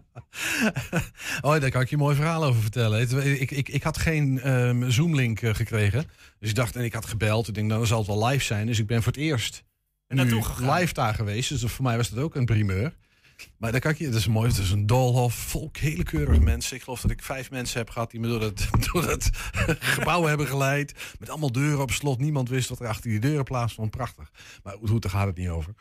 Oh, 1.41 1.59
daar 1.59 1.69
kan 1.69 1.81
ik 1.81 1.89
je 1.89 1.95
een 1.95 2.01
mooi 2.01 2.15
verhaal 2.15 2.43
over 2.43 2.61
vertellen. 2.61 3.01
Ik, 3.41 3.51
ik, 3.51 3.69
ik 3.69 3.83
had 3.83 3.97
geen 3.97 4.39
ehm, 4.41 4.89
Zoom-link 4.89 5.41
eh, 5.41 5.53
gekregen. 5.53 6.05
Dus 6.39 6.49
ik 6.49 6.55
dacht, 6.55 6.75
en 6.75 6.83
ik 6.83 6.93
had 6.93 7.05
gebeld. 7.05 7.47
Ik 7.47 7.53
denk, 7.53 7.67
nou, 7.67 7.79
dan 7.79 7.87
zal 7.87 7.97
het 7.97 8.07
wel 8.07 8.27
live 8.27 8.43
zijn. 8.43 8.65
Dus 8.65 8.79
ik 8.79 8.87
ben 8.87 9.03
voor 9.03 9.11
het 9.11 9.21
eerst 9.21 9.63
nu 10.07 10.41
live 10.59 10.93
daar 10.93 11.13
geweest. 11.13 11.49
Dus 11.49 11.71
voor 11.71 11.85
mij 11.85 11.97
was 11.97 12.09
dat 12.09 12.23
ook 12.23 12.35
een 12.35 12.45
primeur. 12.45 12.93
Maar 13.57 13.71
daar 13.71 13.81
kan 13.81 13.95
je, 13.97 14.05
het 14.05 14.15
is 14.15 14.27
mooi, 14.27 14.49
het 14.49 14.57
is 14.57 14.71
een 14.71 14.85
doolhof, 14.85 15.33
vol 15.33 15.69
hele 15.79 16.03
keurige 16.03 16.39
mensen. 16.39 16.75
Ik 16.75 16.83
geloof 16.83 17.01
dat 17.01 17.11
ik 17.11 17.23
vijf 17.23 17.51
mensen 17.51 17.77
heb 17.77 17.89
gehad 17.89 18.11
die 18.11 18.19
me 18.19 18.27
door 18.27 18.39
dat, 18.39 18.67
door 18.91 19.05
dat 19.05 19.29
gebouw 19.79 20.23
hebben 20.23 20.47
geleid. 20.47 20.93
Met 21.19 21.29
allemaal 21.29 21.51
deuren 21.51 21.81
op 21.81 21.91
slot. 21.91 22.19
Niemand 22.19 22.49
wist 22.49 22.69
wat 22.69 22.79
er 22.79 22.87
achter 22.87 23.09
die 23.09 23.19
deuren 23.19 23.43
plaatsvond. 23.43 23.91
Prachtig. 23.91 24.31
Maar 24.63 24.75
goed, 24.85 25.01
daar 25.01 25.11
gaat 25.11 25.27
het 25.27 25.37
niet 25.37 25.49
over. 25.49 25.73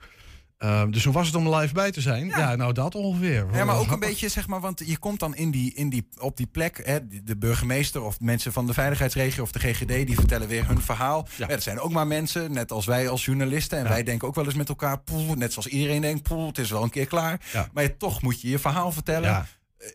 Ehm, 0.60 0.90
dus 0.90 1.04
hoe 1.04 1.12
was 1.12 1.26
het 1.26 1.36
om 1.36 1.54
live 1.54 1.74
bij 1.74 1.90
te 1.90 2.00
zijn? 2.00 2.26
Ja, 2.26 2.56
nou 2.56 2.72
dat 2.72 2.94
ongeveer. 2.94 3.46
Ja, 3.52 3.64
maar 3.64 3.76
ook 3.76 3.90
een 3.90 3.98
beetje, 3.98 4.28
zeg 4.28 4.46
maar, 4.46 4.60
want 4.60 4.82
je 4.86 4.98
komt 4.98 5.18
dan 5.20 5.34
in 5.34 5.50
die, 5.50 5.74
in 5.74 5.88
die, 5.88 6.06
op 6.18 6.36
die 6.36 6.46
plek, 6.46 6.80
hè, 6.84 6.98
de- 7.24 7.36
burgemeester 7.36 8.02
of 8.02 8.20
mensen 8.20 8.52
van 8.52 8.66
de 8.66 8.72
veiligheidsregio 8.72 9.42
of 9.42 9.52
de 9.52 9.58
GGD, 9.58 9.86
die 10.06 10.14
vertellen 10.14 10.48
weer 10.48 10.66
hun 10.66 10.80
verhaal. 10.80 11.28
Ja. 11.36 11.46
dat 11.46 11.62
zijn 11.62 11.80
ook 11.80 11.92
maar 11.92 12.06
mensen, 12.06 12.52
net 12.52 12.72
als 12.72 12.86
wij 12.86 13.08
als 13.08 13.24
journalisten. 13.24 13.78
En 13.78 13.88
wij 13.88 14.02
denken 14.02 14.28
ook 14.28 14.34
wel 14.34 14.44
eens 14.44 14.54
met 14.54 14.68
elkaar, 14.68 14.98
poeh, 15.00 15.36
net 15.36 15.52
zoals 15.52 15.68
iedereen 15.68 16.00
denkt, 16.00 16.22
poeh, 16.22 16.46
het 16.46 16.58
is 16.58 16.70
wel 16.70 16.82
een 16.82 16.90
keer 16.90 17.06
klaar. 17.06 17.40
Maar 17.72 17.82
je, 17.82 17.96
toch 17.96 18.22
moet 18.22 18.40
je 18.40 18.48
je 18.48 18.58
verhaal 18.58 18.92
vertellen. 18.92 19.28
Ja. 19.28 19.46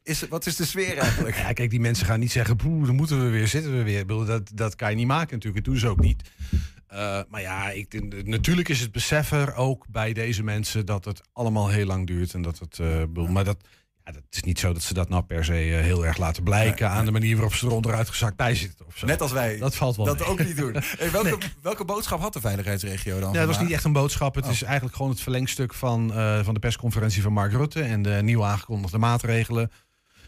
Is, 0.04 0.28
wat 0.28 0.46
is 0.46 0.56
de 0.56 0.66
sfeer 0.66 0.98
eigenlijk? 0.98 1.36
Ja, 1.46 1.54
kijk, 1.54 1.70
die 1.70 1.80
mensen 1.80 2.06
gaan 2.06 2.20
niet 2.20 2.32
zeggen, 2.32 2.56
poeh, 2.56 2.86
dan 2.86 2.96
moeten 2.96 3.24
we 3.24 3.30
weer, 3.30 3.48
zitten 3.48 3.78
we 3.78 3.84
weer. 3.84 4.08
Dat, 4.08 4.52
dat 4.54 4.76
kan 4.76 4.90
je 4.90 4.96
niet 4.96 5.08
maken 5.08 5.34
natuurlijk, 5.36 5.66
dat 5.66 5.74
doen 5.74 5.82
ze 5.82 5.88
ook 5.88 6.00
niet. 6.02 6.24
Eh, 6.96 7.20
maar 7.30 7.42
ja, 7.42 7.70
ik, 7.70 8.04
natuurlijk 8.26 8.70
is 8.70 8.80
het 8.80 8.92
besef 8.92 9.32
er 9.32 9.56
ook 9.56 9.86
bij 9.90 10.14
deze 10.14 10.44
mensen 10.44 10.86
dat 10.86 11.06
het 11.06 11.22
allemaal 11.34 11.70
heel 11.70 11.86
lang 11.86 12.08
duurt. 12.08 12.34
En 12.34 12.42
dat 12.42 12.60
het, 12.60 12.80
eh, 12.80 13.26
maar 13.28 13.44
dat, 13.44 13.58
Ja, 14.04 14.12
het 14.12 14.24
is 14.30 14.44
niet 14.44 14.60
zo 14.60 14.74
dat 14.74 14.82
ze 14.82 14.94
dat 14.94 15.10
nou 15.10 15.24
per 15.24 15.46
se 15.46 15.54
eh, 15.54 15.82
heel 15.82 16.06
erg 16.06 16.18
laten 16.18 16.44
blijken 16.44 16.90
aan 16.90 17.06
de 17.06 17.12
manier 17.12 17.34
waarop 17.36 17.54
ze 17.54 17.66
er 17.66 17.72
onderuit 17.74 18.10
gezakt 18.10 18.36
bij 18.36 18.56
zitten. 18.56 18.86
Of 18.86 18.98
zo. 18.98 19.06
Net 19.06 19.22
als 19.22 19.32
wij 19.32 19.58
Dat 19.58 19.76
valt 19.76 19.96
wel 19.96 20.06
dat 20.06 20.20
mee. 20.20 20.28
ook 20.28 20.44
niet 20.44 20.58
doen. 20.58 20.76
Hey, 20.98 21.12
welke, 21.12 21.38
welke 21.62 21.86
boodschap 21.86 22.20
had 22.20 22.34
de 22.34 22.40
veiligheidsregio 22.40 23.20
dan? 23.20 23.34
Ja, 23.34 23.38
het 23.40 23.48
was 23.48 23.60
niet 23.60 23.72
echt 23.72 23.84
een 23.84 23.94
boodschap. 23.94 24.36
Het 24.36 24.46
Oh. 24.46 24.52
is 24.52 24.64
eigenlijk 24.64 24.96
gewoon 24.96 25.12
het 25.12 25.22
verlengstuk 25.22 25.74
van, 25.74 26.12
van 26.44 26.54
de 26.54 26.60
persconferentie 26.60 27.22
van 27.22 27.34
Mark 27.34 27.52
Rutte 27.52 27.82
en 27.82 28.02
de 28.02 28.20
nieuw 28.24 28.44
aangekondigde 28.44 28.98
maatregelen. 28.98 29.72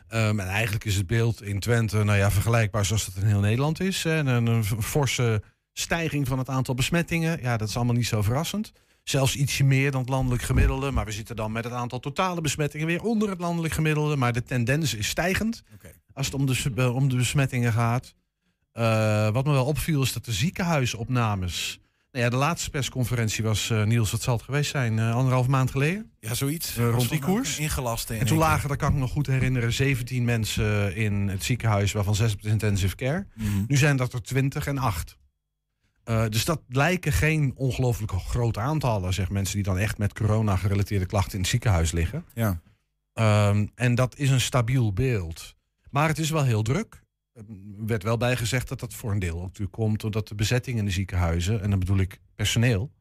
Ehm, 0.08 0.40
en 0.40 0.48
eigenlijk 0.48 0.86
is 0.86 0.96
het 0.96 1.08
beeld 1.08 1.44
in 1.44 1.60
Twente 1.60 2.04
nou 2.04 2.18
ja, 2.18 2.32
vergelijkbaar 2.32 2.86
zoals 2.86 3.06
het 3.06 3.16
in 3.16 3.26
heel 3.28 3.40
Nederland 3.40 3.80
is. 3.80 4.06
En 4.06 4.28
een, 4.28 4.46
een 4.48 4.64
forse 4.64 5.42
stijging 5.80 6.28
van 6.28 6.38
het 6.38 6.50
aantal 6.50 6.76
besmettingen. 6.76 7.42
Ja, 7.42 7.58
dat 7.58 7.70
is 7.70 7.76
allemaal 7.76 7.96
niet 7.96 8.08
zo 8.08 8.22
verrassend. 8.22 8.72
Zelfs 9.04 9.36
ietsje 9.36 9.64
meer 9.64 9.92
dan 9.92 10.02
het 10.02 10.10
landelijk 10.10 10.44
gemiddelde. 10.44 10.92
Maar 10.92 11.06
we 11.06 11.12
zitten 11.12 11.36
dan 11.36 11.52
met 11.52 11.64
het 11.64 11.74
aantal 11.74 12.00
totale 12.00 12.42
besmettingen 12.42 12.88
weer 12.88 13.04
onder 13.04 13.30
het 13.30 13.40
landelijk 13.40 13.74
gemiddelde. 13.74 14.16
Maar 14.16 14.34
de 14.34 14.44
tendens 14.44 14.94
is 14.94 15.08
stijgend 15.08 15.64
als 16.14 16.26
het 16.26 16.36
om 16.36 16.46
de, 16.46 16.92
om 16.92 17.10
de 17.10 17.16
besmettingen 17.16 17.74
gaat. 17.74 18.14
Eh, 18.72 19.30
wat 19.30 19.46
me 19.46 19.52
wel 19.52 19.66
opviel 19.66 20.02
is 20.02 20.14
dat 20.14 20.26
de 20.26 20.32
ziekenhuisopnames. 20.32 21.80
Nou 22.12 22.24
ja, 22.26 22.30
de 22.30 22.38
laatste 22.38 22.70
persconferentie 22.70 23.44
was, 23.44 23.70
eh, 23.70 23.84
Niels, 23.84 24.12
wat 24.12 24.22
zal 24.22 24.36
het 24.36 24.44
geweest 24.44 24.72
zijn? 24.72 25.00
eh, 25.00 25.16
anderhalf 25.16 25.48
maand 25.48 25.72
geleden? 25.72 26.12
Ja, 26.20 26.34
zoiets. 26.34 26.76
Rond 26.76 27.10
die 27.10 27.20
koers. 27.20 27.60
Ingelast. 27.60 28.10
in 28.10 28.20
En 28.20 28.26
toen 28.26 28.38
lagen, 28.38 28.70
dat 28.70 28.78
kan 28.78 28.88
ik 28.88 28.94
me 28.94 29.00
nog 29.00 29.12
goed 29.12 29.28
herinneren, 29.28 29.74
17 29.74 30.26
mensen 30.26 30.96
in 30.96 31.28
het 31.28 31.44
ziekenhuis, 31.44 31.92
waarvan 31.92 32.16
6 32.16 32.34
op 32.34 32.42
de 32.42 32.50
intensive 32.50 32.96
care. 32.96 33.28
Mhm. 33.34 33.64
Nu 33.68 33.78
zijn 33.78 33.98
dat 33.98 34.14
er 34.14 34.22
20 34.22 34.68
en 34.68 34.78
8. 34.78 35.18
Eh, 36.08 36.26
dus 36.30 36.46
dat 36.46 36.62
lijken 36.68 37.12
geen 37.12 37.54
ongelooflijk 37.56 38.12
grote 38.12 38.60
aantallen, 38.60 39.14
zeg 39.14 39.30
mensen 39.30 39.56
die 39.56 39.64
dan 39.64 39.78
echt 39.78 39.98
met 39.98 40.14
corona-gerelateerde 40.14 41.06
klachten 41.06 41.34
in 41.34 41.40
het 41.40 41.48
ziekenhuis 41.48 41.92
liggen. 41.92 42.26
Ja. 42.34 42.62
Ehm, 43.14 43.68
en 43.76 43.96
dat 43.96 44.18
is 44.18 44.30
een 44.30 44.42
stabiel 44.42 44.94
beeld. 44.94 45.56
Maar 45.90 46.08
het 46.08 46.20
is 46.20 46.30
wel 46.30 46.44
heel 46.44 46.62
druk. 46.62 47.04
Er 47.34 47.44
werd 47.78 48.04
wel 48.04 48.18
bijgezegd 48.18 48.68
dat 48.68 48.80
dat 48.80 48.94
voor 48.94 49.12
een 49.12 49.20
deel 49.20 49.36
ook 49.36 49.44
natuurlijk 49.44 49.72
komt 49.72 50.02
doordat 50.02 50.28
de 50.28 50.36
bezetting 50.36 50.78
in 50.78 50.86
de 50.86 50.92
ziekenhuizen, 50.92 51.62
en 51.62 51.70
dan 51.70 51.80
bedoel 51.80 51.98
ik 51.98 52.20
personeel, 52.36 52.92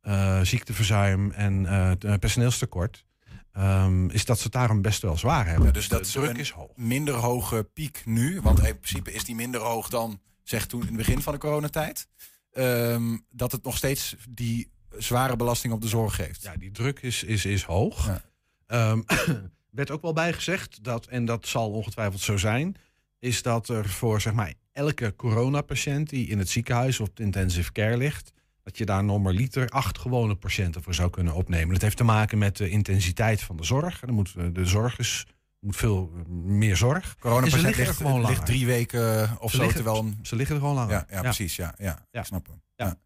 eh, 0.00 0.40
ziekteverzuim 0.40 1.30
en 1.30 1.66
eh, 1.66 2.14
personeelstekort, 2.18 3.04
ehm, 3.52 4.08
is 4.08 4.24
dat 4.24 4.36
ze 4.36 4.42
het 4.42 4.52
daarom 4.52 4.82
best 4.82 5.02
wel 5.02 5.16
zwaar 5.16 5.46
hebben. 5.46 5.66
Ja, 5.66 5.72
dus 5.72 5.88
dat 5.88 6.04
de 6.04 6.10
druk 6.10 6.38
is 6.38 6.50
hoog. 6.50 6.70
minder 6.76 7.14
hoge 7.14 7.68
piek 7.74 8.02
nu. 8.04 8.40
Want 8.40 8.58
in 8.58 8.78
principe 8.78 9.12
is 9.12 9.24
die 9.24 9.34
minder 9.34 9.60
hoog 9.60 9.88
dan, 9.88 10.20
zeg 10.42 10.66
toen 10.66 10.80
in 10.80 10.86
het 10.86 10.96
begin 10.96 11.22
van 11.22 11.32
de 11.32 11.38
coronatijd. 11.38 12.06
Ehm, 12.52 13.16
dat 13.30 13.52
het 13.52 13.64
nog 13.64 13.76
steeds 13.76 14.16
die 14.28 14.70
zware 14.98 15.36
belasting 15.36 15.72
op 15.72 15.80
de 15.80 15.88
zorg 15.88 16.14
geeft. 16.14 16.42
Ja, 16.42 16.56
die 16.56 16.70
druk 16.70 17.00
is, 17.00 17.22
is, 17.22 17.44
is 17.44 17.62
hoog. 17.62 18.22
Ehm, 18.66 19.02
werd 19.70 19.90
ook 19.90 20.02
wel 20.02 20.12
bijgezegd 20.12 20.84
dat, 20.84 21.06
en 21.06 21.24
dat 21.24 21.46
zal 21.46 21.70
ongetwijfeld 21.70 22.20
zo 22.20 22.36
zijn, 22.36 22.76
is 23.18 23.42
dat 23.42 23.68
er 23.68 23.88
voor 23.88 24.20
zeg 24.20 24.32
maar 24.32 24.54
elke 24.72 25.16
coronapatiënt 25.16 26.08
die 26.08 26.28
in 26.28 26.38
het 26.38 26.48
ziekenhuis 26.48 27.00
of 27.00 27.08
op 27.08 27.16
de 27.16 27.22
intensive 27.22 27.72
care 27.72 27.96
ligt, 27.96 28.32
dat 28.62 28.78
je 28.78 28.84
daar 28.84 29.04
normaliter 29.04 29.68
acht 29.68 29.98
gewone 29.98 30.34
patiënten 30.34 30.82
voor 30.82 30.94
zou 30.94 31.10
kunnen 31.10 31.34
opnemen. 31.34 31.72
Dat 31.72 31.82
heeft 31.82 31.96
te 31.96 32.04
maken 32.04 32.38
met 32.38 32.56
de 32.56 32.68
intensiteit 32.68 33.42
van 33.42 33.56
de 33.56 33.64
zorg. 33.64 34.00
En 34.00 34.06
dan 34.06 34.16
moet, 34.16 34.34
eh, 34.36 34.44
de 34.52 34.66
zorg 34.66 34.98
is, 34.98 35.26
moet 35.62 35.76
veel 35.76 36.12
eh, 36.16 36.28
meer 36.32 36.76
zorg. 36.76 37.16
Coronapatiënt 37.20 37.62
liggen 37.62 37.80
er 37.82 37.86
ligt, 37.88 37.96
gewoon 38.00 38.20
ligt 38.20 38.30
langer. 38.32 38.44
drie 38.44 38.66
weken 38.66 39.36
of 39.40 39.50
Ze 39.50 39.56
zo. 39.56 39.62
liggen- 39.62 39.82
terwijl 39.82 40.04
een- 40.04 40.18
Ze 40.22 40.36
liggen 40.36 40.54
er 40.54 40.60
gewoon 40.60 40.76
langer. 40.76 40.92
Ja, 40.92 41.06
ja, 41.10 41.20
precies. 41.20 41.56
Ja, 41.56 41.74
ja, 41.78 42.06
Ja. 42.10 42.20
ik 42.20 42.26
snap 42.26 42.46
hem. 42.46 42.62
Ja. 42.76 42.84
Ja. 42.86 42.96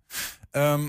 Ehm, 0.51 0.89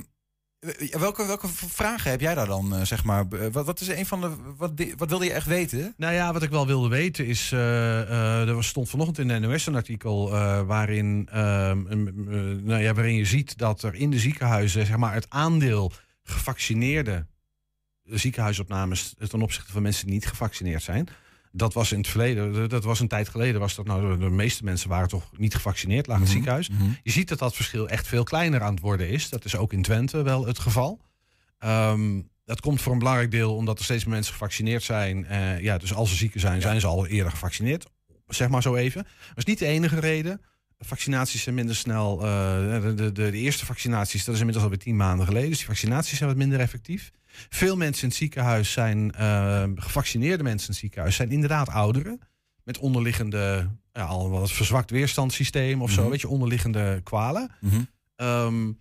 welke, 0.99 1.25
welke 1.25 1.47
vragen 1.47 2.11
heb 2.11 2.21
jij 2.21 2.35
daar 2.35 2.45
dan, 2.45 2.75
eh, 2.75 2.81
zeg 2.81 3.03
maar? 3.03 3.27
Wat, 3.51 3.65
wat 3.65 3.79
is 3.81 3.87
een 3.87 4.05
van 4.05 4.21
de. 4.21 4.31
Wat, 4.57 4.71
wat 4.97 5.09
wilde 5.09 5.25
je 5.25 5.31
echt 5.33 5.45
weten? 5.47 5.93
Nou 5.97 6.13
ja, 6.13 6.33
wat 6.33 6.43
ik 6.43 6.49
wel 6.49 6.67
wilde 6.67 6.87
weten 6.89 7.25
is. 7.25 7.51
eh, 7.51 8.01
eh, 8.01 8.47
er 8.47 8.53
was- 8.55 8.67
stond 8.67 8.89
vanochtend 8.89 9.17
in 9.19 9.27
de 9.27 9.39
NOS 9.39 9.65
een 9.65 9.75
artikel. 9.75 10.33
eh, 10.35 10.61
waarin, 10.61 11.27
ehm, 11.31 11.87
eh, 11.91 11.95
nou 12.63 12.81
ja, 12.81 12.93
waarin 12.93 13.15
je 13.15 13.25
ziet 13.25 13.57
dat 13.57 13.83
er 13.83 13.93
in 13.95 14.09
de 14.11 14.19
ziekenhuizen. 14.19 14.85
zeg 14.85 14.97
maar 14.97 15.13
het 15.13 15.29
aandeel 15.29 15.91
gevaccineerde 16.23 17.25
ziekenhuisopnames. 18.03 19.13
ten 19.29 19.41
opzichte 19.41 19.71
van 19.71 19.81
mensen 19.81 20.05
die 20.05 20.13
niet 20.13 20.27
gevaccineerd 20.27 20.83
zijn. 20.83 21.07
Dat 21.57 21.73
was 21.73 21.91
in 21.91 21.97
het 21.97 22.07
verleden, 22.07 22.69
dat 22.69 22.83
was 22.83 22.99
een 22.99 23.07
tijd 23.07 23.29
geleden, 23.29 23.59
was 23.59 23.75
dat 23.75 23.85
nou, 23.85 24.17
de 24.19 24.29
meeste 24.29 24.63
mensen 24.63 24.89
waren 24.89 25.07
toch 25.09 25.29
niet 25.37 25.55
gevaccineerd, 25.55 26.07
lagen 26.07 26.25
in 26.25 26.29
het 26.31 26.37
Mhm, 26.45 26.53
ziekenhuis. 26.55 26.69
mhm. 26.89 26.99
Je 27.03 27.11
ziet 27.11 27.27
dat 27.29 27.39
dat 27.39 27.55
verschil 27.55 27.89
echt 27.89 28.07
veel 28.07 28.23
kleiner 28.23 28.61
aan 28.61 28.73
het 28.73 28.79
worden 28.83 29.09
is. 29.09 29.29
Dat 29.29 29.45
is 29.45 29.55
ook 29.55 29.73
in 29.73 29.81
Twente 29.81 30.21
wel 30.21 30.45
het 30.45 30.59
geval. 30.59 31.01
Ehm, 31.59 32.21
dat 32.45 32.59
komt 32.61 32.81
voor 32.81 32.91
een 32.93 32.99
belangrijk 32.99 33.31
deel 33.31 33.55
omdat 33.55 33.77
er 33.77 33.83
steeds 33.83 34.03
meer 34.05 34.13
mensen 34.13 34.33
gevaccineerd 34.33 34.83
zijn. 34.83 35.25
Eh, 35.25 35.59
ja, 35.61 35.77
dus 35.77 35.93
als 35.93 36.09
ze 36.09 36.15
zieken 36.15 36.39
zijn, 36.39 36.61
zijn 36.61 36.79
ze 36.79 36.87
al 36.87 37.07
eerder 37.07 37.31
gevaccineerd. 37.31 37.85
Zeg 38.27 38.47
maar 38.49 38.61
zo 38.61 38.75
even. 38.75 39.03
Dat 39.03 39.37
is 39.37 39.43
niet 39.45 39.59
de 39.59 39.65
enige 39.65 39.99
reden. 39.99 40.41
Vaccinaties 40.79 41.43
zijn 41.43 41.55
minder 41.55 41.75
snel. 41.75 42.21
eh, 42.25 42.81
de, 42.81 42.93
de, 42.95 43.11
de, 43.11 43.31
de 43.31 43.37
eerste 43.37 43.65
vaccinaties, 43.65 44.23
dat 44.25 44.33
is 44.33 44.39
inmiddels 44.39 44.65
alweer 44.65 44.83
tien 44.83 44.95
maanden 44.95 45.25
geleden. 45.25 45.49
Dus 45.49 45.57
die 45.57 45.67
vaccinaties 45.67 46.17
zijn 46.17 46.29
wat 46.29 46.37
minder 46.37 46.59
effectief. 46.59 47.11
Veel 47.49 47.77
mensen 47.77 48.01
in 48.03 48.07
het 48.09 48.17
ziekenhuis 48.17 48.71
zijn, 48.71 49.11
eh, 49.11 49.63
gevaccineerde 49.75 50.43
mensen 50.43 50.67
in 50.67 50.71
het 50.73 50.81
ziekenhuis, 50.81 51.15
zijn 51.15 51.31
inderdaad 51.31 51.69
ouderen. 51.69 52.19
Met 52.63 52.77
onderliggende, 52.77 53.69
ja, 53.93 54.03
al 54.03 54.29
wat 54.29 54.51
verzwakt 54.51 54.91
weerstandssysteem 54.91 55.81
of 55.81 55.91
zo, 55.91 56.01
Mhm. 56.01 56.09
weet 56.09 56.21
je, 56.21 56.27
onderliggende 56.27 57.01
kwalen. 57.03 57.51
Mhm. 57.61 57.81
Ehm, 58.15 58.71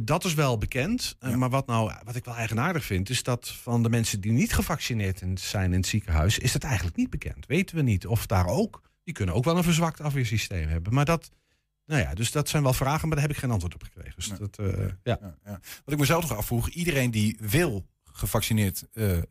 dat 0.00 0.24
is 0.24 0.34
wel 0.34 0.58
bekend. 0.58 1.16
Eh, 1.18 1.34
Maar 1.34 1.50
wat, 1.50 1.66
nou, 1.66 1.92
wat 2.04 2.16
ik 2.16 2.24
wel 2.24 2.34
eigenaardig 2.34 2.84
vind, 2.84 3.10
is 3.10 3.22
dat 3.22 3.48
van 3.48 3.82
de 3.82 3.88
mensen 3.90 4.20
die 4.20 4.32
niet 4.32 4.52
gevaccineerd 4.54 5.20
in- 5.20 5.38
zijn 5.38 5.72
in 5.72 5.78
het 5.78 5.86
ziekenhuis, 5.86 6.38
is 6.38 6.52
dat 6.52 6.62
eigenlijk 6.62 6.96
niet 6.96 7.10
bekend. 7.10 7.46
Weten 7.46 7.76
we 7.76 7.82
niet 7.82 8.06
of 8.06 8.26
daar 8.26 8.46
ook, 8.46 8.82
die 9.04 9.14
kunnen 9.14 9.34
ook 9.34 9.44
wel 9.44 9.56
een 9.56 9.62
verzwakt 9.62 10.00
afweersysteem 10.00 10.68
hebben. 10.68 10.94
Maar 10.94 11.04
dat, 11.04 11.30
nou 11.88 12.02
ja, 12.02 12.14
dus 12.14 12.32
dat 12.32 12.48
zijn 12.48 12.62
wel 12.62 12.72
vragen, 12.72 13.08
maar 13.08 13.16
daar 13.16 13.26
heb 13.26 13.36
ik 13.36 13.42
geen 13.42 13.50
antwoord 13.50 13.74
op 13.74 13.82
gekregen. 13.82 14.12
Dus 14.16 14.28
dat, 14.38 14.58
eh, 14.58 14.78
ja. 15.02 15.18
Ja, 15.20 15.34
ja. 15.44 15.60
Wat 15.84 15.94
ik 15.94 15.98
mezelf 15.98 16.28
nog 16.28 16.38
afvroeg, 16.38 16.68
iedereen 16.68 17.10
die 17.10 17.36
wil 17.40 17.86
gevaccineerd 18.18 18.84
eh, 18.92 19.16
eh, 19.16 19.22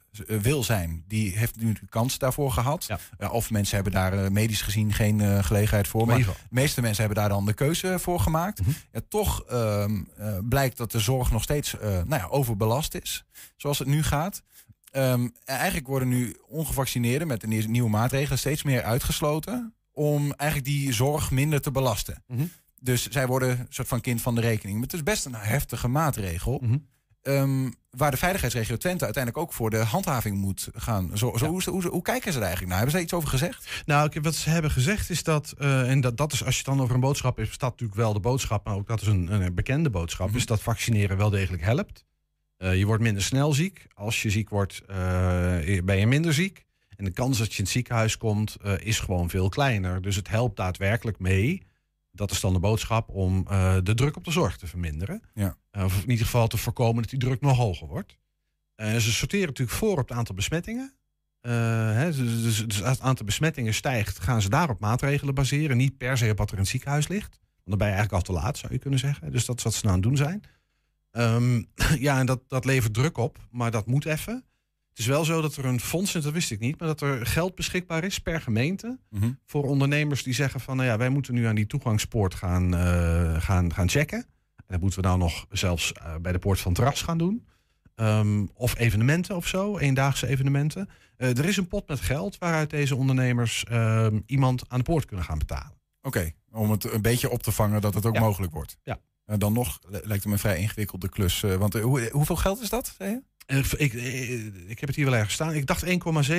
wil 0.42 0.64
zijn, 0.64 1.04
die 1.08 1.38
heeft 1.38 1.56
nu 1.56 1.74
de 1.74 1.88
kans 1.90 2.18
daarvoor 2.18 2.52
gehad. 2.52 2.88
Ja, 3.18 3.30
of 3.30 3.52
mensen 3.52 3.76
hebben 3.76 3.94
daar 3.94 4.14
eh, 4.14 4.30
medisch 4.30 4.62
gezien 4.62 4.94
geen 4.94 5.22
eh, 5.22 5.44
gelegenheid 5.44 5.88
voor. 5.88 6.08
Maar 6.08 6.18
de 6.18 6.32
meeste 6.50 6.82
mensen 6.82 7.04
hebben 7.04 7.22
daar 7.22 7.30
dan 7.30 7.46
de 7.46 7.54
keuze 7.54 8.00
voor 8.00 8.20
gemaakt. 8.20 8.62
ja, 8.92 9.00
toch 9.10 9.44
ehm, 9.44 10.02
eh, 10.18 10.38
blijkt 10.44 10.78
dat 10.78 10.92
de 10.92 11.00
zorg 11.00 11.32
nog 11.32 11.44
steeds 11.44 11.78
eh, 11.78 11.90
nou 11.90 12.22
ja, 12.22 12.28
overbelast 12.28 12.96
is, 12.96 13.26
zoals 13.58 13.80
het 13.80 13.88
nu 13.88 14.04
gaat. 14.04 14.44
Ehm, 14.92 15.28
eigenlijk 15.46 15.88
worden 15.88 16.08
nu 16.08 16.38
ongevaccineerden 16.48 17.28
met 17.28 17.42
de 17.42 17.48
nieuwe 17.48 17.90
maatregelen 17.90 18.38
steeds 18.40 18.64
meer 18.64 18.84
uitgesloten 18.84 19.74
om 19.98 20.34
eigenlijk 20.34 20.70
die 20.70 20.94
zorg 20.94 21.32
minder 21.32 21.62
te 21.62 21.72
belasten. 21.72 22.24
Dus 22.80 23.08
zij 23.08 23.28
worden 23.28 23.50
een 23.50 23.66
soort 23.70 23.88
van 23.88 24.02
kind 24.02 24.22
van 24.22 24.36
de 24.36 24.42
rekening. 24.42 24.78
Maar 24.78 24.86
het 24.86 24.96
is 24.96 25.04
best 25.04 25.26
een 25.26 25.36
heftige 25.36 25.88
maatregel. 25.88 26.62
Ehm, 27.22 27.70
waar 27.90 28.12
de 28.12 28.18
veiligheidsregio 28.18 28.78
Twente 28.78 29.04
uiteindelijk 29.04 29.44
ook 29.44 29.54
voor 29.54 29.70
de 29.70 29.78
handhaving 29.78 30.38
moet 30.38 30.70
gaan. 30.74 31.12
Zo, 31.14 31.38
zo, 31.38 31.46
hoe, 31.46 31.64
hoe, 31.70 31.88
hoe 31.88 32.02
kijken 32.02 32.32
ze 32.32 32.38
er 32.38 32.46
eigenlijk 32.46 32.74
naar? 32.74 32.84
Hebben 32.84 32.90
ze 32.90 32.96
daar 32.96 33.06
iets 33.06 33.14
over 33.14 33.30
gezegd? 33.40 33.84
Nou, 33.86 34.12
wat 34.22 34.36
ze 34.36 34.50
hebben 34.50 34.72
gezegd 34.72 35.10
is 35.10 35.24
dat, 35.24 35.54
eh, 35.58 35.90
en 35.90 36.02
dat, 36.02 36.18
dat 36.18 36.34
is 36.34 36.46
als 36.46 36.54
je 36.54 36.62
het 36.64 36.76
dan 36.76 36.82
over 36.82 36.96
een 36.96 37.02
boodschap 37.02 37.38
hebt, 37.38 37.54
staat 37.54 37.72
natuurlijk 37.72 38.00
wel 38.00 38.14
de 38.14 38.20
boodschap, 38.20 38.66
maar 38.66 38.76
ook 38.76 38.88
dat 38.88 39.02
is 39.02 39.08
een, 39.08 39.32
een 39.32 39.56
bekende 39.56 39.90
boodschap, 39.90 40.36
is 40.36 40.46
dat 40.46 40.62
vaccineren 40.62 41.18
wel 41.18 41.30
degelijk 41.30 41.64
helpt. 41.64 42.06
Eh, 42.58 42.78
je 42.78 42.86
wordt 42.86 43.04
minder 43.04 43.24
snel 43.24 43.54
ziek. 43.54 43.88
Als 43.94 44.22
je 44.22 44.30
ziek 44.30 44.50
wordt, 44.50 44.82
eh, 44.88 44.96
ben 45.84 45.98
je 45.98 46.08
minder 46.08 46.34
ziek. 46.34 46.67
En 46.98 47.06
de 47.06 47.12
kans 47.12 47.38
dat 47.38 47.52
je 47.52 47.58
in 47.58 47.64
het 47.64 47.74
ziekenhuis 47.74 48.18
komt, 48.18 48.56
eh, 48.56 48.74
is 48.80 49.00
gewoon 49.00 49.30
veel 49.30 49.50
kleiner. 49.50 50.02
Dus 50.02 50.16
het 50.16 50.28
helpt 50.28 50.56
daadwerkelijk 50.56 51.20
mee. 51.20 51.66
Dat 52.12 52.32
is 52.32 52.40
dan 52.40 52.54
de 52.54 52.60
boodschap 52.60 53.10
om 53.10 53.46
eh, 53.48 53.78
de 53.84 53.94
druk 53.94 54.16
op 54.16 54.24
de 54.24 54.32
zorg 54.32 54.58
te 54.58 54.68
verminderen. 54.68 55.22
Ja. 55.34 55.58
Eh, 55.72 55.84
of 55.84 56.04
in 56.04 56.10
ieder 56.10 56.26
geval 56.26 56.48
te 56.48 56.58
voorkomen 56.58 57.02
dat 57.02 57.10
die 57.12 57.20
druk 57.20 57.42
nog 57.42 57.58
hoger 57.58 57.88
wordt. 57.88 58.18
Ze 58.78 59.12
sorteren 59.12 59.48
natuurlijk 59.48 59.78
voor 59.78 59.92
op 59.92 60.10
het 60.10 60.18
aantal 60.18 60.36
besmettingen. 60.36 60.94
Hè, 61.42 62.06
dus, 62.06 62.44
dus, 62.44 62.68
dus 62.68 62.84
als 62.84 62.98
het 62.98 63.06
aantal 63.06 63.26
besmettingen 63.26 63.74
stijgt, 63.74 64.20
gaan 64.20 64.42
ze 64.42 64.50
daarop 64.50 64.80
maatregelen 64.80 65.34
baseren. 65.34 65.78
Niet 65.78 65.98
per 65.98 66.18
se 66.18 66.32
op 66.32 66.38
wat 66.38 66.48
er 66.48 66.54
in 66.54 66.62
het 66.62 66.70
ziekenhuis 66.70 67.08
ligt. 67.08 67.40
Want 67.40 67.70
dan 67.70 67.78
ben 67.78 67.88
je 67.88 67.94
eigenlijk 67.94 68.28
al 68.28 68.34
te 68.34 68.42
laat, 68.42 68.58
zou 68.58 68.74
je 68.74 68.80
kunnen 68.80 69.00
zeggen. 69.00 69.32
Dus 69.32 69.46
dat 69.46 69.58
is 69.58 69.64
wat 69.64 69.74
ze 69.74 69.86
nou 69.86 69.96
aan 69.96 70.02
het 70.02 70.10
doen 70.10 70.18
zijn. 70.18 70.44
Ehm, 71.12 71.64
ja, 72.08 72.20
en 72.20 72.26
dat, 72.26 72.42
dat 72.48 72.66
levert 72.66 72.94
druk 72.94 73.18
op, 73.18 73.38
maar 73.52 73.72
dat 73.72 73.86
moet 73.86 74.06
even. 74.06 74.46
Het 74.98 75.06
is 75.06 75.12
wel 75.12 75.26
zo 75.26 75.42
dat 75.42 75.56
er 75.56 75.66
een 75.66 75.80
fonds, 75.80 76.16
en 76.16 76.22
dat 76.22 76.34
wist 76.34 76.52
ik 76.52 76.60
niet, 76.60 76.80
maar 76.80 76.88
dat 76.88 77.02
er 77.02 77.26
geld 77.26 77.56
beschikbaar 77.56 78.04
is 78.04 78.20
per 78.20 78.42
gemeente. 78.42 78.98
Mhm. 79.10 79.32
Voor 79.46 79.64
ondernemers 79.64 80.24
die 80.24 80.34
zeggen 80.34 80.60
van, 80.60 80.76
nou 80.76 80.90
ja, 80.90 80.98
wij 80.98 81.10
moeten 81.10 81.34
nu 81.34 81.46
aan 81.46 81.56
die 81.56 81.68
toegangspoort 81.68 82.36
gaan, 82.36 82.76
eh, 82.76 83.42
gaan, 83.42 83.74
gaan 83.74 83.90
checken. 83.90 84.18
En 84.56 84.64
dat 84.68 84.80
moeten 84.80 85.02
we 85.02 85.08
nou 85.08 85.20
nog 85.20 85.46
zelfs 85.50 85.94
eh, 85.94 86.16
bij 86.22 86.32
de 86.32 86.40
poort 86.40 86.60
van 86.60 86.74
terras 86.74 87.02
gaan 87.02 87.18
doen. 87.18 87.48
Ehm, 87.96 88.46
of 88.54 88.78
evenementen 88.78 89.36
of 89.36 89.48
zo, 89.48 89.78
eendaagse 89.78 90.28
evenementen. 90.28 90.90
Eh, 91.18 91.38
er 91.38 91.46
is 91.46 91.58
een 91.58 91.68
pot 91.68 91.88
met 91.88 92.00
geld 92.00 92.38
waaruit 92.38 92.70
deze 92.70 92.96
ondernemers 92.96 93.64
ehm, 93.64 94.20
iemand 94.26 94.64
aan 94.70 94.78
de 94.78 94.86
poort 94.86 95.06
kunnen 95.06 95.26
gaan 95.26 95.40
betalen. 95.40 95.78
Oké, 96.02 96.32
om 96.52 96.72
het 96.72 96.92
een 96.94 97.02
beetje 97.02 97.30
op 97.30 97.44
te 97.44 97.52
vangen 97.52 97.82
dat 97.82 97.94
het 97.94 98.06
ook 98.06 98.16
Ja. 98.16 98.22
mogelijk 98.22 98.54
wordt. 98.54 98.78
Ja. 98.84 99.00
Dan 99.38 99.54
nog 99.54 99.80
lijkt 99.90 100.08
het 100.10 100.26
me 100.26 100.32
een 100.32 100.40
vrij 100.40 100.58
ingewikkelde 100.60 101.10
klus. 101.10 101.42
want 101.42 101.74
hoe, 101.74 102.10
hoeveel 102.12 102.36
geld 102.36 102.62
is 102.62 102.70
dat? 102.70 102.94
Zei 102.98 103.10
je? 103.10 103.22
En 103.48 103.58
ik, 103.58 103.72
ik, 103.72 103.94
ik 104.68 104.80
heb 104.80 104.88
het 104.90 104.96
hier 104.96 105.06
wel 105.06 105.16
ergens 105.16 105.34
staan. 105.34 105.54
Ik 105.54 105.66
dacht 105.66 105.86
1,7 105.86 105.92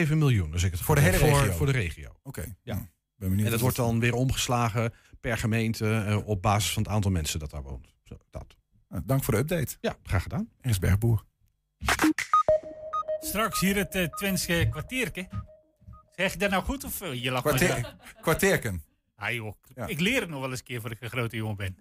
miljoen. 0.09 0.51
Dus 0.51 0.63
ik 0.63 0.71
het 0.71 0.81
Voor 0.81 0.95
de 0.95 1.01
hele 1.01 1.17
regio? 1.17 1.53
Voor 1.53 1.67
de 1.67 1.73
regio. 1.73 2.13
Oké. 2.23 2.57
Ja. 2.63 2.75
Ben 3.17 3.29
benieuwd 3.29 3.47
En 3.47 3.53
dat 3.53 3.61
wordt 3.61 3.77
dan 3.77 4.01
weer 4.01 4.15
omgeslagen 4.15 4.93
per 5.21 5.39
gemeente 5.39 5.95
eh, 5.95 6.27
op 6.29 6.43
basis 6.43 6.73
van 6.73 6.83
het 6.83 6.93
aantal 6.93 7.11
mensen 7.11 7.39
dat 7.39 7.51
daar 7.51 7.63
woont. 7.63 7.87
Zo, 8.05 8.17
dat. 8.31 8.57
Nou, 8.89 9.03
dank 9.07 9.25
voor 9.25 9.35
de 9.35 9.41
update. 9.41 9.77
Ja, 9.81 9.97
graag 10.03 10.23
gedaan. 10.23 10.49
Er 10.61 10.71
is 10.71 10.79
Bergboer. 10.79 11.25
Straks 13.21 13.61
hier 13.61 13.77
het 13.77 13.95
uh, 13.95 14.05
Twentse 14.05 14.67
kwartierke. 14.71 15.29
Zeg 16.17 16.33
je 16.33 16.39
dat 16.39 16.51
nou 16.51 16.65
goed 16.65 16.85
of 16.85 17.03
uh, 17.03 17.23
je 17.23 17.31
lacht 17.31 17.45
Kwartier, 17.47 17.97
kwartierken. 18.21 18.83
Ah, 19.19 19.33
joh. 19.33 19.53
Ja. 19.75 19.87
Ik 19.87 20.01
leer 20.01 20.21
het 20.21 20.31
nog 20.31 20.41
wel 20.41 20.51
eens 20.51 20.59
een 20.59 20.65
keer 20.65 20.81
voor 20.81 20.91
ik 20.91 21.01
een 21.01 21.11
grote 21.11 21.37
jongen 21.37 21.57
ben. 21.57 21.77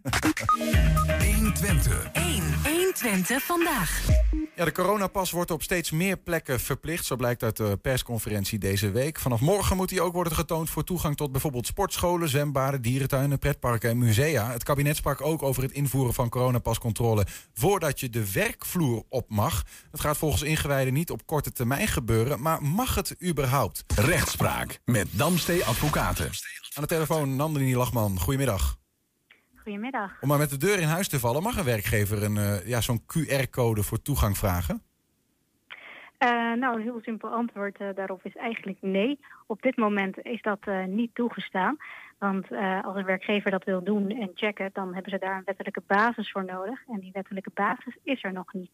120. 1.36 2.12
1. 2.12 2.44
120 2.64 3.44
vandaag. 3.44 4.02
Ja, 4.56 4.66
de 4.66 4.72
coronapas 4.72 5.32
wordt 5.32 5.52
op 5.52 5.64
steeds 5.64 5.92
meer 5.92 6.18
plekken 6.18 6.60
verplicht. 6.60 7.06
Zo 7.06 7.16
blijkt 7.16 7.44
uit 7.44 7.58
de 7.58 7.78
persconferentie 7.82 8.60
deze 8.60 8.92
week. 8.92 9.20
Vanaf 9.20 9.40
morgen 9.40 9.76
moet 9.76 9.90
die 9.90 10.02
ook 10.02 10.14
worden 10.14 10.34
getoond 10.34 10.70
voor 10.70 10.84
toegang 10.84 11.16
tot 11.18 11.32
bijvoorbeeld 11.32 11.66
sportscholen, 11.66 12.30
zwembaden, 12.30 12.82
dierentuinen, 12.82 13.40
pretparken 13.40 13.90
en 13.90 13.98
musea. 13.98 14.52
Het 14.52 14.64
kabinet 14.64 14.96
sprak 14.96 15.22
ook 15.22 15.44
over 15.44 15.64
het 15.64 15.72
invoeren 15.72 16.14
van 16.14 16.30
coronapascontrole 16.30 17.26
voordat 17.54 18.00
je 18.00 18.10
de 18.10 18.32
werkvloer 18.32 19.04
op 19.10 19.30
mag. 19.30 19.64
Dat 19.92 20.00
gaat 20.00 20.18
volgens 20.18 20.42
ingewijden 20.42 20.94
niet 20.94 21.12
op 21.12 21.26
korte 21.26 21.52
termijn 21.52 21.88
gebeuren, 21.88 22.42
maar 22.42 22.64
mag 22.64 22.96
het 22.96 23.16
überhaupt? 23.24 23.84
Rechtspraak 23.96 24.80
met 24.86 25.08
Damstee 25.12 25.66
Advocaten. 25.66 26.30
Aan 26.78 26.84
de 26.84 26.90
telefoon 26.90 27.36
Nandini 27.36 27.76
Lachman. 27.76 28.20
Goedemiddag. 28.20 28.78
Goedemiddag. 29.56 30.12
Om 30.22 30.28
maar 30.28 30.38
met 30.38 30.50
de 30.50 30.58
deur 30.58 30.80
in 30.80 30.88
huis 30.88 31.08
te 31.08 31.20
vallen, 31.20 31.44
mag 31.44 31.58
een 31.58 31.64
werkgever 31.64 32.24
een, 32.24 32.38
eh, 32.38 32.68
ja, 32.68 32.82
zo'n 32.82 33.06
QR-code 33.06 33.84
voor 33.84 34.02
toegang 34.02 34.38
vragen? 34.38 34.82
Eh, 36.18 36.30
nou, 36.30 36.76
een 36.76 36.82
heel 36.82 37.00
simpel 37.02 37.30
antwoord 37.30 37.78
eh, 37.78 37.88
daarop 37.96 38.20
is 38.24 38.36
eigenlijk 38.36 38.78
nee. 38.82 39.20
Op 39.48 39.62
dit 39.62 39.78
moment 39.78 40.26
is 40.26 40.42
dat 40.42 40.60
niet 40.88 41.16
toegestaan. 41.16 41.78
Want 42.18 42.46
als 42.84 42.96
een 42.96 43.06
werkgever 43.06 43.52
dat 43.52 43.64
wil 43.64 43.84
doen 43.84 44.10
en 44.10 44.32
checken, 44.36 44.70
dan 44.74 44.94
hebben 44.94 45.12
ze 45.12 45.18
daar 45.18 45.38
een 45.38 45.46
wettelijke 45.46 45.84
basis 45.88 46.32
voor 46.32 46.46
nodig. 46.46 46.80
En 46.88 47.00
die 47.00 47.12
wettelijke 47.14 47.52
basis 47.54 47.98
is 48.04 48.24
er 48.24 48.34
nog 48.34 48.54
niet. 48.54 48.72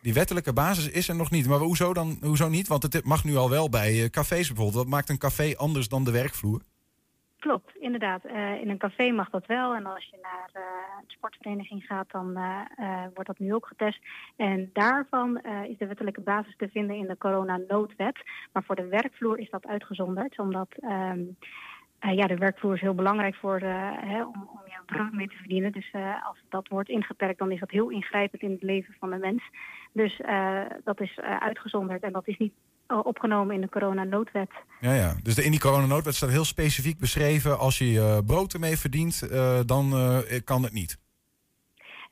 Die 0.00 0.14
wettelijke 0.14 0.52
basis 0.52 0.90
is 0.90 1.08
er 1.08 1.16
nog 1.16 1.30
niet. 1.30 1.48
Maar 1.48 1.58
hoezo 1.58 1.92
dan 1.92 2.18
hoezo 2.20 2.48
niet? 2.48 2.68
Want 2.68 2.82
het 2.82 3.04
mag 3.04 3.24
nu 3.24 3.36
al 3.36 3.50
wel 3.50 3.68
bij 3.68 4.10
cafés 4.10 4.46
bijvoorbeeld. 4.46 4.82
Wat 4.82 4.92
maakt 4.92 5.08
een 5.08 5.18
café 5.18 5.56
anders 5.56 5.88
dan 5.88 6.04
de 6.04 6.10
werkvloer? 6.10 6.62
Klopt, 7.38 7.76
inderdaad. 7.76 8.24
Eh, 8.24 8.60
in 8.60 8.70
een 8.70 8.78
café 8.78 9.10
mag 9.10 9.30
dat 9.30 9.46
wel. 9.46 9.74
En 9.74 9.86
als 9.86 10.04
je 10.04 10.18
naar 10.22 10.50
eh, 10.52 10.62
een 11.00 11.10
sportvereniging 11.10 11.84
gaat, 11.86 12.10
dan 12.10 12.36
eh, 12.36 13.04
wordt 13.14 13.26
dat 13.26 13.38
nu 13.38 13.54
ook 13.54 13.66
getest. 13.66 13.98
En 14.36 14.70
daarvan 14.72 15.40
is 15.68 15.78
de 15.78 15.86
wettelijke 15.86 16.20
basis 16.20 16.56
te 16.56 16.68
vinden 16.68 16.96
in 16.96 17.06
de 17.06 17.18
coronanoodwet. 17.18 18.16
Maar 18.52 18.62
voor 18.64 18.76
de 18.76 18.86
werkvloer 18.86 19.38
is 19.38 19.50
dat 19.50 19.66
uitgezonderd, 19.66 20.38
omdat 20.38 20.68
ehm, 20.80 21.20
eh, 21.98 22.16
ja, 22.16 22.26
de 22.26 22.36
werkvloer 22.36 22.74
is 22.74 22.80
heel 22.80 22.94
belangrijk 22.94 23.34
voor, 23.34 23.58
hè, 23.60 24.24
om, 24.24 24.48
om 24.52 24.60
je 24.64 24.80
brood 24.86 25.12
mee 25.12 25.28
te 25.28 25.36
verdienen. 25.36 25.72
Dus 25.72 25.92
als 26.22 26.38
dat 26.48 26.68
wordt 26.68 26.88
ingeperkt, 26.88 27.38
dan 27.38 27.50
is 27.50 27.60
dat 27.60 27.70
heel 27.70 27.90
ingrijpend 27.90 28.42
in 28.42 28.50
het 28.50 28.62
leven 28.62 28.94
van 28.98 29.10
de 29.10 29.16
mens. 29.16 29.42
Dus 29.92 30.20
dat 30.84 31.00
is 31.00 31.18
uitgezonderd 31.20 32.02
en 32.02 32.12
dat 32.12 32.28
is 32.28 32.36
niet 32.36 32.52
opgenomen 32.86 33.54
in 33.54 33.60
de 33.60 33.68
coronanoodwet. 33.68 34.50
Ja, 34.80 34.94
ja. 34.94 35.14
Dus 35.22 35.34
de, 35.34 35.44
in 35.44 35.50
die 35.50 35.60
coronanoodwet 35.60 36.14
staat 36.14 36.30
heel 36.30 36.44
specifiek 36.44 36.98
beschreven... 36.98 37.58
als 37.58 37.78
je 37.78 37.90
je 37.90 38.22
brood 38.26 38.52
ermee 38.52 38.76
verdient, 38.76 39.22
eh, 39.22 39.60
dan 39.66 39.92
eh, 39.92 40.40
kan 40.44 40.62
het 40.62 40.72
niet. 40.72 40.98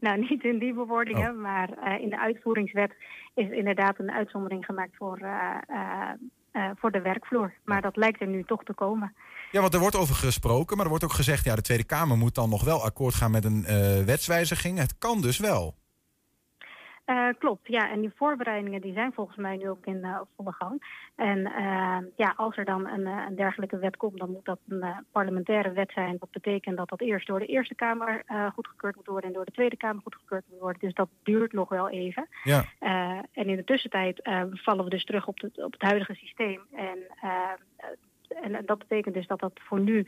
Nou, 0.00 0.18
niet 0.28 0.44
in 0.44 0.58
die 0.58 0.74
bewoordingen, 0.74 1.40
maar 1.40 1.70
eh, 1.70 2.02
in 2.02 2.10
de 2.10 2.18
uitvoeringswet 2.20 2.92
is 3.34 3.50
inderdaad 3.50 3.98
een 3.98 4.10
uitzondering 4.10 4.64
gemaakt 4.64 4.96
voor, 4.96 5.18
eh, 5.18 5.56
eh, 5.68 6.10
eh, 6.52 6.70
voor 6.76 6.90
de 6.90 7.00
werkvloer. 7.00 7.52
Maar 7.64 7.82
dat 7.82 7.96
lijkt 7.96 8.20
er 8.20 8.26
nu 8.26 8.44
toch 8.44 8.64
te 8.64 8.74
komen. 8.74 9.14
Ja, 9.50 9.60
want 9.60 9.74
er 9.74 9.80
wordt 9.80 9.96
over 9.96 10.14
gesproken, 10.14 10.74
maar 10.76 10.84
er 10.84 10.90
wordt 10.90 11.04
ook 11.04 11.12
gezegd... 11.12 11.44
ja, 11.44 11.54
de 11.54 11.62
Tweede 11.62 11.84
Kamer 11.84 12.16
moet 12.16 12.34
dan 12.34 12.48
nog 12.48 12.64
wel 12.64 12.82
akkoord 12.82 13.14
gaan 13.14 13.30
met 13.30 13.44
een 13.44 13.64
eh, 13.64 14.04
wetswijziging. 14.04 14.78
Het 14.78 14.98
kan 14.98 15.20
dus 15.20 15.38
wel. 15.38 15.74
Eh, 17.04 17.28
klopt, 17.38 17.68
ja. 17.68 17.90
En 17.90 18.00
die 18.00 18.12
voorbereidingen 18.14 18.80
die 18.80 18.92
zijn 18.92 19.12
volgens 19.12 19.36
mij 19.36 19.56
nu 19.56 19.68
ook 19.68 19.86
in 19.86 20.04
eh, 20.04 20.20
volle 20.36 20.52
gang. 20.52 20.82
En 21.16 21.46
eh, 21.46 21.98
ja, 22.16 22.34
als 22.36 22.56
er 22.56 22.64
dan 22.64 22.86
een, 22.86 23.06
een 23.06 23.34
dergelijke 23.34 23.78
wet 23.78 23.96
komt, 23.96 24.18
dan 24.18 24.30
moet 24.30 24.44
dat 24.44 24.58
een 24.68 24.84
parlementaire 25.12 25.72
wet 25.72 25.92
zijn. 25.92 26.16
Dat 26.18 26.30
betekent 26.30 26.76
dat 26.76 26.88
dat 26.88 27.00
eerst 27.00 27.26
door 27.26 27.38
de 27.38 27.46
Eerste 27.46 27.74
Kamer 27.74 28.24
goedgekeurd 28.54 28.96
moet 28.96 29.06
worden 29.06 29.28
en 29.28 29.34
door 29.34 29.44
de 29.44 29.52
Tweede 29.52 29.76
Kamer 29.76 30.02
goedgekeurd 30.02 30.44
moet 30.50 30.60
worden. 30.60 30.80
Dus 30.80 30.94
dat 30.94 31.08
duurt 31.22 31.52
nog 31.52 31.68
wel 31.68 31.88
even. 31.88 32.28
Ja. 32.42 32.64
En 33.32 33.48
in 33.48 33.56
de 33.56 33.64
tussentijd 33.64 34.20
vallen 34.52 34.84
we 34.84 34.90
dus 34.90 35.04
terug 35.04 35.26
op, 35.26 35.40
het 35.40 35.64
op 35.64 35.72
het 35.72 35.82
huidige 35.82 36.14
systeem. 36.14 36.60
En, 36.74 36.98
en 38.28 38.62
dat 38.66 38.78
betekent 38.78 39.14
dus 39.14 39.26
dat 39.26 39.40
dat 39.40 39.52
voor 39.54 39.80
nu 39.80 40.06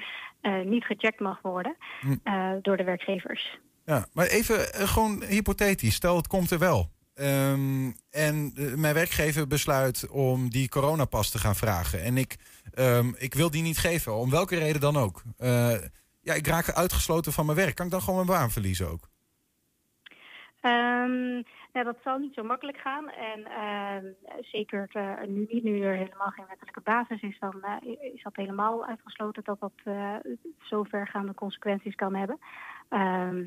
niet 0.64 0.84
gecheckt 0.84 1.20
mag 1.20 1.40
worden 1.42 1.76
Hm. 2.00 2.60
door 2.62 2.76
de 2.76 2.84
werkgevers. 2.84 3.58
Ja, 3.86 4.06
maar 4.12 4.26
even 4.26 4.72
eh, 4.72 4.88
gewoon 4.88 5.22
hypothetisch. 5.22 5.94
Stel, 5.94 6.16
het 6.16 6.26
komt 6.26 6.50
er 6.50 6.58
wel. 6.58 6.90
Ehm, 7.14 7.90
en 8.10 8.52
eh, 8.54 8.74
mijn 8.74 8.94
werkgever 8.94 9.46
besluit 9.46 10.08
om 10.10 10.50
die 10.50 10.68
coronapas 10.68 11.30
te 11.30 11.38
gaan 11.38 11.54
vragen. 11.54 12.02
En 12.02 12.16
ik, 12.16 12.36
ehm, 12.74 13.08
ik 13.18 13.34
wil 13.34 13.50
die 13.50 13.62
niet 13.62 13.78
geven, 13.78 14.14
om 14.14 14.30
welke 14.30 14.58
reden 14.58 14.80
dan 14.80 14.96
ook. 14.96 15.22
Eh, 15.38 15.74
ja, 16.20 16.34
ik 16.34 16.46
raak 16.46 16.70
uitgesloten 16.70 17.32
van 17.32 17.46
mijn 17.46 17.58
werk. 17.58 17.74
Kan 17.74 17.86
ik 17.86 17.92
dan 17.92 18.00
gewoon 18.00 18.26
mijn 18.26 18.38
baan 18.38 18.50
verliezen 18.50 18.88
ook? 18.88 19.08
Ehm, 20.60 21.42
ja, 21.72 21.82
dat 21.82 21.96
zal 22.04 22.18
niet 22.18 22.34
zo 22.34 22.42
makkelijk 22.42 22.78
gaan. 22.78 23.08
En 23.10 23.46
zeker 24.40 24.88
eh, 24.92 25.26
nu 25.26 25.46
niet, 25.48 25.62
nu 25.62 25.82
er 25.82 25.96
helemaal 25.96 26.30
geen 26.30 26.46
wettelijke 26.48 26.80
basis 26.80 27.22
is, 27.22 27.38
dan 27.38 27.64
is 28.14 28.22
dat 28.22 28.36
helemaal 28.36 28.86
uitgesloten 28.86 29.44
dat 29.44 29.60
dat 29.60 29.72
eh 29.84 30.14
zo 30.60 30.82
vergaande 30.82 31.34
consequenties 31.34 31.94
kan 31.94 32.14
hebben. 32.14 32.38
Ehm, 32.88 33.44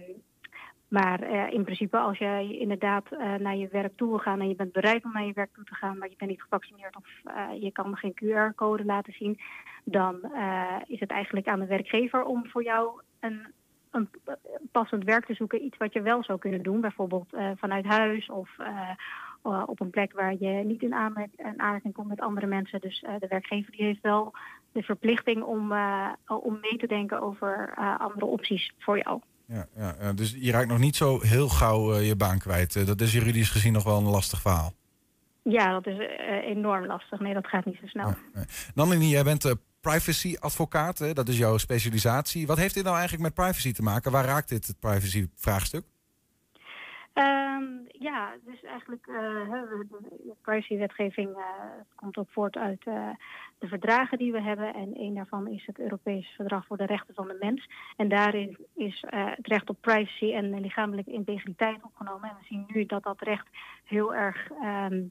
maar 0.90 1.22
eh, 1.22 1.54
in 1.54 1.64
principe, 1.64 1.98
als 1.98 2.18
jij 2.18 2.58
inderdaad 2.58 3.12
eh, 3.12 3.34
naar 3.36 3.56
je 3.56 3.68
werk 3.68 3.98
toe 3.98 4.10
wil 4.10 4.18
gaan 4.18 4.40
en 4.40 4.48
je 4.48 4.56
bent 4.56 4.72
bereid 4.72 5.04
om 5.04 5.12
naar 5.14 5.26
je 5.26 5.34
werk 5.34 5.54
toe 5.54 5.64
te 5.64 5.76
gaan, 5.76 5.98
maar 5.98 6.10
je 6.10 6.16
bent 6.18 6.30
niet 6.30 6.42
gevaccineerd 6.42 6.96
of 6.96 7.06
eh, 7.24 7.62
je 7.62 7.72
kan 7.72 7.98
geen 7.98 8.14
QR-code 8.14 8.86
laten 8.86 9.14
zien, 9.14 9.40
dan 9.84 10.32
is 10.88 11.00
het 11.00 11.10
eigenlijk 11.12 11.48
aan 11.48 11.60
de 11.60 11.66
werkgever 11.66 12.24
om 12.24 12.48
voor 12.48 12.64
jou 12.64 13.02
een 13.20 13.58
een 13.92 14.10
passend 14.72 15.04
werk 15.04 15.26
te 15.26 15.34
zoeken. 15.34 15.64
Iets 15.64 15.78
wat 15.78 15.94
je 15.94 16.02
wel 16.02 16.24
zou 16.24 16.40
kunnen 16.40 16.64
doen. 16.64 16.82
Bijvoorbeeld 16.82 17.30
vanuit 17.56 17.86
huis 17.86 18.30
of 18.30 18.50
op 19.42 19.80
een 19.80 19.90
plek 19.90 20.14
waar 20.14 20.36
je 20.40 20.64
niet 20.64 20.82
in 20.82 20.94
aanraking 20.94 21.94
komt 21.94 22.08
met 22.08 22.22
andere 22.22 22.48
mensen. 22.48 22.82
Dus 22.82 23.06
de 23.20 23.28
werkgever 23.28 23.72
die 23.72 23.86
heeft 23.86 24.02
wel 24.02 24.34
de 24.72 24.84
verplichting 24.84 25.44
om, 25.44 25.74
om 26.28 26.58
mee 26.62 26.78
te 26.78 26.88
denken 26.88 27.22
over 27.22 27.74
andere 27.98 28.26
opties 28.26 28.74
voor 28.78 28.98
jou. 28.98 29.22
Ja, 29.52 29.68
ja, 30.00 30.14
dus 30.14 30.36
je 30.40 30.52
raakt 30.52 30.68
nog 30.68 30.80
niet 30.80 30.96
zo 30.96 31.22
heel 31.22 31.50
gauw 31.50 31.94
eh, 31.94 32.08
je 32.08 32.16
baan 32.16 32.40
kwijt. 32.40 32.76
Eh, 32.76 32.86
dat 32.86 33.02
is 33.02 33.14
juridisch 33.14 33.50
gezien 33.50 33.74
nog 33.74 33.84
wel 33.84 33.98
een 33.98 34.04
lastig 34.04 34.42
verhaal. 34.42 34.74
Ja, 35.44 35.72
dat 35.72 35.88
is 35.88 35.98
eh, 35.98 36.50
enorm 36.50 36.86
lastig. 36.86 37.20
Nee, 37.20 37.34
dat 37.34 37.48
gaat 37.48 37.66
niet 37.66 37.78
zo 37.82 37.88
snel. 37.88 38.14
Nandini, 38.76 39.08
jij 39.08 39.24
bent 39.24 39.54
privacy-advocaat. 39.82 41.16
Dat 41.16 41.28
is 41.28 41.38
jouw 41.38 41.58
specialisatie. 41.58 42.48
Wat 42.48 42.58
heeft 42.58 42.74
dit 42.74 42.84
nou 42.84 42.96
eigenlijk 42.96 43.24
met 43.24 43.46
privacy 43.46 43.72
te 43.72 43.82
maken? 43.82 44.12
Waar 44.12 44.26
raakt 44.26 44.50
dit 44.50 44.68
het 44.68 44.80
privacy-vraagstuk? 44.80 45.86
Ehm, 47.20 47.64
ja, 47.88 48.34
dus 48.46 48.64
eigenlijk 48.64 49.06
we- 49.06 49.86
de 49.90 50.36
privacywetgeving 50.42 51.36
eh, 51.36 51.44
komt 51.96 52.18
ook 52.18 52.30
voort 52.30 52.58
uit 52.58 52.84
eh, 52.86 53.10
de 53.58 53.68
verdragen 53.68 54.18
die 54.18 54.32
we 54.32 54.42
hebben. 54.42 54.74
En 54.74 54.92
een 55.00 55.14
daarvan 55.14 55.48
is 55.48 55.66
het 55.66 55.80
Europees 55.80 56.28
Verdrag 56.36 56.66
voor 56.66 56.78
de 56.78 56.86
Rechten 56.86 57.14
van 57.14 57.28
de 57.28 57.38
Mens. 57.40 57.70
En 57.98 58.10
daarin 58.10 58.58
is 58.76 59.04
het 59.08 59.48
recht 59.48 59.70
op 59.70 59.78
privacy 59.82 60.34
en 60.34 60.60
lichamelijke 60.60 61.12
integriteit 61.12 61.84
opgenomen. 61.84 62.30
En 62.30 62.36
we 62.40 62.46
zien 62.46 62.66
nu 62.68 62.86
dat 62.86 63.04
dat 63.04 63.22
recht 63.22 63.48
heel 63.84 64.14
erg 64.16 64.52
ehm, 64.62 65.02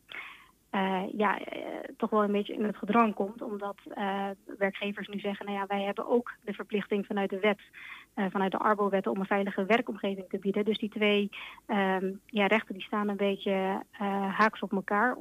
eh, 0.70 1.02
ja, 1.16 1.38
eh, 1.38 1.62
toch 1.96 2.10
wel 2.10 2.22
een 2.22 2.32
beetje 2.32 2.54
in 2.54 2.64
het 2.64 2.76
gedrang 2.76 3.14
komt. 3.14 3.42
Omdat 3.42 3.76
eh, 3.94 4.26
werkgevers 4.58 5.08
nu 5.08 5.20
zeggen, 5.20 5.46
nou 5.46 5.58
ja, 5.58 5.66
wij 5.66 5.82
hebben 5.82 6.08
ook 6.08 6.32
de 6.44 6.52
verplichting 6.52 7.06
vanuit 7.06 7.30
de 7.30 7.38
wet, 7.38 7.60
vanuit 8.30 8.52
de 8.52 8.58
Arbo-wet, 8.58 9.06
om 9.06 9.20
een 9.20 9.26
veilige 9.26 9.64
werkomgeving 9.64 10.26
te 10.28 10.38
bieden. 10.38 10.64
Dus 10.64 10.78
die 10.78 10.88
twee 10.88 11.30
ehm, 11.66 12.12
ja, 12.26 12.46
rechten 12.46 12.74
die 12.74 12.82
staan 12.82 13.08
een 13.08 13.16
beetje 13.16 13.82
haaks 14.36 14.60
op 14.60 14.72
elkaar. 14.72 15.16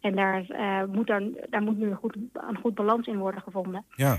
En 0.00 0.14
daar, 0.14 0.44
moet 0.88 1.06
daar, 1.50 1.62
moet 1.62 1.78
nu 1.78 1.90
een 1.90 1.96
goed, 1.96 2.16
een 2.32 2.58
goed 2.58 2.74
balans 2.74 3.06
in 3.06 3.18
worden 3.18 3.42
gevonden. 3.42 3.84
Ja. 3.96 4.18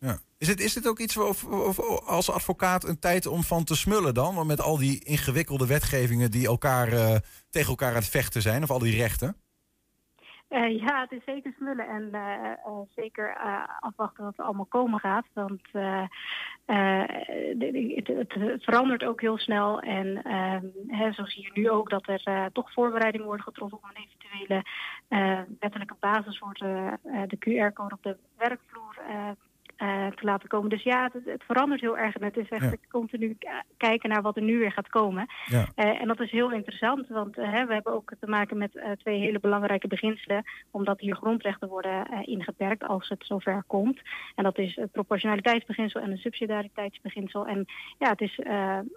ja. 0.00 0.18
Is, 0.38 0.48
het, 0.48 0.60
is 0.60 0.72
dit 0.72 0.88
ook 0.88 0.98
iets 0.98 1.16
of, 1.16 1.44
of, 1.44 1.78
als 2.06 2.30
advocaat 2.30 2.84
een 2.84 2.98
tijd 2.98 3.26
om 3.26 3.42
van 3.42 3.64
te 3.64 3.76
smullen 3.76 4.14
dan? 4.14 4.46
Met 4.46 4.60
al 4.60 4.78
die 4.78 5.04
ingewikkelde 5.04 5.66
wetgevingen 5.66 6.30
die 6.30 6.46
elkaar, 6.46 6.88
tegen 7.50 7.68
elkaar 7.68 7.90
aan 7.90 7.94
het 7.94 8.08
vechten 8.08 8.42
zijn, 8.42 8.62
of 8.62 8.70
al 8.70 8.78
die 8.78 8.96
rechten? 8.96 9.36
Eh, 10.48 10.80
ja, 10.80 11.00
het 11.00 11.12
is 11.12 11.24
zeker 11.24 11.52
smullen 11.56 11.88
en 11.88 12.08
eh, 12.12 12.52
eh, 12.52 12.78
zeker 12.94 13.36
afwachten 13.80 14.24
wat 14.24 14.38
er 14.38 14.44
allemaal 14.44 14.64
komen 14.64 15.00
gaat. 15.00 15.26
Want 15.32 15.60
het, 16.64 18.62
verandert 18.62 19.04
ook 19.04 19.20
heel 19.20 19.38
snel. 19.38 19.80
En 19.80 20.22
ehm, 20.22 20.66
hè, 20.86 21.12
zo 21.12 21.24
zie 21.24 21.42
je 21.42 21.50
nu 21.54 21.70
ook 21.70 21.90
dat 21.90 22.08
er 22.08 22.50
toch 22.52 22.72
voorbereidingen 22.72 23.26
worden 23.26 23.44
getroffen 23.44 23.78
om 23.82 23.88
een 23.88 24.04
eventuele 24.04 24.64
wettelijke 25.58 25.96
basis 26.00 26.38
voor 26.38 26.54
de, 26.54 26.98
de 27.26 27.36
QR-code 27.38 27.94
op 27.94 28.02
de 28.02 28.16
werkvloer 28.36 28.96
eh, 29.76 30.06
te 30.06 30.24
laten 30.24 30.48
komen. 30.48 30.70
Dus 30.70 30.82
ja, 30.82 31.10
het, 31.12 31.24
het 31.24 31.42
verandert 31.44 31.80
heel 31.80 31.98
erg. 31.98 32.14
En 32.14 32.24
het 32.24 32.36
is 32.36 32.48
echt 32.48 32.62
Ja. 32.62 32.76
continu 32.90 33.36
kijken 33.76 34.08
naar 34.08 34.22
wat 34.22 34.36
er 34.36 34.42
nu 34.42 34.58
weer 34.58 34.72
gaat 34.72 34.88
komen. 34.88 35.26
Ja. 35.46 35.66
Eh, 35.74 36.00
en 36.00 36.08
dat 36.08 36.20
is 36.20 36.30
heel 36.30 36.52
interessant, 36.52 37.08
want 37.08 37.38
eh, 37.38 37.52
hè, 37.52 37.66
we 37.66 37.72
hebben 37.74 37.92
ook 37.92 38.12
te 38.20 38.26
maken 38.26 38.58
met 38.58 38.70
twee 38.98 39.18
hele 39.20 39.40
belangrijke 39.40 39.88
beginselen, 39.88 40.44
omdat 40.70 41.00
hier 41.00 41.16
grondrechten 41.16 41.68
worden 41.68 42.24
ingeperkt 42.24 42.84
als 42.84 43.08
het 43.08 43.26
zover 43.26 43.64
komt. 43.66 44.00
En 44.34 44.44
dat 44.44 44.58
is 44.58 44.76
het 44.76 44.92
proportionaliteitsbeginsel 44.92 46.00
en 46.00 46.10
het 46.10 46.20
subsidiariteitsbeginsel. 46.20 47.46
En 47.46 47.64
ja, 47.98 48.08
het 48.08 48.20
is 48.20 48.40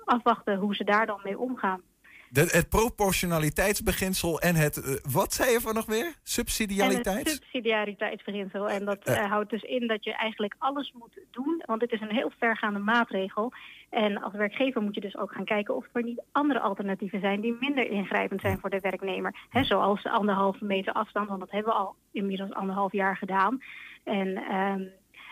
afwachten 0.06 0.58
hoe 0.58 0.76
ze 0.76 0.84
daar 0.84 1.06
dan 1.06 1.20
mee 1.24 1.40
omgaan. 1.40 1.82
De, 2.30 2.42
het 2.42 2.70
proportionaliteitsbeginsel 2.70 4.40
en 4.40 4.56
het, 4.56 4.78
eh, 4.78 5.12
wat 5.12 5.34
zei 5.34 5.52
je 5.52 5.62
van 5.62 5.74
nog 5.74 5.88
meer? 5.88 6.06
En 6.06 6.16
Subsidiariteit? 6.24 7.18
het 7.18 7.30
subsidiariteitsbeginsel. 7.30 8.70
En 8.70 8.86
dat 8.86 9.04
eh, 9.04 9.26
houdt 9.26 9.50
dus 9.50 9.62
in 9.62 9.88
dat 9.88 10.04
je 10.04 10.14
eigenlijk 10.14 10.56
alles 10.58 10.94
moet 10.94 11.20
doen, 11.32 11.64
want 11.66 11.80
dit 11.80 11.92
is 11.92 12.02
een 12.02 12.16
heel 12.16 12.32
vergaande 12.40 12.80
maatregel. 12.80 13.52
En 13.90 14.22
als 14.22 14.34
werkgever 14.34 14.82
moet 14.82 14.96
je 14.96 15.02
dus 15.02 15.18
ook 15.18 15.32
gaan 15.32 15.46
kijken 15.46 15.76
of 15.76 15.86
er 15.92 16.04
niet 16.04 16.22
andere 16.32 16.60
alternatieven 16.60 17.20
zijn 17.20 17.42
die 17.42 17.58
minder 17.60 17.90
ingrijpend 17.90 18.42
zijn 18.42 18.60
voor 18.60 18.70
de 18.70 18.80
werknemer. 18.80 19.36
Zoals 19.62 20.04
de 20.04 20.10
anderhalve 20.10 20.66
meter 20.66 20.94
afstand, 20.94 21.28
want 21.28 21.40
dat 21.40 21.52
hebben 21.52 21.74
we 21.74 21.80
al 21.80 21.96
inmiddels 22.12 22.54
anderhalf 22.54 22.92
jaar 22.92 23.18
gedaan. 23.18 23.62
En 24.04 24.38
ehm, 24.38 24.84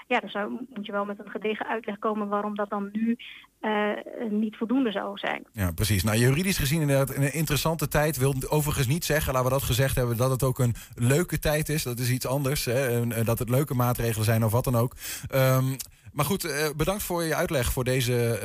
ja, 0.08 0.20
dan 0.20 0.30
zou, 0.30 0.66
moet 0.74 0.86
je 0.86 0.92
wel 0.92 1.06
met 1.06 1.20
een 1.20 1.30
gedegen 1.30 1.68
uitleg 1.68 2.00
komen 2.00 2.28
waarom 2.28 2.56
dat 2.56 2.70
dan 2.70 2.90
nu 2.92 3.18
eh, 3.66 4.32
niet 4.32 4.58
voldoende 4.58 4.92
zou 4.92 5.18
zijn. 5.18 5.48
Ja, 5.52 5.72
precies. 5.72 6.04
Nou, 6.04 6.18
juridisch 6.18 6.58
gezien 6.58 6.82
inderdaad 6.82 7.16
een 7.16 7.34
interessante 7.34 7.88
tijd. 7.88 8.18
Wil 8.18 8.36
overigens 8.48 8.88
niet 8.88 9.06
zeggen, 9.06 9.34
laten 9.34 9.50
we 9.50 9.56
dat 9.56 9.64
gezegd 9.64 9.96
hebben, 9.96 10.18
dat 10.18 10.30
het 10.30 10.44
ook 10.44 10.60
een 10.60 10.76
leuke 10.96 11.40
tijd 11.40 11.70
is. 11.70 11.84
Dat 11.84 12.00
is 12.00 12.10
iets 12.10 12.28
anders. 12.28 12.66
Hè? 12.66 13.02
Eh, 13.12 13.26
dat 13.26 13.40
het 13.40 13.50
leuke 13.50 13.74
maatregelen 13.74 14.26
zijn 14.26 14.46
of 14.46 14.52
wat 14.52 14.64
dan 14.64 14.76
ook. 14.76 14.94
Ehm, 15.28 15.66
maar 16.14 16.26
goed, 16.26 16.44
eh, 16.44 16.70
bedankt 16.76 17.04
voor 17.04 17.24
je 17.24 17.36
uitleg 17.36 17.72
voor 17.72 17.84
deze 17.84 18.40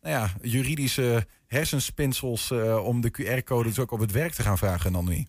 nou 0.00 0.14
ja, 0.14 0.28
juridische 0.42 1.26
hersenspinsels 1.46 2.50
om 2.82 3.00
de 3.00 3.10
QR-code 3.10 3.68
dus 3.68 3.78
ook 3.78 3.90
op 3.90 4.00
het 4.00 4.12
werk 4.12 4.32
te 4.32 4.42
gaan 4.42 4.58
vragen, 4.58 4.92
Nandini. 4.92 5.26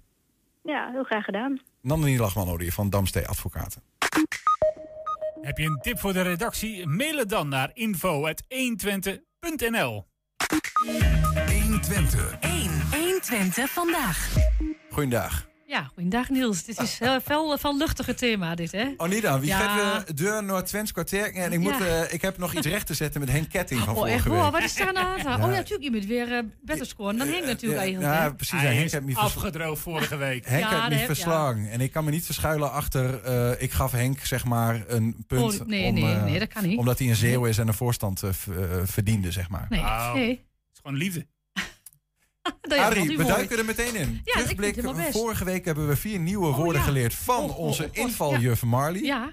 Ja, 0.64 0.90
heel 0.92 1.04
graag 1.04 1.24
gedaan. 1.24 1.62
Nandini 1.82 2.18
Lachman 2.18 2.62
van 2.62 2.90
Damstee 2.90 3.28
Advocaten. 3.28 3.82
Heb 5.42 5.58
je 5.58 5.66
een 5.66 5.80
tip 5.82 6.00
voor 6.00 6.14
de 6.14 6.22
redactie? 6.22 6.88
Mail 6.88 7.18
het 7.18 7.30
dan 7.30 7.50
naar 7.50 7.72
info.120.nl 7.74 10.08
120. 11.46 12.38
1. 12.40 12.82
120 12.92 13.70
vandaag. 13.70 14.34
Goeiedag. 14.90 15.48
Ja, 15.70 15.84
goeiedag 15.94 16.30
Niels. 16.30 16.64
Dit 16.64 16.80
is 16.82 17.00
heel 17.00 17.22
veel, 17.22 17.58
veel 17.58 17.78
luchtiger 17.78 18.16
thema, 18.16 18.56
dit, 18.56 18.72
hè? 18.72 18.94
Anita, 18.98 19.40
wie 19.40 19.50
Ja. 19.50 19.60
gaat 19.60 20.08
de 20.08 20.14
deur 20.14 20.44
Noord-Twents 20.44 20.92
kwartier? 20.92 21.34
En 21.34 21.52
ik, 21.54 21.60
moet, 21.60 21.78
Ja. 21.78 21.86
eh, 22.04 22.14
ik 22.14 22.22
heb 22.22 22.38
nog 22.38 22.54
iets 22.54 22.68
recht 22.68 22.88
te 22.88 22.94
zetten 22.94 23.20
met 23.22 23.30
Henk 23.30 23.50
Ketting 23.50 23.80
van 23.80 23.90
Oh, 23.90 23.96
vorige 23.96 24.14
echt 24.16 24.24
week. 24.24 24.34
hoor, 24.34 24.52
wat 24.52 24.64
is 24.64 24.76
daar 24.76 24.94
nou 24.94 25.06
aan? 25.06 25.18
Ja. 25.18 25.34
Oh 25.36 25.52
ja, 25.52 25.58
natuurlijk, 25.58 25.84
je 25.84 25.92
moet 25.92 26.06
weer 26.06 26.32
eh 26.34 26.44
beter 26.62 26.86
scoren. 26.86 27.18
Dan 27.18 27.28
Henk 27.28 27.46
natuurlijk 27.46 27.82
eigenlijk, 27.82 28.14
ja, 28.14 28.30
precies. 28.34 28.60
Hij 28.62 28.76
Henk 28.76 28.92
heeft 28.92 29.06
me 29.06 29.16
afgedroogd 29.16 29.82
vorige 29.82 30.16
week. 30.16 30.46
Henk 30.46 30.64
Ja, 30.70 30.88
heeft 30.88 31.00
me 31.00 31.06
verslang. 31.06 31.70
En 31.70 31.82
ik 31.82 31.92
kan 31.92 32.04
me 32.06 32.12
niet 32.12 32.26
verschuilen 32.26 32.72
achter... 32.72 33.24
eh, 33.24 33.62
ik 33.62 33.72
gaf 33.72 33.92
Henk 33.92 34.20
zeg 34.20 34.46
maar 34.46 34.84
een 34.88 35.24
punt. 35.28 35.60
Oh, 35.62 35.68
nee, 35.68 35.86
om, 35.88 35.94
nee, 35.94 36.14
eh, 36.16 36.24
nee, 36.24 36.40
dat 36.40 36.48
kan 36.48 36.68
niet. 36.68 36.78
Omdat 36.78 37.00
hij 37.00 37.08
een 37.10 37.16
zeeuw 37.16 37.46
is 37.46 37.58
en 37.58 37.68
een 37.68 37.74
voorstand 37.74 38.24
eh, 38.24 38.30
eh, 38.30 38.36
verdiende, 38.86 39.32
zeg 39.32 39.50
maar. 39.50 39.66
Nee, 39.70 39.82
nee. 40.14 40.30
Het 40.30 40.40
is 40.74 40.80
gewoon 40.82 40.98
liefde. 40.98 41.28
Arie, 42.78 43.18
we 43.18 43.24
duiken 43.24 43.58
er 43.58 43.66
meteen 43.66 43.96
in. 43.96 44.22
Ja, 44.24 44.34
Terugblik, 44.34 44.76
het 44.76 45.12
vorige 45.12 45.46
week 45.46 45.66
hebben 45.66 45.88
we 45.88 45.96
vier 45.96 46.20
nieuwe 46.20 46.48
Oh, 46.48 46.56
woorden 46.56 46.82
ja. 46.82 46.88
geleerd 46.88 47.14
van 47.14 47.44
Oh, 47.44 47.50
oh, 47.50 47.58
onze 47.60 47.84
oh, 47.84 47.90
oh, 47.90 47.98
invaljuf 47.98 48.64
Marley. 48.64 49.02
Ja. 49.02 49.32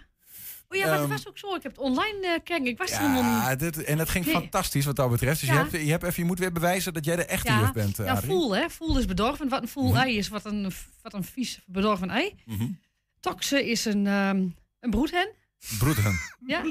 Oh 0.69 0.79
ja, 0.81 0.87
maar 0.87 0.99
Ehm, 0.99 1.09
dat 1.09 1.11
was 1.19 1.29
ook 1.29 1.39
zo. 1.39 1.55
Ik 1.55 1.63
heb 1.63 1.73
het 1.73 1.81
online 1.81 2.19
uh, 2.23 2.31
kijken. 2.45 2.67
Ik 2.67 2.79
was 2.79 2.91
er 2.91 2.99
helemaal 2.99 3.23
Ja, 3.23 3.51
niet. 3.51 3.59
dit, 3.59 3.85
en 3.85 3.97
dat 3.99 4.09
ging 4.09 4.25
Nee. 4.25 4.35
fantastisch 4.35 4.85
wat 4.85 4.97
dat 4.97 5.11
betreft. 5.11 5.41
Dus 5.41 5.49
je, 5.49 5.55
hebt, 5.55 5.71
je, 5.73 5.79
hebt 5.91 6.03
even, 6.03 6.23
je 6.23 6.29
moet 6.29 6.39
weer 6.39 6.53
bewijzen 6.53 6.93
dat 6.95 7.05
jij 7.05 7.17
de 7.17 7.25
echte 7.25 7.53
ja, 7.53 7.61
juf 7.61 7.73
bent, 7.73 7.99
eh, 7.99 8.07
ja, 8.07 8.21
voel, 8.23 8.57
hè. 8.57 8.71
Voel 8.71 8.99
is 8.99 9.05
bedorven. 9.05 9.49
Wat 9.49 9.63
een 9.63 9.69
voel 9.69 9.89
Mhm. 9.89 9.97
ei 9.97 10.17
is, 10.17 10.29
wat 10.29 10.45
een, 10.45 10.73
wat 11.03 11.13
een 11.15 11.25
vies 11.25 11.61
bedorven 11.67 12.11
ei. 12.11 12.35
Mhm. 12.45 12.67
Toxe 13.21 13.69
is 13.71 13.85
een, 13.85 14.07
ehm, 14.07 14.37
een 14.81 14.91
broedhen. 14.91 15.31
Broederen. 15.79 16.19
Ja, 16.47 16.63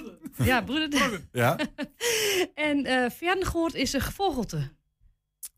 ja 0.43 0.61
broeden. 0.61 1.29
Ja, 1.31 1.57
En 2.55 2.85
eh 2.85 3.09
Verngoord 3.17 3.73
is 3.73 3.93
een 3.93 4.01
gevogelte. 4.01 4.71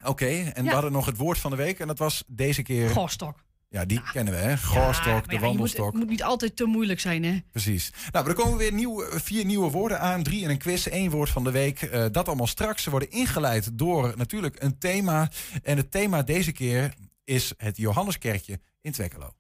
Oké. 0.04 0.52
En 0.54 0.64
we 0.64 0.72
hadden 0.72 0.92
nog 0.92 1.06
het 1.06 1.18
woord 1.18 1.38
van 1.38 1.52
de 1.52 1.58
week. 1.58 1.80
En 1.80 1.88
dat 1.88 1.98
was 1.98 2.24
deze 2.28 2.62
keer... 2.62 2.90
Goorstok. 2.90 3.44
Ja, 3.70 3.86
die 3.86 4.02
kennen 4.12 4.34
we, 4.34 4.40
hè? 4.40 4.58
Goorstok, 4.58 5.26
de 5.30 5.32
moet- 5.32 5.42
wandelstok. 5.42 5.86
Het 5.86 5.96
moet 5.96 6.10
niet 6.10 6.24
altijd 6.24 6.56
te 6.56 6.66
moeilijk 6.66 7.00
zijn, 7.00 7.24
hè? 7.24 7.38
Precies. 7.52 7.92
Nou, 8.12 8.28
er 8.28 8.34
komen 8.34 8.58
weer 8.58 8.74
nieuw, 8.74 9.04
vier 9.10 9.46
nieuwe 9.46 9.70
woorden 9.72 10.00
aan. 10.00 10.24
Drie 10.24 10.42
in 10.42 10.50
een 10.50 10.58
quiz, 10.58 10.88
één 10.88 11.10
woord 11.12 11.30
van 11.30 11.44
de 11.44 11.52
week. 11.52 11.82
Eh, 11.82 12.06
dat 12.12 12.28
allemaal 12.28 12.48
straks. 12.48 12.84
Ze 12.84 12.90
worden 12.90 13.12
ingeleid 13.12 13.78
door 13.78 14.14
natuurlijk 14.18 14.64
een 14.64 14.78
thema. 14.78 15.30
En 15.64 15.78
het 15.78 15.92
thema 15.92 16.22
deze 16.24 16.52
keer 16.52 16.94
is 17.24 17.54
het 17.58 17.78
Johanneskerkje 17.78 18.60
in 18.82 18.92
Twekkelo. 18.92 19.34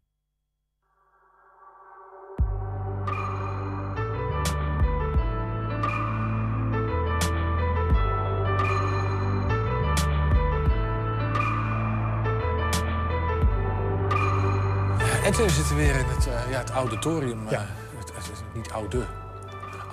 En 15.25 15.31
we 15.31 15.49
zitten 15.49 15.75
weer 15.75 15.95
in 15.95 16.05
het, 16.05 16.27
eh, 16.27 16.51
ja, 16.51 16.57
het 16.59 16.69
auditorium. 16.69 17.47
eh, 17.47 17.59
het, 17.97 18.11
het 18.15 18.43
niet 18.53 18.71
oude, 18.71 19.05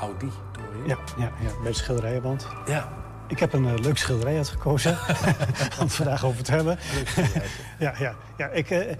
auditorium. 0.00 0.86
Ja, 0.86 0.96
ja, 1.16 1.30
ja, 1.40 1.50
bij 1.62 1.70
de 1.72 1.76
schilderijenband. 1.78 2.46
Ja. 2.66 2.92
Ik 3.26 3.38
heb 3.38 3.52
een 3.52 3.66
eh, 3.66 3.74
leuk 3.78 3.98
schilderij 3.98 4.36
uitgekozen 4.36 4.90
om 5.78 5.84
het 5.84 5.94
vandaag 5.94 6.24
over 6.24 6.42
te 6.42 6.52
hebben. 6.52 6.78
ja, 7.78 7.94
ja, 7.98 8.14
ja, 8.36 8.48
ik, 8.48 8.96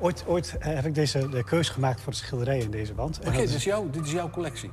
ooit 0.00 0.24
ooit 0.26 0.56
heb 0.58 0.86
ik 0.86 0.94
deze 0.94 1.28
de 1.28 1.44
keuze 1.44 1.72
gemaakt 1.72 2.00
voor 2.00 2.12
de 2.12 2.18
schilderij 2.18 2.58
in 2.58 2.70
deze 2.70 2.94
wand. 2.94 3.18
En 3.20 3.28
Oké, 3.28 3.36
dit, 3.36 3.48
is- 3.48 3.54
is 3.54 3.64
jouw, 3.64 3.90
dit 3.90 4.06
is 4.06 4.12
jouw 4.12 4.30
collectie. 4.30 4.70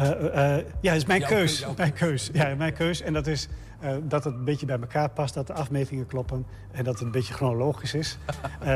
Eh, 0.00 0.10
eh, 0.10 0.58
eh, 0.58 0.64
ja, 0.80 0.92
het 0.92 1.00
is 1.00 1.06
mijn 1.06 1.20
Jouw 1.20 1.28
keus. 1.28 1.58
jouw 1.58 1.74
mijn 1.76 1.92
keus. 1.92 2.30
Ja, 2.32 2.54
mijn 2.54 2.72
keus. 2.72 3.00
En 3.00 3.12
dat 3.12 3.26
is 3.26 3.48
dat 4.02 4.24
het 4.24 4.34
een 4.34 4.44
beetje 4.44 4.66
bij 4.66 4.78
elkaar 4.80 5.10
past, 5.10 5.34
dat 5.34 5.46
de 5.46 5.52
afmetingen 5.52 6.06
kloppen 6.06 6.46
en 6.72 6.84
dat 6.84 6.94
het 6.94 7.02
een 7.02 7.10
beetje 7.10 7.34
chronologisch 7.34 7.94
is. 7.94 8.18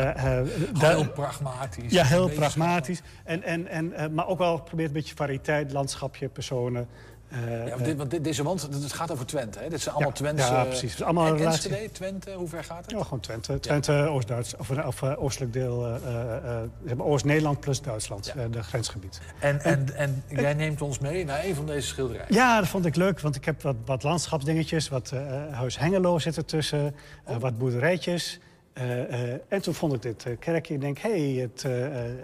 Heel 0.78 1.08
pragmatisch. 1.08 1.92
Ja, 1.92 2.04
heel 2.04 2.28
pragmatisch. 2.28 3.02
En, 3.24 3.42
en, 3.42 3.68
en, 3.68 4.14
maar 4.14 4.26
ook 4.26 4.38
wel 4.38 4.60
probeert 4.60 4.88
een 4.88 4.94
beetje 4.94 5.14
variëteit, 5.14 5.72
landschapje, 5.72 6.28
personen. 6.28 6.88
Eh, 7.34 7.50
Ja, 7.64 7.68
want, 7.68 7.80
eh, 7.80 7.86
dit, 7.86 7.96
want 7.96 8.10
dit- 8.10 8.24
deze 8.24 8.42
wand, 8.42 8.62
het 8.62 8.92
gaat 8.92 9.10
over 9.12 9.26
Twente. 9.26 9.58
Hè? 9.58 9.68
Dit 9.68 9.80
zijn 9.80 9.94
allemaal 9.94 10.12
Ja, 10.12 10.18
Twentse... 10.18 10.52
ja, 10.52 10.62
precies. 10.64 10.90
Het 10.90 11.00
is 11.00 11.02
allemaal 11.04 11.26
en. 11.36 11.44
Enschede, 11.46 11.92
Twente, 11.92 12.30
hoe 12.32 12.48
ver 12.48 12.64
gaat 12.64 12.82
het? 12.82 12.90
Ja, 12.90 13.02
gewoon 13.02 13.20
Twente. 13.20 13.60
Twente, 13.60 13.92
Oost-Duits. 13.92 14.56
Of, 14.56 14.70
of 14.70 15.02
eh, 15.02 15.22
oostelijk 15.22 15.52
deel, 15.52 15.84
eh, 15.86 15.94
eh, 15.94 16.36
eh, 16.36 16.62
zeg 16.86 16.96
maar 16.96 17.06
Oost-Nederland 17.06 17.60
plus 17.60 17.80
Duitsland, 17.82 18.26
eh, 18.36 18.44
de 18.50 18.62
grensgebied. 18.62 19.20
En, 19.40 19.60
en, 19.60 19.96
en 19.96 20.22
jij 20.28 20.54
neemt 20.54 20.82
ons 20.82 20.98
mee 20.98 21.24
naar 21.24 21.44
een 21.44 21.54
van 21.54 21.66
deze 21.66 21.86
schilderijen. 21.86 22.34
Ja, 22.34 22.58
dat 22.60 22.68
vond 22.68 22.86
ik 22.86 22.96
leuk, 22.96 23.20
want 23.20 23.36
ik 23.36 23.44
heb 23.44 23.62
wat, 23.62 23.76
wat 23.84 24.02
landschapsdingetjes. 24.02 24.88
Wat 24.88 25.10
eh, 25.12 25.20
Huis 25.50 25.78
Hengelo 25.78 26.18
zit 26.18 26.36
ertussen, 26.36 26.94
Oh. 27.26 27.34
eh, 27.34 27.40
wat 27.40 27.58
boerderijtjes. 27.58 28.40
Eh, 28.74 29.32
eh, 29.32 29.40
en 29.48 29.62
toen 29.62 29.74
vond 29.74 29.92
ik 29.92 30.02
dit 30.02 30.24
eh, 30.26 30.38
kerkje. 30.38 30.74
Ik 30.74 30.80
denk, 30.80 30.98
hé, 30.98 31.32
hey, 31.34 31.42
het, 31.42 31.64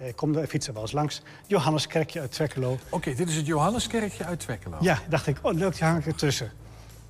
ik 0.08 0.16
kom 0.16 0.32
de 0.32 0.46
fietsen 0.46 0.72
wel 0.72 0.82
eens 0.82 0.92
langs. 0.92 1.22
Johanneskerkje 1.46 2.20
uit 2.20 2.32
Twekkelo. 2.32 2.78
Oké, 2.90 3.14
dit 3.14 3.28
is 3.28 3.36
het 3.36 3.46
Johanneskerkje 3.46 4.24
uit 4.24 4.40
Twekkelo. 4.40 4.76
Ja, 4.80 4.98
dacht 5.08 5.26
ik, 5.26 5.38
oh 5.42 5.52
leuk, 5.54 5.72
die 5.74 5.84
hang 5.84 5.98
ik 5.98 6.06
ertussen. 6.06 6.50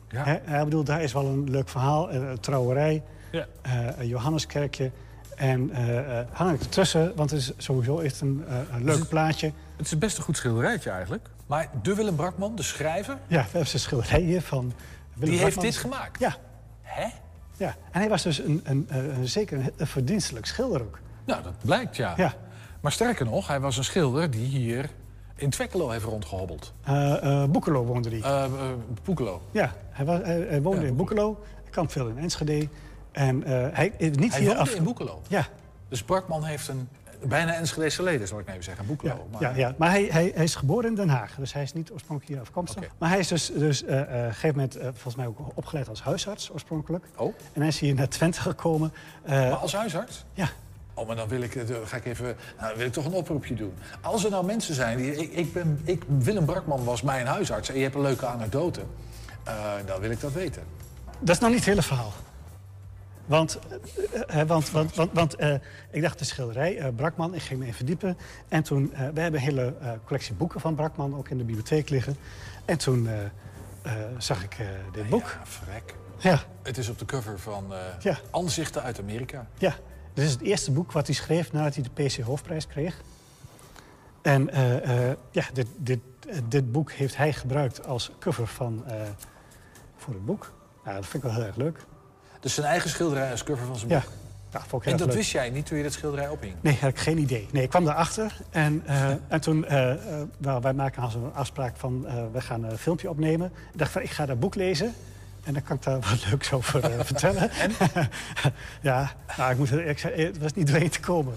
Ja. 0.08 0.24
Hè, 0.24 0.58
ik 0.58 0.64
bedoel, 0.64 0.84
daar 0.84 1.02
is 1.02 1.12
wel 1.12 1.26
een 1.26 1.50
leuk 1.50 1.68
verhaal. 1.68 2.12
Een 2.12 2.40
trouwerij, 2.40 3.02
Ja. 3.32 3.46
een 3.98 4.06
Johanneskerkje. 4.06 4.90
En 5.36 5.70
hang 6.32 6.54
ik 6.54 6.60
ertussen, 6.60 7.12
want 7.16 7.30
het 7.30 7.40
is 7.40 7.52
sowieso 7.56 7.98
echt 7.98 8.20
een, 8.20 8.44
een 8.72 8.84
leuk 8.84 8.98
het- 8.98 9.08
plaatje. 9.08 9.52
Het 9.76 9.86
is 9.86 9.98
best 9.98 10.16
een 10.16 10.22
goed 10.22 10.36
schilderijtje 10.36 10.90
eigenlijk. 10.90 11.28
Maar 11.46 11.70
de 11.82 11.94
Willem 11.94 12.16
Brakman, 12.16 12.56
de 12.56 12.62
schrijver, 12.62 13.18
Ja, 13.26 13.36
we 13.36 13.42
hebben 13.42 13.66
zijn 13.66 13.82
schilderij 13.82 14.20
hier 14.20 14.42
van 14.42 14.72
Willem 15.14 15.34
die 15.34 15.44
heeft 15.44 15.60
dit 15.60 15.76
gemaakt. 15.76 16.20
Ja. 16.20 16.36
Hè? 16.82 17.06
Ja, 17.60 17.76
en 17.90 18.00
hij 18.00 18.08
was 18.08 18.22
dus 18.22 18.38
een, 18.38 18.60
een, 18.64 18.86
een, 18.88 19.28
zeker 19.28 19.72
een, 19.76 19.86
verdienstelijk 19.86 20.46
schilder 20.46 20.82
ook. 20.82 20.98
Nou, 21.24 21.42
dat 21.42 21.52
blijkt, 21.64 21.96
ja. 21.96 22.14
Ja. 22.16 22.34
Maar 22.80 22.92
sterker 22.92 23.24
nog, 23.24 23.46
hij 23.46 23.60
was 23.60 23.76
een 23.76 23.84
schilder 23.84 24.30
die 24.30 24.46
hier 24.46 24.90
in 25.34 25.50
Twekkelo 25.50 25.90
heeft 25.90 26.04
rondgehobbeld. 26.04 26.72
Eh 26.82 27.42
eh 27.42 27.50
Boekelo 27.50 27.84
woonde 27.84 28.08
hij. 28.08 28.20
Eh 28.20 28.50
Boekelo. 29.04 29.42
Ja, 29.50 29.72
hij, 29.90 30.04
was, 30.04 30.20
hij, 30.22 30.46
hij 30.48 30.62
woonde 30.62 30.86
in 30.86 30.96
Boekelo. 30.96 31.38
Hij 31.62 31.70
kwam 31.70 31.90
veel 31.90 32.08
in 32.08 32.18
Enschede. 32.18 32.68
En 33.12 33.42
hij 33.72 33.92
is 33.96 34.16
niet 34.16 34.32
Hij 34.32 34.40
hier 34.40 34.48
woonde 34.48 34.62
af... 34.62 34.74
in 34.74 34.84
Boekelo. 34.84 35.22
Ja, 35.28 35.46
Dus 35.88 36.02
Brakman 36.02 36.44
heeft 36.44 36.68
een... 36.68 36.88
Bijna 37.28 37.54
Enschedese 37.54 38.02
leden, 38.02 38.28
zal 38.28 38.38
ik 38.38 38.48
even 38.48 38.62
zeggen. 38.62 38.86
Boeklo. 38.86 39.08
Ja, 39.08 39.16
maar, 39.30 39.40
ja, 39.40 39.56
ja, 39.56 39.74
maar 39.78 39.90
hij, 39.90 40.08
hij, 40.10 40.32
hij 40.34 40.44
is 40.44 40.54
geboren 40.54 40.88
in 40.88 40.94
Den 40.94 41.08
Haag, 41.08 41.34
dus 41.34 41.52
hij 41.52 41.62
is 41.62 41.72
niet 41.72 41.90
oorspronkelijk 41.90 42.34
hier 42.34 42.40
afkomstig. 42.40 42.84
Maar 42.98 43.08
hij 43.08 43.18
is 43.18 43.28
dus, 43.28 43.52
dus 43.52 43.82
op 43.82 43.88
een 43.88 44.06
gegeven 44.06 44.54
moment 44.54 44.76
eh, 44.76 44.84
volgens 44.84 45.14
mij 45.14 45.26
ook 45.26 45.38
opgeleid 45.54 45.88
als 45.88 46.02
huisarts 46.02 46.52
oorspronkelijk. 46.52 47.04
Oh. 47.16 47.34
En 47.52 47.60
hij 47.60 47.68
is 47.68 47.78
hier 47.78 47.94
naar 47.94 48.08
Twente 48.08 48.40
gekomen. 48.40 48.92
Maar 49.26 49.54
als 49.54 49.72
huisarts? 49.72 50.24
Ja. 50.34 50.48
Oh, 50.94 51.06
maar 51.06 51.16
dan 51.16 51.28
wil 51.28 51.40
ik, 51.40 51.54
eh, 51.54 51.76
ga 51.84 51.96
ik 51.96 52.04
even, 52.04 52.36
nou, 52.60 52.76
wil 52.76 52.86
ik 52.86 52.92
toch 52.92 53.04
een 53.04 53.12
oproepje 53.12 53.54
doen. 53.54 53.72
Als 54.00 54.24
er 54.24 54.30
nou 54.30 54.44
mensen 54.44 54.74
zijn 54.74 54.96
die. 54.96 55.16
Ik, 55.16 55.32
ik 55.32 55.52
ben, 55.52 55.80
ik, 55.84 56.02
Willem 56.18 56.44
Brakman 56.44 56.84
was 56.84 57.02
mijn 57.02 57.26
huisarts 57.26 57.68
en 57.68 57.76
je 57.76 57.82
hebt 57.82 57.94
een 57.94 58.00
leuke 58.00 58.26
anekdote. 58.26 58.80
dan 59.86 60.00
wil 60.00 60.10
ik 60.10 60.20
dat 60.20 60.32
weten. 60.32 60.62
Dat 61.18 61.34
is 61.34 61.40
nog 61.40 61.50
niet 61.50 61.58
het 61.58 61.68
hele 61.68 61.82
verhaal. 61.82 62.12
Want, 63.30 63.58
eh, 64.26 64.40
eh, 64.40 64.48
want, 64.48 64.70
want, 64.70 64.94
want, 64.94 65.12
want 65.12 65.34
eh, 65.34 65.54
ik 65.90 66.02
dacht 66.02 66.18
de 66.18 66.24
schilderij, 66.24 66.78
eh, 66.78 66.88
Brakman, 66.96 67.34
ik 67.34 67.42
ging 67.42 67.58
me 67.58 67.64
even 67.64 67.76
verdiepen. 67.76 68.18
En 68.48 68.62
toen, 68.62 68.90
we 68.90 69.20
hebben 69.20 69.34
een 69.34 69.38
hele 69.38 69.74
collectie 70.04 70.34
boeken 70.34 70.60
van 70.60 70.74
Brakman 70.74 71.16
ook 71.16 71.28
in 71.28 71.38
de 71.38 71.44
bibliotheek 71.44 71.88
liggen. 71.88 72.16
En 72.64 72.78
toen 72.78 73.08
zag 74.18 74.42
ik 74.42 74.56
dit 74.92 75.08
boek. 75.08 75.22
Ja, 75.22 75.46
vrek. 75.46 75.94
Ja. 76.18 76.42
Het 76.62 76.78
is 76.78 76.88
op 76.88 76.98
de 76.98 77.04
cover 77.04 77.38
van 77.38 77.72
Ja. 78.00 78.18
Anzichten 78.30 78.82
uit 78.82 79.00
Amerika. 79.00 79.46
Ja, 79.58 79.74
dit 80.14 80.24
is 80.24 80.32
het 80.32 80.40
eerste 80.40 80.70
boek 80.70 80.92
wat 80.92 81.06
hij 81.06 81.14
schreef 81.14 81.52
nadat 81.52 81.74
hij 81.74 81.84
de 81.94 82.02
PC 82.02 82.16
Hoofdprijs 82.16 82.66
kreeg. 82.66 83.00
En 84.22 84.50
ja, 85.30 85.44
dit, 85.52 85.66
dit, 85.76 86.00
dit 86.44 86.72
boek 86.72 86.92
heeft 86.92 87.16
hij 87.16 87.32
gebruikt 87.32 87.86
als 87.86 88.10
cover 88.18 88.46
van, 88.46 88.84
voor 89.96 90.14
het 90.14 90.24
boek. 90.24 90.52
Nou, 90.84 90.96
dat 90.96 91.06
vind 91.06 91.24
ik 91.24 91.30
wel 91.30 91.38
heel 91.38 91.46
erg 91.46 91.56
leuk. 91.56 91.78
Dus 92.40 92.54
zijn 92.54 92.66
eigen 92.66 92.90
schilderij 92.90 93.30
als 93.30 93.44
cover 93.44 93.66
van 93.66 93.76
zijn 93.76 93.88
boek. 93.88 94.02
ja 94.52 94.80
En 94.90 94.96
dat 94.96 95.06
leuk. 95.06 95.16
wist 95.16 95.30
jij 95.30 95.50
niet 95.50 95.66
toen 95.66 95.76
je 95.76 95.82
dat 95.82 95.92
schilderij 95.92 96.28
ophing? 96.28 96.54
Nee, 96.60 96.78
had 96.80 96.90
ik 96.90 96.98
geen 96.98 97.18
idee. 97.18 97.48
Nee, 97.52 97.62
ik 97.62 97.68
kwam 97.70 97.84
daarachter 97.84 98.36
en, 98.50 98.82
eh, 98.86 99.10
en 99.28 99.40
toen, 99.40 99.66
nou, 100.38 100.60
wij 100.62 100.72
maken 100.72 101.02
als 101.02 101.14
een 101.14 101.34
afspraak 101.34 101.76
van, 101.76 102.06
eh, 102.06 102.14
we 102.32 102.40
gaan 102.40 102.64
een 102.64 102.78
filmpje 102.78 103.10
opnemen. 103.10 103.52
Ik 103.72 103.78
dacht 103.78 103.92
van, 103.92 104.02
ik 104.02 104.10
ga 104.10 104.26
dat 104.26 104.40
boek 104.40 104.54
lezen 104.54 104.94
en 105.44 105.52
dan 105.52 105.62
kan 105.62 105.76
ik 105.76 105.82
daar 105.82 106.00
wat 106.10 106.26
leuks 106.30 106.52
over 106.52 107.04
vertellen. 107.04 107.50
En? 107.62 107.72
ja, 108.90 109.12
nou, 109.36 109.50
ik 109.52 109.58
moet 109.58 109.72
ik 109.72 109.98
zei, 109.98 110.24
het 110.26 110.38
was 110.38 110.54
niet 110.54 110.66
doorheen 110.66 110.90
te 110.90 111.00
komen. 111.00 111.34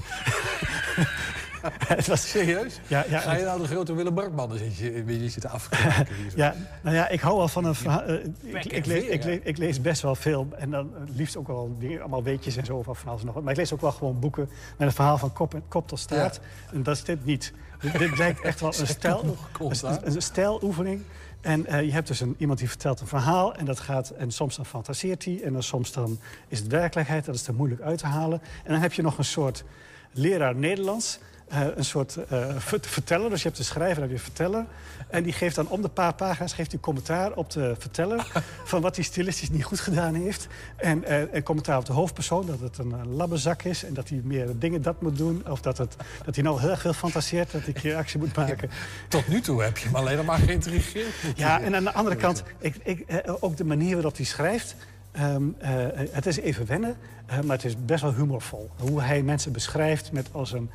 het 1.88 2.08
was, 2.08 2.30
Serieus? 2.30 2.80
Ja, 2.88 3.06
ja, 3.10 3.20
Ga 3.20 3.36
je 3.36 3.44
nou 3.44 3.62
de 3.62 3.68
grote 3.68 3.94
Willem 3.94 4.14
Brakman 4.14 4.58
zit 4.58 4.78
je, 4.78 5.30
zitten 5.30 5.50
afkijken? 5.50 6.16
hier 6.16 6.30
zo? 6.30 6.38
Ja, 6.38 6.56
nou 6.82 6.96
ja, 6.96 7.10
ik 7.10 7.20
hou 7.20 7.38
wel 7.38 7.48
van 7.48 7.66
een 7.66 7.76
verhaal. 7.76 8.04
eh, 8.04 8.26
ik, 8.42 8.66
ik, 8.66 8.86
lees, 8.86 9.04
ik, 9.04 9.24
ja. 9.24 9.30
lees, 9.30 9.40
ik 9.44 9.58
lees 9.58 9.82
best 9.82 10.02
wel 10.02 10.16
veel. 10.16 10.48
En 10.58 10.70
dan 10.70 10.92
het 11.00 11.16
liefst 11.16 11.38
ook 11.38 11.48
wel 11.48 11.76
dingen, 11.80 12.00
allemaal 12.00 12.24
weetjes 12.24 12.56
en 12.58 12.66
zo 12.66 12.82
van 12.82 12.96
van 12.96 13.10
alles 13.10 13.22
en 13.22 13.28
nog. 13.28 13.42
Maar 13.42 13.52
ik 13.52 13.58
lees 13.58 13.74
ook 13.74 13.82
wel 13.82 13.92
gewoon 13.92 14.20
boeken 14.20 14.50
met 14.78 14.88
een 14.88 14.94
verhaal 14.94 15.18
van 15.18 15.34
kop, 15.34 15.54
en, 15.54 15.64
kop 15.68 15.88
tot 15.88 16.00
staart. 16.00 16.40
En 16.72 16.84
dat 16.84 16.96
is 16.96 17.04
dit 17.04 17.26
niet. 17.26 17.54
Dit, 17.80 17.98
dit 17.98 18.18
lijkt 18.18 18.42
echt 18.42 18.60
wel 18.60 18.74
een 18.80 18.88
stijl, 18.88 19.38
een, 19.60 20.16
een 20.16 20.22
stijloefening. 20.22 21.02
En 21.42 21.66
eh, 21.66 21.82
je 21.82 21.92
hebt 21.92 22.08
dus 22.08 22.20
een, 22.20 22.36
iemand 22.38 22.60
die 22.60 22.70
vertelt 22.70 23.00
een 23.00 23.08
verhaal 23.08 23.56
en 23.56 23.66
dat 23.66 23.80
gaat 23.80 24.10
en 24.10 24.32
soms 24.32 24.56
dan 24.56 24.66
fantaseert 24.66 25.26
hij 25.26 25.42
en 25.44 25.54
dan 25.54 25.64
soms 25.64 25.92
dan 25.92 26.20
is 26.48 26.60
het 26.60 26.68
werkelijkheid. 26.68 27.26
Dat 27.26 27.36
is 27.36 27.48
er 27.48 27.54
moeilijk 27.54 27.82
uit 27.82 27.98
te 27.98 28.06
halen. 28.06 28.42
En 28.64 28.72
dan 28.72 28.82
heb 28.82 28.94
je 28.94 29.02
nog 29.02 29.18
een 29.18 29.26
soort 29.26 29.64
leraar 30.12 30.56
Nederlands. 30.56 31.20
Eh, 31.54 31.62
een 31.76 31.86
soort 31.86 32.18
eh, 32.30 32.46
vert- 32.58 32.88
verteller. 32.88 33.30
Dus 33.30 33.42
je 33.42 33.48
hebt 33.48 33.60
de 33.60 33.64
schrijver 33.64 33.96
en 33.96 34.02
heb 34.02 34.18
je 34.18 34.24
verteller. 34.24 34.66
En 35.08 35.24
die 35.24 35.34
geeft 35.34 35.56
dan 35.56 35.68
om 35.68 35.82
de 35.82 35.88
paar 35.88 36.14
pagina's 36.14 36.54
geeft 36.54 36.72
hij 36.72 36.80
commentaar 36.80 37.34
op 37.34 37.50
de 37.50 37.76
verteller... 37.80 38.28
van 38.64 38.82
wat 38.82 38.96
hij 38.96 39.06
stilistisch 39.06 39.50
niet 39.50 39.64
goed 39.64 39.80
gedaan 39.80 40.14
heeft. 40.16 40.48
En, 40.76 41.04
eh, 41.04 41.36
en 41.36 41.44
commentaar 41.44 41.78
op 41.78 41.86
de 41.86 41.94
hoofdpersoon, 41.94 42.46
dat 42.46 42.60
het 42.60 42.78
een, 42.78 43.16
labbezak 43.16 43.64
is... 43.64 43.84
en 43.86 43.94
dat 43.94 44.10
hij 44.10 44.22
meer 44.24 44.60
dingen 44.60 44.82
dat 44.82 45.02
moet 45.02 45.18
doen. 45.18 45.44
Of 45.50 45.62
dat, 45.62 45.78
het, 45.78 45.96
dat 46.26 46.36
hij 46.36 46.44
nou 46.44 46.60
heel 46.60 46.70
erg 46.70 46.82
veel 46.82 46.94
fantaseert, 46.94 47.52
dat 47.52 47.68
een 47.68 47.74
keer 47.74 47.96
actie 47.96 48.20
moet 48.20 48.36
maken. 48.36 48.70
Tot 49.08 49.28
nu 49.28 49.42
toe 49.42 49.64
heb 49.64 49.78
je 49.78 49.86
hem 49.86 49.96
alleen 49.96 50.26
maar 50.26 50.40
geïntrigeerd. 50.40 51.14
Ja, 51.36 51.62
en 51.62 51.76
aan 51.76 51.84
de 51.84 51.94
andere 51.94 52.16
kant, 52.16 52.44
ik, 52.60 52.76
ik, 52.84 53.24
ook 53.40 53.58
de 53.58 53.66
manier 53.66 53.94
waarop 53.94 54.16
hij 54.16 54.26
schrijft. 54.26 54.76
ehm, 55.12 55.44
eh, 55.58 55.72
het 56.12 56.26
is 56.26 56.38
even 56.38 56.66
wennen, 56.66 56.96
maar 57.28 57.56
het 57.56 57.66
is 57.66 57.86
best 57.86 58.02
wel 58.02 58.14
humorvol. 58.14 58.70
Hoe 58.78 59.02
hij 59.02 59.22
mensen 59.22 59.52
beschrijft 59.52 60.12
met 60.12 60.28
als 60.32 60.52
een 60.52 60.70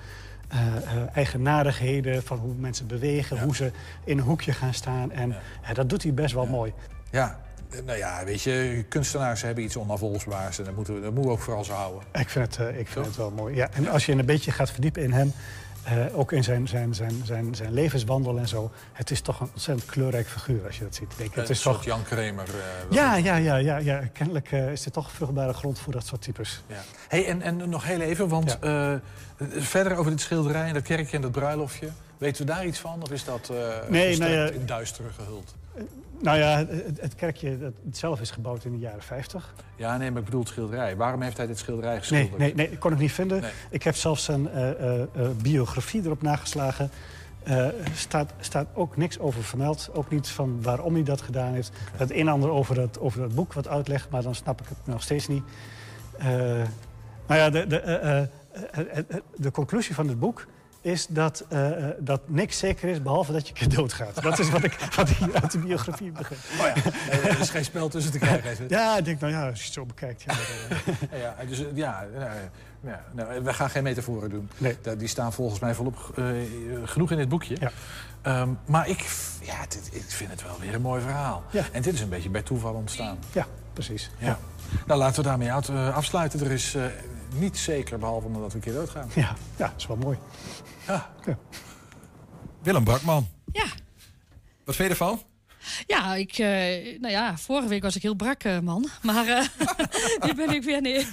eh, 0.48 0.58
eigenaardigheden... 1.14 2.22
van 2.22 2.38
hoe 2.38 2.54
mensen 2.54 2.86
bewegen, 2.86 3.42
hoe 3.42 3.56
ze 3.56 3.70
in 4.04 4.18
een 4.18 4.24
hoekje 4.24 4.52
gaan 4.52 4.74
staan. 4.74 5.12
En 5.12 5.36
eh, 5.62 5.74
dat 5.74 5.88
doet 5.88 6.02
hij 6.02 6.14
best 6.14 6.34
wel 6.34 6.46
mooi. 6.46 6.72
Ja, 7.10 7.40
nou 7.84 7.98
ja, 7.98 8.24
weet 8.24 8.42
je, 8.42 8.84
kunstenaars 8.88 9.42
hebben 9.42 9.64
iets 9.64 9.76
onafvolgbaars. 9.76 10.58
En 10.58 10.64
dat 10.64 10.74
moeten 10.74 10.94
we, 10.94 11.00
dat 11.00 11.12
moeten 11.12 11.30
we 11.30 11.36
ook 11.36 11.42
vooral 11.42 11.64
zo 11.64 11.72
houden. 11.72 12.02
Ik 12.12 12.28
vind 12.28 12.56
het, 12.56 12.76
ik 12.76 12.88
vind 12.88 13.06
het 13.06 13.16
wel 13.16 13.30
mooi. 13.30 13.54
Ja, 13.54 13.68
en 13.72 13.88
als 13.88 14.06
je 14.06 14.12
een 14.12 14.26
beetje 14.26 14.50
gaat 14.50 14.70
verdiepen 14.70 15.02
in 15.02 15.12
hem... 15.12 15.32
eh, 15.88 16.18
ook 16.18 16.32
in 16.32 16.44
zijn, 16.44 16.68
zijn, 16.68 16.94
zijn, 16.94 17.20
zijn, 17.24 17.54
zijn 17.54 17.72
levenswandel 17.72 18.38
en 18.38 18.48
zo... 18.48 18.70
het 18.92 19.10
is 19.10 19.20
toch 19.20 19.40
een 19.40 19.48
ontzettend 19.52 19.90
kleurrijk 19.90 20.28
figuur 20.28 20.66
als 20.66 20.78
je 20.78 20.84
dat 20.84 20.94
ziet. 20.94 21.10
Ik 21.12 21.18
denk, 21.18 21.34
het 21.34 21.50
is 21.50 21.60
toch... 21.60 21.84
Jan 21.84 22.02
Kramer. 22.02 22.44
eh, 22.48 22.90
Ja, 22.90 23.16
ja, 23.16 23.36
ja, 23.36 23.56
ja, 23.56 23.76
ja. 23.76 24.02
kennelijk 24.12 24.52
eh, 24.52 24.72
is 24.72 24.84
er 24.84 24.90
toch 24.90 25.10
vruchtbare 25.10 25.52
grond 25.52 25.78
voor 25.78 25.92
dat 25.92 26.06
soort 26.06 26.22
types. 26.22 26.62
Ja. 26.66 26.82
Hey, 27.08 27.26
en, 27.26 27.42
en 27.42 27.68
nog 27.68 27.84
heel 27.84 28.00
even, 28.00 28.28
want 28.28 28.58
eh, 28.58 28.92
verder 29.56 29.96
over 29.96 30.10
dit 30.10 30.20
schilderij 30.20 30.66
en 30.68 30.74
dat 30.74 30.82
kerkje 30.82 31.16
en 31.16 31.22
dat 31.22 31.32
bruiloftje. 31.32 31.88
Weten 32.18 32.46
we 32.46 32.52
daar 32.52 32.66
iets 32.66 32.78
van? 32.78 33.02
Of 33.02 33.10
is 33.10 33.24
dat 33.24 33.50
eh 33.50 33.88
Nee, 33.88 34.18
nou 34.18 34.32
in 34.32 34.66
duisteren 34.66 35.10
gehuld? 35.12 35.54
Nou 36.20 36.38
ja, 36.38 36.56
het, 36.66 37.00
het 37.00 37.14
kerkje 37.14 37.72
zelf 37.90 38.20
is 38.20 38.30
gebouwd 38.30 38.64
in 38.64 38.72
de 38.72 38.78
jaren 38.78 39.02
50. 39.02 39.54
Ja, 39.76 39.96
nee, 39.96 40.10
maar 40.10 40.18
ik 40.18 40.24
bedoel 40.24 40.40
het 40.40 40.48
schilderij. 40.48 40.96
Waarom 40.96 41.22
heeft 41.22 41.36
hij 41.36 41.46
dit 41.46 41.58
schilderij 41.58 41.90
Nee, 41.90 41.98
geschilderd? 41.98 42.38
nee, 42.38 42.54
nee, 42.54 42.70
ik 42.70 42.78
kon 42.78 42.90
het 42.90 43.00
niet 43.00 43.12
vinden. 43.12 43.42
Ik 43.70 43.82
heb 43.82 43.94
zelfs 43.94 44.24
zijn 44.24 44.50
eh, 44.50 44.70
eh, 44.70 45.02
eh, 45.02 45.08
biografie 45.42 46.02
erop 46.04 46.22
nageslagen. 46.22 46.90
Er 47.44 47.74
staat, 47.94 48.32
staat 48.40 48.66
ook 48.74 48.96
niks 48.96 49.18
over 49.18 49.44
vermeld. 49.44 49.90
Ook 49.92 50.10
niet 50.10 50.28
van 50.28 50.62
waarom 50.62 50.94
hij 50.94 51.02
dat 51.02 51.20
gedaan 51.20 51.52
heeft. 51.52 51.70
Het 51.96 52.10
een 52.10 52.16
en 52.16 52.28
ander 52.28 52.50
over 52.50 52.74
dat, 52.74 52.98
over 53.00 53.20
dat 53.20 53.34
boek 53.34 53.52
wat 53.52 53.68
uitlegt, 53.68 54.10
maar 54.10 54.22
dan 54.22 54.34
snap 54.34 54.60
ik 54.60 54.68
het 54.68 54.78
nog 54.84 55.02
steeds 55.02 55.28
niet. 55.28 55.42
Nou 57.26 57.40
ja, 57.40 57.50
de, 57.50 57.66
de, 57.66 58.28
de 59.36 59.50
conclusie 59.50 59.94
van 59.94 60.08
het 60.08 60.18
boek 60.18 60.46
is 60.90 61.06
dat, 61.10 61.44
eh, 61.48 61.88
eh, 61.88 61.94
dat 61.98 62.20
niks 62.26 62.58
zeker 62.58 62.88
is, 62.88 63.02
behalve 63.02 63.32
dat 63.32 63.48
je 63.48 63.54
een 63.54 63.68
keer 63.68 63.76
doodgaat. 63.76 64.22
Dat 64.22 64.38
is 64.38 64.50
wat 64.50 64.64
ik 64.64 64.78
wat 64.96 65.10
uit 65.42 65.50
de 65.52 65.58
biografie 65.58 66.10
begrijp. 66.12 66.40
Oh 66.60 66.82
ja, 66.84 66.90
er 67.30 67.40
is 67.40 67.50
geen 67.50 67.64
spel 67.64 67.88
tussen 67.88 68.12
te 68.12 68.18
krijgen. 68.18 68.50
het? 68.58 68.70
Ja, 68.70 68.96
ik 68.98 69.04
denk, 69.04 69.20
nou 69.20 69.32
ja, 69.32 69.48
als 69.48 69.58
je 69.58 69.64
het 69.64 69.72
zo 69.74 69.86
bekijkt. 69.86 70.22
Ja, 70.22 70.34
Ja, 71.18 71.34
dus, 71.48 71.58
eh, 71.60 71.66
ja, 71.74 72.06
nou, 72.18 72.30
ja, 72.80 73.02
nou, 73.12 73.42
we 73.42 73.52
gaan 73.54 73.70
geen 73.70 73.82
metaforen 73.82 74.30
doen. 74.30 74.50
Da- 74.82 74.94
Die 74.94 75.08
staan 75.08 75.32
volgens 75.32 75.60
mij 75.60 75.74
volop 75.74 76.12
genoeg 76.84 77.10
in 77.10 77.16
dit 77.16 77.28
boekje. 77.28 77.56
Ehm, 78.22 78.48
maar 78.66 78.88
ik, 78.88 79.06
ja, 79.42 79.60
dit- 79.68 79.88
ik 79.92 80.04
vind 80.06 80.30
het 80.30 80.42
wel 80.42 80.56
weer 80.60 80.74
een 80.74 80.80
mooi 80.82 81.00
verhaal. 81.02 81.42
Ja. 81.50 81.64
En 81.72 81.82
dit 81.82 81.94
is 81.94 82.00
een 82.00 82.08
beetje 82.08 82.30
bij 82.30 82.42
toeval 82.42 82.74
ontstaan. 82.74 83.18
ja 83.32 83.46
precies. 83.72 84.10
Ja. 84.18 84.38
Nou, 84.86 84.98
laten 84.98 85.22
we 85.22 85.28
daarmee 85.28 85.52
uit, 85.52 85.68
afsluiten. 85.70 86.40
Er 86.40 86.50
is 86.50 86.74
eh, 86.74 86.82
niet 87.34 87.58
zeker, 87.58 87.98
behalve 87.98 88.26
omdat 88.26 88.48
we 88.50 88.54
een 88.54 88.60
keer 88.60 88.72
doodgaan. 88.72 89.08
Ja, 89.14 89.22
ja, 89.56 89.66
dat 89.66 89.72
is 89.76 89.86
wel 89.86 89.96
mooi. 89.96 90.18
Ja. 90.88 91.10
Willem 92.62 92.84
Brakman. 92.84 93.28
Ja. 93.52 93.66
Wat 94.64 94.76
vind 94.76 94.88
je 94.88 94.88
ervan? 94.88 95.22
Ja, 95.86 96.14
ik, 96.14 96.38
eh, 96.38 97.00
nou 97.00 97.12
ja, 97.12 97.36
vorige 97.36 97.68
week 97.68 97.82
was 97.82 97.96
ik 97.96 98.02
heel 98.02 98.14
brak, 98.14 98.42
eh, 98.42 98.58
man. 98.58 98.88
Maar 99.02 99.26
eh, 99.26 99.46
nu 100.26 100.34
ben 100.34 100.50
ik 100.50 100.62
weer... 100.62 100.80
Nee, 100.80 101.06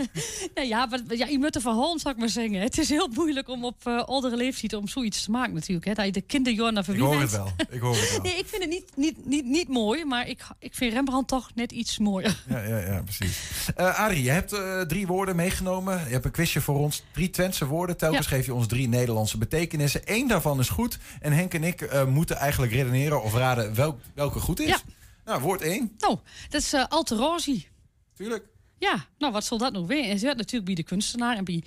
nee 0.56 0.68
ja, 0.68 0.88
ja, 1.08 1.26
je 1.26 1.40
moet 1.40 1.56
er 1.56 1.62
van 1.62 1.76
Holm, 1.76 2.00
zal 2.00 2.12
ik 2.12 2.18
maar 2.18 2.30
zeggen. 2.30 2.60
Het 2.60 2.78
is 2.78 2.90
heel 2.90 3.10
moeilijk 3.14 3.50
om 3.50 3.66
op 3.66 3.88
oudere 3.88 4.36
leeftijd 4.36 4.74
om 4.74 4.88
zoiets 4.88 5.24
te 5.24 5.32
maken 5.32 5.54
natuurlijk. 5.54 5.86
Hè. 5.86 5.94
Dat 5.94 6.06
je 6.06 6.12
de 6.12 6.22
kinderjaren 6.22 6.78
Ik 6.78 7.00
hoor 7.00 7.20
het 7.20 7.32
wel. 7.32 7.52
Ik 7.70 7.80
hoor 7.80 7.96
het 7.96 8.12
wel. 8.12 8.22
Nee, 8.22 8.38
ik 8.38 8.46
vind 8.46 8.62
het 8.62 8.72
niet, 8.72 8.92
niet, 8.96 9.26
niet, 9.26 9.46
niet 9.46 9.68
mooi, 9.68 10.06
maar 10.06 10.28
ik, 10.28 10.42
ik 10.60 10.76
vind 10.76 10.94
Rembrandt 10.94 11.28
toch 11.28 11.50
net 11.56 11.72
iets 11.72 11.98
mooier. 11.98 12.44
Ja, 12.50 12.64
ja, 12.64 12.78
ja 12.78 13.02
precies. 13.02 13.40
Arie, 13.76 14.24
je 14.24 14.30
hebt 14.30 14.56
drie 14.90 15.08
woorden 15.08 15.36
meegenomen. 15.36 16.00
Je 16.06 16.12
hebt 16.12 16.26
een 16.26 16.32
quizje 16.32 16.62
voor 16.62 16.80
ons. 16.80 17.04
Drie 17.14 17.30
Twentse 17.30 17.66
woorden. 17.66 17.98
Telkens 17.98 18.30
Ja. 18.30 18.36
geef 18.36 18.46
je 18.46 18.54
ons 18.54 18.68
drie 18.68 18.88
Nederlandse 18.88 19.38
betekenissen. 19.38 20.02
Eén 20.06 20.28
daarvan 20.28 20.60
is 20.60 20.70
goed. 20.70 20.98
En 21.22 21.32
Henk 21.32 21.54
en 21.54 21.64
ik 21.64 22.06
moeten 22.08 22.38
eigenlijk 22.38 22.72
redeneren 22.72 23.24
of 23.24 23.34
raden 23.34 23.76
welk, 23.76 24.00
welke 24.14 24.40
goed 24.46 24.60
is. 24.60 24.68
Ja. 24.68 24.80
Nou, 25.26 25.42
woord 25.42 25.62
één. 25.62 25.96
Nou, 25.98 26.18
dat 26.50 26.62
is 26.62 26.74
eh 26.74 26.86
Alterosi. 26.88 27.68
Tuurlijk. 28.14 28.46
Ja, 28.78 29.06
nou 29.18 29.34
wat 29.34 29.46
zal 29.46 29.58
dat 29.58 29.74
nou 29.74 29.86
weer? 29.86 30.10
Het 30.10 30.22
werd 30.22 30.38
natuurlijk 30.38 30.66
bij 30.66 30.76
de 30.76 30.84
kunstenaar 30.84 31.38
en 31.38 31.44
bij... 31.44 31.64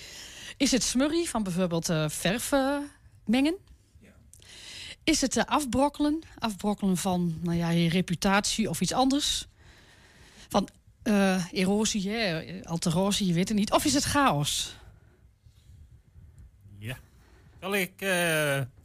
Is 0.56 0.70
het 0.70 0.82
smurrie 0.82 1.28
van 1.28 1.42
bijvoorbeeld 1.42 1.88
eh 1.88 2.08
verf 2.08 2.52
mengen? 3.24 3.56
Is 5.08 5.20
het 5.20 5.36
eh, 5.36 5.44
afbrokkelen? 5.44 6.20
Afbrokkelen 6.38 6.96
van 6.96 7.38
nou 7.42 7.56
ja, 7.56 7.68
je 7.68 7.88
reputatie 7.88 8.68
of 8.68 8.80
iets 8.80 8.92
anders? 8.92 9.46
Van 10.48 10.68
eh, 11.02 11.52
erosie, 11.52 12.10
hè? 12.10 12.42
alterosie, 12.64 13.26
je 13.26 13.32
weet 13.32 13.48
het 13.48 13.58
niet. 13.58 13.72
Of 13.72 13.84
is 13.84 13.94
het 13.94 14.04
chaos? 14.04 14.76
Ja. 16.78 16.98
Zal 17.60 17.74
ik... 17.74 17.92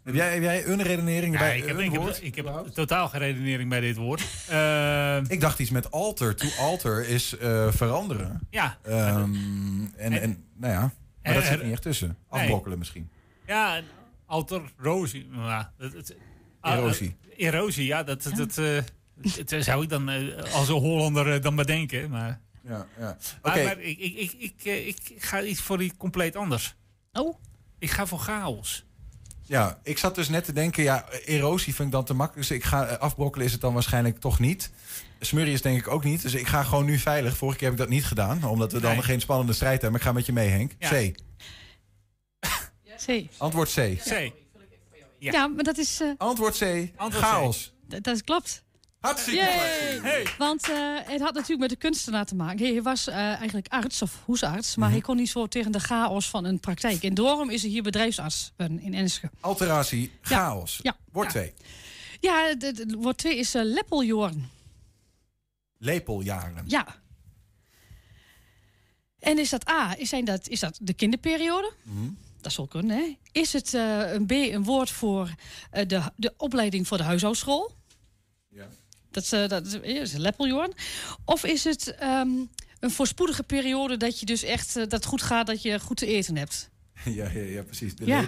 Heb 0.04 0.14
jij, 0.16 0.34
heb 0.34 0.42
jij 0.44 0.66
een 0.66 0.82
redenering 0.82 1.34
Ja, 1.34 1.40
bij 1.40 1.58
ik 1.58 1.66
heb, 1.66 1.78
een 1.78 1.84
ik, 1.84 1.92
heb, 1.92 2.02
woord? 2.02 2.24
ik 2.24 2.36
heb 2.36 2.68
totaal 2.74 3.10
geen 3.10 3.20
redenering 3.20 3.70
bij 3.70 3.80
dit 3.80 3.96
woord. 3.96 4.22
Eh, 4.50 5.18
Ik 5.28 5.42
dacht 5.42 5.60
iets 5.60 5.70
met 5.70 5.92
alter. 5.92 6.36
To 6.36 6.48
alter 6.60 7.08
is 7.08 7.38
eh, 7.38 7.72
veranderen. 7.72 8.48
Ja. 8.50 8.78
Ehm, 8.82 9.86
en, 9.96 10.12
en, 10.22 10.46
nou 10.56 10.74
ja, 10.74 10.92
maar 11.24 11.34
dat 11.34 11.44
zit 11.44 11.58
er- 11.60 11.64
niet 11.64 11.72
echt 11.74 11.82
tussen. 11.82 12.08
Nee. 12.08 12.42
Afbrokkelen 12.42 12.78
misschien. 12.78 13.10
Ja, 13.48 13.76
en 13.76 13.86
alterosie. 14.26 15.28
Ja, 15.32 15.74
het, 15.78 15.94
het, 15.94 16.16
ah, 16.60 16.74
Erosie. 16.78 17.16
erosie, 17.38 17.86
ja. 17.86 18.04
Dat, 18.04 18.30
dat, 18.36 19.64
zou 19.64 19.84
ik 19.84 19.90
dan 19.90 20.10
eh, 20.10 20.54
als 20.54 20.68
een 20.70 20.76
Hollander 20.76 21.34
eh, 21.34 21.42
dan 21.42 21.56
bedenken. 21.56 22.10
Maar, 22.10 22.42
Ja, 22.64 22.86
ja. 23.00 23.18
maar, 23.42 23.52
Oké. 23.54 23.64
maar 23.64 23.80
ik, 23.80 24.00
ik, 24.00 24.16
ik, 24.16 24.64
ik, 24.64 24.98
ik 25.10 25.24
ga 25.24 25.42
iets 25.42 25.62
voor 25.62 25.84
iets 25.84 25.98
compleet 25.98 26.36
anders. 26.36 26.76
Oh? 27.12 27.36
Ik 27.80 27.90
ga 27.92 28.06
voor 28.06 28.20
chaos. 28.20 28.86
Ja, 29.46 29.80
ik 29.84 29.98
zat 29.98 30.16
dus 30.16 30.30
net 30.30 30.46
te 30.46 30.54
denken, 30.54 30.84
ja, 30.84 31.06
erosie 31.26 31.74
vind 31.76 31.88
ik 31.88 31.94
dan 31.94 32.04
te 32.06 32.14
makkelijk. 32.14 32.48
Dus 32.48 32.58
ik 32.58 32.64
ga 32.64 32.86
eh, 32.88 32.98
afbrokkelen 32.98 33.46
is 33.46 33.52
het 33.52 33.62
dan 33.62 33.74
waarschijnlijk 33.74 34.20
toch 34.20 34.40
niet. 34.40 34.72
Smurrie 35.20 35.54
is 35.54 35.62
denk 35.62 35.78
ik 35.78 35.88
ook 35.88 36.04
niet. 36.04 36.22
Dus 36.22 36.34
ik 36.34 36.48
ga 36.48 36.64
gewoon 36.64 36.86
nu 36.86 36.98
veilig. 36.98 37.38
Vorige 37.38 37.58
keer 37.58 37.68
heb 37.70 37.78
ik 37.78 37.84
dat 37.84 37.94
niet 37.94 38.06
gedaan, 38.06 38.44
omdat 38.44 38.72
we 38.72 38.80
dan 38.80 38.92
Nee. 38.94 39.02
geen 39.04 39.22
spannende 39.22 39.54
strijd 39.54 39.82
hebben. 39.82 39.92
Maar 39.92 40.00
ik 40.00 40.06
ga 40.06 40.14
met 40.14 40.26
je 40.26 40.34
mee, 40.34 40.50
Henk. 40.50 40.72
Ja. 40.80 40.90
C. 40.90 41.14
C. 43.06 43.26
Antwoord 43.38 43.70
C. 43.74 43.98
C. 44.10 44.32
Ja, 45.20 45.48
maar 45.48 45.64
dat 45.64 45.78
is... 45.78 46.02
eh, 46.02 46.10
Antwoord 46.18 46.58
C. 46.58 46.92
Antwoord 46.96 47.24
C. 47.26 47.28
Chaos. 47.28 47.74
d- 47.90 48.04
dat 48.04 48.24
klopt. 48.24 48.64
Hartstikke! 49.04 49.42
Hey. 50.02 50.28
Want 50.38 50.70
eh, 50.70 50.96
het 51.04 51.22
had 51.22 51.34
natuurlijk 51.34 51.60
met 51.60 51.70
de 51.70 51.76
kunstenaar 51.76 52.26
te 52.26 52.36
maken. 52.36 52.66
Hij 52.68 52.82
was 52.82 53.08
eh, 53.08 53.16
eigenlijk 53.16 53.68
arts 53.68 54.02
of 54.02 54.22
hoesarts, 54.26 54.76
maar 54.76 54.86
Mhm. 54.88 54.98
hij 54.98 55.06
kon 55.06 55.16
niet 55.16 55.30
zo 55.30 55.48
tegen 55.48 55.72
de 55.72 55.80
chaos 55.80 56.30
van 56.30 56.46
een 56.46 56.60
praktijk. 56.60 57.04
En 57.04 57.14
daarom 57.14 57.50
is 57.50 57.62
hij 57.62 57.72
hier 57.72 57.84
bedrijfsarts 57.84 58.52
eh, 58.56 58.68
in 58.70 58.94
Enschede. 58.94 59.34
Alteratie, 59.40 60.12
chaos. 60.22 60.80
Ja. 60.82 60.96
Woord 61.12 61.26
Ja. 61.26 61.32
2. 61.32 61.54
Ja, 62.20 62.56
de, 62.56 62.72
de- 62.72 62.98
woord 62.98 63.18
2 63.18 63.38
is 63.38 63.56
uh, 63.56 63.62
leppeljorn. 63.66 64.50
Lepeljaren. 65.78 66.64
Ja. 66.68 66.96
En 69.20 69.40
is 69.40 69.50
dat 69.50 69.70
A, 69.70 69.98
is, 69.98 70.10
zijn 70.10 70.26
dat, 70.26 70.48
is 70.48 70.60
dat 70.60 70.78
de 70.82 70.94
kinderperiode? 70.94 71.72
Mhm. 71.84 72.10
Dat 72.42 72.52
zal 72.52 72.68
kunnen, 72.68 72.98
hè? 72.98 73.18
Is 73.32 73.54
het 73.54 73.74
een 73.74 74.26
B, 74.26 74.32
een 74.32 74.64
woord 74.64 74.90
voor 74.90 75.34
de, 75.72 76.02
de 76.16 76.34
opleiding 76.38 76.88
voor 76.88 76.98
de 76.98 77.04
huishoudschool? 77.04 77.72
Ja. 78.50 78.68
Dat 79.14 79.24
is, 79.24 79.32
eh, 79.32 79.48
dat 79.48 79.66
is, 79.66 80.14
een. 80.14 80.74
Of 81.26 81.44
is 81.44 81.64
het 81.64 81.96
ehm, 81.96 82.30
een 82.80 82.92
voorspoedige 82.92 83.44
periode 83.44 83.98
dat 83.98 84.20
je 84.20 84.26
dus 84.26 84.44
echt 84.44 84.76
eh, 84.76 84.76
dat 84.76 84.92
het 84.92 85.06
goed 85.06 85.22
gaat, 85.22 85.48
dat 85.48 85.62
je 85.62 85.80
goed 85.80 85.98
te 85.98 86.06
eten 86.06 86.38
hebt? 86.38 86.72
Ja, 87.04 87.30
ja, 87.30 87.42
ja, 87.42 87.64
precies. 87.64 87.96
De 87.96 88.06
Ja. 88.06 88.28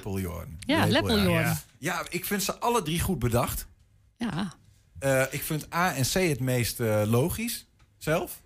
Ja. 0.59 0.88
Ja. 1.27 1.57
ja, 1.77 2.05
ik 2.09 2.25
vind 2.25 2.43
ze 2.43 2.59
alle 2.59 2.81
drie 2.81 2.99
goed 2.99 3.19
bedacht. 3.19 3.67
Ja. 4.17 4.53
Eh, 4.99 5.23
ik 5.29 5.43
vind 5.43 5.73
A 5.73 5.95
en 5.95 6.03
C 6.03 6.13
het 6.13 6.39
meest 6.39 6.79
eh, 6.79 7.01
logisch. 7.05 7.65
Zelf. 7.97 8.41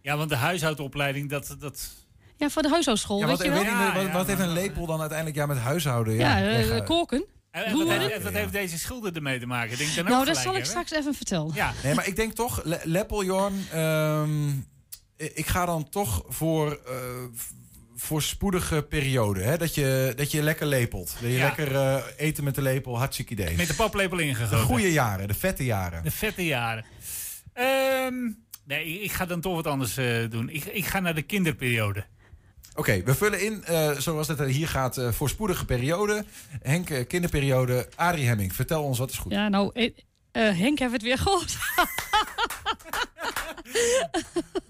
Ja, 0.00 0.16
want 0.16 0.28
de 0.28 0.36
huishoudopleiding, 0.36 1.30
dat... 1.30 1.56
dat 1.58 1.90
Ja, 2.36 2.50
voor 2.50 2.62
de 2.62 2.68
huishoudschool, 2.68 3.18
Ja, 3.18 3.26
weet 3.26 3.36
wat, 3.36 3.46
je 3.46 3.52
wel? 3.52 3.62
niet, 3.62 3.94
wat, 3.94 4.12
wat 4.12 4.26
heeft 4.26 4.40
een 4.40 4.52
lepel 4.52 4.86
dan 4.86 5.00
uiteindelijk 5.00 5.38
ja, 5.38 5.46
met 5.46 5.58
huishouden? 5.58 6.14
Ja, 6.14 6.36
Ja, 6.36 6.58
ja, 6.58 6.80
koken. 6.80 7.24
En, 7.52 7.64
en 7.64 7.76
wat, 7.76 7.88
heeft, 7.88 8.10
en 8.12 8.22
wat 8.22 8.32
heeft 8.32 8.52
deze 8.52 8.78
schilder 8.78 9.14
ermee 9.16 9.38
te 9.38 9.46
maken? 9.46 9.78
Denk 9.78 9.94
dan 9.94 10.04
ook 10.04 10.10
Nou, 10.10 10.24
dat 10.24 10.36
zal 10.36 10.56
ik 10.56 10.64
straks 10.64 10.90
even 10.92 11.14
vertellen. 11.14 11.54
Ja. 11.54 11.72
Nee, 11.82 11.94
maar 11.94 12.06
ik 12.06 12.16
denk 12.16 12.32
toch, 12.32 12.60
Le 12.64 12.80
Leppeljorn... 12.84 13.66
ehm, 13.72 14.48
ik 15.16 15.46
ga 15.46 15.66
dan 15.66 15.88
toch 15.88 16.24
voor, 16.28 16.80
eh, 16.86 16.94
v- 17.34 17.50
voor 17.94 18.22
spoedige 18.22 18.82
periode. 18.82 19.42
Hè? 19.42 19.56
Dat, 19.58 19.74
je, 19.74 20.12
dat 20.16 20.30
je 20.30 20.42
lekker 20.42 20.66
lepelt. 20.66 21.12
Dat 21.20 21.30
je 21.30 21.36
Ja. 21.36 21.44
lekker 21.44 21.74
eh, 21.76 21.96
eten 22.16 22.44
met 22.44 22.54
de 22.54 22.62
lepel, 22.62 22.98
hartstikke 22.98 23.32
idee. 23.32 23.56
Met 23.56 23.66
de 23.68 23.74
paplepel 23.74 24.16
de 24.16 24.22
ingegoten. 24.22 24.58
goede 24.66 24.92
jaren, 24.92 25.28
de 25.28 25.34
vette 25.34 25.64
jaren. 25.64 26.02
De 26.02 26.10
vette 26.10 26.44
jaren. 26.44 26.84
Ehm, 27.52 28.14
nee, 28.64 28.84
ik- 28.86 29.00
ik 29.02 29.12
ga 29.12 29.26
dan 29.26 29.40
toch 29.40 29.54
wat 29.54 29.66
anders 29.66 29.96
eh, 29.96 30.30
doen. 30.30 30.48
Ik, 30.48 30.64
ik 30.64 30.84
ga 30.86 31.00
naar 31.00 31.14
de 31.14 31.22
kinderperiode. 31.22 32.04
Oké, 32.74 33.02
we 33.02 33.14
vullen 33.14 33.40
in, 33.44 33.64
eh, 33.64 33.90
zoals 33.90 34.28
het 34.28 34.40
er 34.40 34.46
hier 34.46 34.68
gaat, 34.68 34.96
eh, 34.96 35.08
voor 35.12 35.28
spoedige 35.28 35.64
periode. 35.64 36.24
Henk, 36.62 36.90
eh, 36.90 37.06
kinderperiode. 37.06 37.88
Arie 37.96 38.26
Hemming, 38.26 38.54
vertel 38.54 38.82
ons 38.82 38.98
wat 38.98 39.10
is 39.10 39.18
goed. 39.18 39.32
Ja, 39.32 39.48
nou, 39.48 39.70
eh, 39.74 39.84
eh, 40.32 40.58
Henk 40.58 40.78
heeft 40.78 40.92
het 40.92 41.02
weer 41.02 41.18
gehoord. 41.18 41.56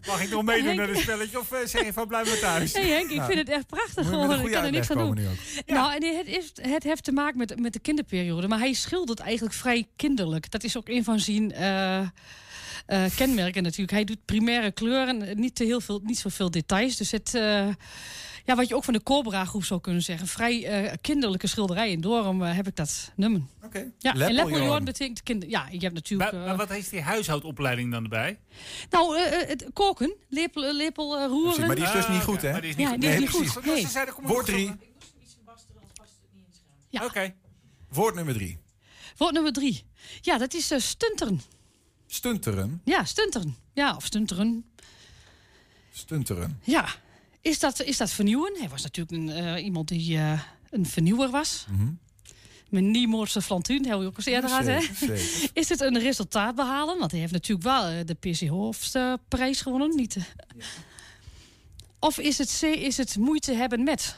Mag 0.07 0.23
ik 0.23 0.31
nog 0.31 0.43
meedoen 0.43 0.67
Henk- 0.67 0.79
naar 0.79 0.89
het 0.89 0.99
spelletje? 0.99 1.39
Of 1.39 1.53
eh, 1.53 1.59
zeg 1.67 1.85
je 1.85 1.93
van 1.93 2.07
blijf 2.09 2.29
maar 2.29 2.39
thuis? 2.39 2.73
Nee, 2.73 2.91
Henk, 2.91 3.11
ik 3.11 3.17
Nou, 3.17 3.27
vind 3.33 3.39
het 3.39 3.49
echt 3.49 3.67
prachtig 3.67 4.11
een 4.11 4.45
Ik 4.45 4.51
kan 4.53 4.65
er 4.65 4.71
niks 4.71 4.91
aan 4.91 4.99
doen. 4.99 5.19
Nou, 5.67 5.95
en 5.95 6.17
het, 6.17 6.27
is, 6.27 6.53
het 6.63 6.83
heeft 6.83 7.05
te 7.05 7.13
maken 7.13 7.39
met, 7.39 7.61
met 7.61 7.73
de 7.73 7.79
kinderperiode. 7.79 8.49
Maar 8.49 8.59
hij 8.59 8.73
schildert 8.73 9.21
eigenlijk 9.21 9.55
vrij 9.55 9.87
kinderlijk. 9.97 10.51
Dat 10.51 10.65
is 10.65 10.77
ook 10.77 10.89
een 10.89 11.05
van 11.05 11.19
zijn 11.21 11.53
eh, 12.87 13.05
eh, 13.05 13.11
kenmerken 13.17 13.63
natuurlijk. 13.63 13.91
Hij 13.93 14.05
doet 14.05 14.25
primaire 14.25 14.71
kleuren, 14.73 15.41
niet, 15.41 15.55
te 15.55 15.65
heel 15.65 15.81
veel, 15.81 16.01
niet 16.05 16.19
zoveel 16.19 16.51
details. 16.51 16.97
Dus 16.97 17.11
het... 17.11 17.35
eh, 17.35 17.69
ja, 18.45 18.55
wat 18.57 18.69
je 18.69 18.75
ook 18.75 18.85
van 18.85 18.95
de 18.95 19.03
Cobra 19.03 19.45
groep 19.45 19.65
zou 19.65 19.81
kunnen 19.81 20.03
zeggen. 20.03 20.27
Vrij 20.27 20.67
eh, 20.67 20.93
kinderlijke 21.01 21.47
schilderijen. 21.47 22.01
Daarom 22.01 22.43
eh, 22.43 22.55
heb 22.57 22.67
ik 22.67 22.77
dat 22.77 23.13
nummer. 23.17 23.41
Oké. 23.65 23.91
Ja, 23.99 24.13
en 24.15 24.33
leppeljorn 24.33 24.85
betekent 24.85 25.23
kinder. 25.23 25.49
Ja, 25.49 25.67
je 25.71 25.79
hebt 25.79 25.95
natuurlijk... 25.95 26.33
Maar, 26.33 26.41
eh, 26.41 26.47
maar 26.47 26.57
wat 26.57 26.69
heeft 26.69 26.91
die 26.91 27.01
huishoudopleiding 27.01 27.93
dan 27.93 28.03
erbij? 28.03 28.39
nou, 28.91 29.17
eh, 29.19 29.41
eh, 29.43 29.49
het 29.49 29.67
koken, 29.73 30.15
lepel, 30.29 30.75
lepel 30.75 31.19
eh, 31.19 31.27
roeren. 31.27 31.43
Precies, 31.43 31.67
maar 31.67 31.77
die 31.77 31.85
is 31.85 31.93
dus 31.93 32.05
Ah, 32.05 32.11
niet 32.11 32.21
oké, 32.23 32.31
goed, 32.31 32.43
hè? 32.43 32.51
maar 32.53 32.61
die 32.61 32.71
is 32.71 32.77
niet 32.77 32.87
Ja, 32.87 32.93
goed. 32.93 33.01
die 33.01 33.11
is 33.11 33.17
Nee, 33.17 33.25
niet 33.25 33.31
goed. 34.11 34.25
Woord 34.25 34.39
op, 34.41 34.45
3. 34.45 34.73
Ja. 36.89 37.05
Oké. 37.05 37.35
Woord 37.89 38.15
nummer 38.15 38.35
3. 38.35 38.59
Woord 39.17 39.33
nummer 39.33 39.53
drie. 39.53 39.85
Ja, 40.21 40.39
dat 40.39 40.55
is 40.55 40.71
eh, 40.71 40.79
stunteren. 40.79 41.41
Stunteren. 42.13 42.81
Ja, 42.85 43.05
stunteren. 43.05 43.57
Ja, 43.73 43.97
of 43.97 44.05
stunteren. 44.05 44.65
Stunteren. 45.93 46.61
Ja. 46.63 46.89
Is 47.41 47.59
dat, 47.59 47.83
is 47.83 47.97
dat 47.97 48.11
vernieuwen? 48.11 48.57
Hij 48.59 48.69
was 48.69 48.83
natuurlijk 48.83 49.17
een, 49.17 49.29
eh, 49.31 49.65
iemand 49.65 49.89
die 49.89 50.17
eh, 50.17 50.41
een 50.71 50.87
vernieuwer 50.87 51.31
was. 51.31 51.67
Mhm. 51.71 51.91
Met 52.69 52.83
Niemoordse 52.83 53.43
flantuun, 53.43 53.85
heel 53.85 54.03
ook 54.03 54.17
eens 54.17 54.27
eerder 54.27 54.51
gehad, 54.51 54.65
hè? 54.65 54.81
Zeker, 54.81 54.97
zeker. 54.97 55.51
Is 55.61 55.69
het 55.69 55.81
een 55.81 55.99
resultaat 55.99 56.55
behalen? 56.55 56.99
Want 56.99 57.11
hij 57.11 57.21
heeft 57.21 57.33
natuurlijk 57.33 57.67
wel 57.67 57.87
eh, 57.87 58.07
de 58.07 58.15
PC 58.15 58.49
Hoofdprijs 58.49 59.61
gewonnen, 59.61 59.97
niet? 59.97 60.17
Of 61.99 62.19
is 62.19 62.39
het 62.39 62.59
C, 62.61 62.63
is 62.63 62.97
het 62.97 63.17
moeite 63.17 63.53
hebben 63.53 63.83
met? 63.85 64.17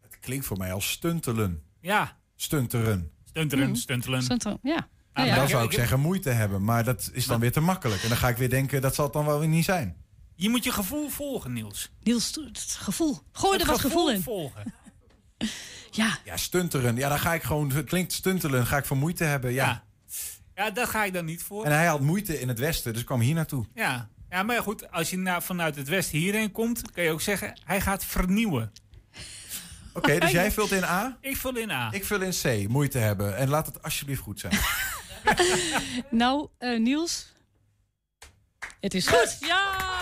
Het 0.00 0.18
klinkt 0.20 0.46
voor 0.46 0.58
mij 0.58 0.72
als 0.72 0.90
stuntelen. 0.90 1.62
Ja, 1.80 2.18
Stunteren. 2.36 3.10
stunteren, 3.24 3.76
stuntelen. 3.76 4.22
Stunteren, 4.22 4.58
ja. 4.62 4.88
Ah, 5.12 5.26
ja. 5.26 5.34
Dan 5.34 5.44
ik- 5.44 5.50
zou 5.50 5.64
ik 5.64 5.72
zeggen 5.72 6.00
moeite 6.00 6.30
hebben, 6.30 6.64
maar 6.64 6.84
dat 6.84 7.10
is 7.12 7.26
dan 7.26 7.40
weer 7.40 7.52
te 7.52 7.60
makkelijk. 7.60 8.02
En 8.02 8.08
dan 8.08 8.18
ga 8.18 8.28
ik 8.28 8.36
weer 8.36 8.50
denken, 8.50 8.80
dat 8.80 8.94
zal 8.94 9.04
het 9.04 9.12
dan 9.14 9.24
wel 9.24 9.38
weer 9.38 9.48
niet 9.48 9.64
zijn. 9.64 9.96
Je 10.34 10.48
moet 10.48 10.64
je 10.64 10.72
gevoel 10.72 11.08
volgen, 11.08 11.52
Niels. 11.52 11.90
Niels, 12.02 12.38
het 12.44 12.76
gevoel. 12.80 13.18
Gooi 13.32 13.54
er 13.54 13.60
Het 13.60 13.70
wat 13.70 13.80
gevoel 13.80 14.10
in. 14.10 14.22
volgen. 14.22 14.74
Ja, 15.90 16.18
Ja, 16.24 16.36
stunteren. 16.36 16.96
Ja, 16.96 17.08
dan 17.08 17.18
ga 17.18 17.34
ik 17.34 17.42
gewoon, 17.42 17.70
het 17.72 17.86
klinkt 17.86 18.12
stuntelen, 18.12 18.66
ga 18.66 18.76
ik 18.76 18.84
voor 18.84 18.96
moeite 18.96 19.24
hebben. 19.24 19.52
Ja. 19.52 19.64
Ja. 19.66 19.82
Ja, 20.54 20.70
daar 20.70 20.86
ga 20.86 21.04
ik 21.04 21.12
dan 21.12 21.24
niet 21.24 21.42
voor. 21.42 21.64
En 21.64 21.72
hij 21.72 21.86
had 21.86 22.00
moeite 22.00 22.40
in 22.40 22.48
het 22.48 22.58
westen, 22.58 22.92
dus 22.92 23.04
kwam 23.04 23.20
hier 23.20 23.34
naartoe. 23.34 23.66
Ja. 23.74 24.08
ja, 24.30 24.42
maar 24.42 24.62
goed, 24.62 24.90
als 24.90 25.10
je 25.10 25.18
nou 25.18 25.42
vanuit 25.42 25.76
het 25.76 25.88
westen 25.88 26.18
hierheen 26.18 26.52
komt, 26.52 26.90
kan 26.92 27.04
je 27.04 27.10
ook 27.10 27.20
zeggen, 27.20 27.60
hij 27.64 27.80
gaat 27.80 28.04
vernieuwen. 28.04 28.72
Oké, 29.92 30.18
dus 30.18 30.30
jij 30.40 30.52
vult 30.52 30.70
in 30.72 30.84
A, 30.84 31.16
Ik 31.20 31.36
vul 31.36 31.56
in 31.56 31.70
A. 31.70 31.88
ik 31.92 32.04
vul 32.04 32.20
in 32.20 32.32
C, 32.42 32.68
moeite 32.68 32.98
hebben. 32.98 33.36
En 33.36 33.48
laat 33.48 33.66
het 33.66 33.82
alsjeblieft 33.82 34.20
goed 34.20 34.40
zijn. 34.40 34.52
nou, 36.10 36.48
eh, 36.58 36.78
Niels. 36.78 37.26
Het 38.80 38.94
is 38.94 39.06
goed. 39.06 39.36
Ja! 39.40 39.92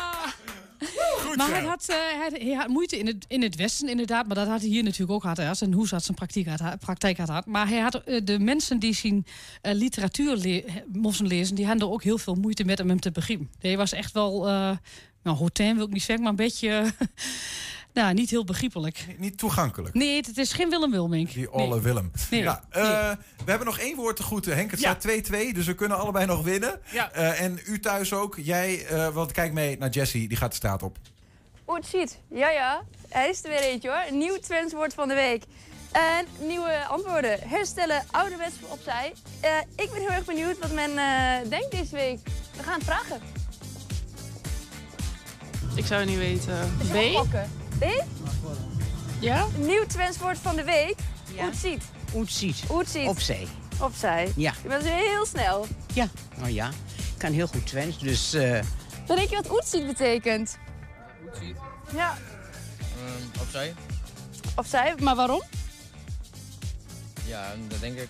Goed 1.18 1.36
Maar 1.36 1.46
zo. 1.46 1.52
hij 1.52 1.62
had, 1.62 1.88
eh, 1.88 1.96
hij, 1.96 2.30
hij 2.32 2.54
had 2.54 2.68
moeite 2.68 2.98
in 2.98 3.06
het, 3.06 3.24
in 3.28 3.42
het 3.42 3.56
Westen, 3.56 3.88
inderdaad. 3.88 4.26
Maar 4.26 4.36
dat 4.36 4.46
had 4.46 4.60
hij 4.60 4.68
hier 4.68 4.82
natuurlijk 4.82 5.10
ook 5.10 5.20
gehad. 5.20 5.36
Hij 5.36 5.46
had 5.46 5.56
zijn 5.56 6.14
praktijk 6.14 6.46
had, 6.46 6.78
praktijk 6.78 7.18
had. 7.18 7.46
Maar 7.46 7.68
hij 7.68 7.78
had 7.78 7.94
eh, 7.94 8.20
de 8.24 8.38
mensen 8.38 8.78
die 8.78 8.94
zijn 8.94 9.26
eh, 9.60 9.74
literatuur 9.74 10.36
le 10.36 10.64
moesten 10.92 11.26
lezen... 11.26 11.54
die 11.54 11.66
hadden 11.66 11.86
er 11.86 11.92
ook 11.92 12.02
heel 12.02 12.18
veel 12.18 12.34
moeite 12.34 12.64
met 12.64 12.80
om 12.80 12.88
hem 12.88 13.00
te 13.00 13.10
begrijpen. 13.10 13.50
Hij 13.58 13.76
was 13.76 13.92
echt 13.92 14.12
wel... 14.12 14.48
eh 14.48 14.76
nou, 15.22 15.36
hotain 15.36 15.76
wil 15.76 15.86
ik 15.86 15.92
niet 15.92 16.02
zeggen, 16.02 16.22
maar 16.24 16.32
een 16.32 16.46
beetje... 16.46 16.84
nou, 18.02 18.14
niet 18.14 18.30
heel 18.30 18.44
begrijpelijk. 18.44 19.06
Niet 19.18 19.38
toegankelijk. 19.38 19.94
Nee, 19.94 20.16
het 20.16 20.38
is 20.38 20.52
geen 20.52 20.70
Willem 20.70 20.90
Wilmink. 20.90 21.32
Die 21.32 21.52
olle 21.52 21.68
nee. 21.74 21.80
Willem. 21.80 22.10
Nee. 22.30 22.42
Ja, 22.42 22.62
eh, 22.70 22.82
We 23.44 23.50
hebben 23.50 23.66
nog 23.66 23.78
één 23.78 23.96
woord 23.96 24.16
te 24.16 24.22
goed, 24.22 24.44
Henk. 24.44 24.70
Het 24.70 24.80
Ja. 24.80 24.88
staat 24.88 25.00
2-2, 25.00 25.52
dus 25.54 25.66
we 25.66 25.74
kunnen 25.74 25.98
allebei 25.98 26.26
nog 26.26 26.42
winnen. 26.42 26.80
Ja. 26.90 27.12
Eh, 27.12 27.40
en 27.40 27.60
u 27.66 27.80
thuis 27.80 28.12
ook. 28.12 28.36
Jij, 28.42 28.86
eh, 28.86 29.08
want 29.08 29.32
kijk 29.32 29.52
mee 29.52 29.78
naar 29.78 29.88
Jessie, 29.90 30.28
die 30.28 30.36
gaat 30.36 30.50
de 30.50 30.56
straat 30.56 30.82
op. 30.82 30.96
Oh, 31.64 31.76
het 31.76 31.86
ziet. 31.86 32.18
Ja, 32.30 32.50
ja. 32.50 32.82
Hij 33.08 33.28
is 33.28 33.44
er 33.44 33.50
weer 33.50 33.60
eentje 33.62 33.88
hoor. 33.88 34.18
Nieuw 34.18 34.38
trendswoord 34.38 34.94
van 34.94 35.08
de 35.08 35.14
week. 35.14 35.44
En 35.92 36.26
nieuwe 36.46 36.84
antwoorden. 36.88 37.38
Herstellen, 37.48 38.04
ouderwets 38.10 38.54
opzij. 38.68 39.12
Eh, 39.40 39.50
ik 39.76 39.90
ben 39.92 40.00
heel 40.00 40.10
erg 40.10 40.24
benieuwd 40.24 40.58
wat 40.58 40.72
men 40.72 40.90
eh, 40.98 41.48
denkt 41.48 41.70
deze 41.70 41.94
week. 41.94 42.18
We 42.56 42.62
gaan 42.62 42.74
het 42.78 42.84
vragen. 42.84 43.20
Ik 45.74 45.86
zou 45.86 46.00
het 46.00 46.08
niet 46.08 46.18
weten. 46.18 46.76
B? 46.92 47.58
We? 47.80 48.02
Ja? 49.20 49.46
Een 49.54 49.66
nieuw 49.66 49.86
trendswoord 49.86 50.38
van 50.38 50.56
de 50.56 50.64
week. 50.64 50.94
Ja. 51.34 51.40
Hoe 51.40 51.50
het 51.50 51.58
ziet. 51.58 51.82
Oetsiet. 52.14 52.60
Hoe 52.68 52.78
het 52.78 52.88
ziet. 52.90 53.06
Opzij. 53.08 53.46
Opzij. 53.80 54.32
Ja. 54.36 54.52
Je 54.62 54.68
bent 54.68 54.84
heel 54.84 55.26
snel. 55.26 55.66
Ja. 55.94 56.08
Nou 56.38 56.50
ja, 56.50 56.68
ik 56.96 57.18
kan 57.18 57.32
heel 57.32 57.46
goed 57.46 57.66
Twents, 57.66 57.98
dus... 57.98 58.32
eh, 58.32 58.60
Dan 59.06 59.16
denk 59.16 59.28
je 59.30 59.36
wat 59.36 59.50
oetsiet 59.50 59.86
betekent. 59.86 60.58
Ja. 61.94 62.18
opzij. 63.40 63.74
Opzij. 64.56 64.94
Maar 65.02 65.16
waarom? 65.16 65.42
Ja, 67.26 67.52
dat 67.68 67.80
denk 67.80 67.98
ik. 67.98 68.08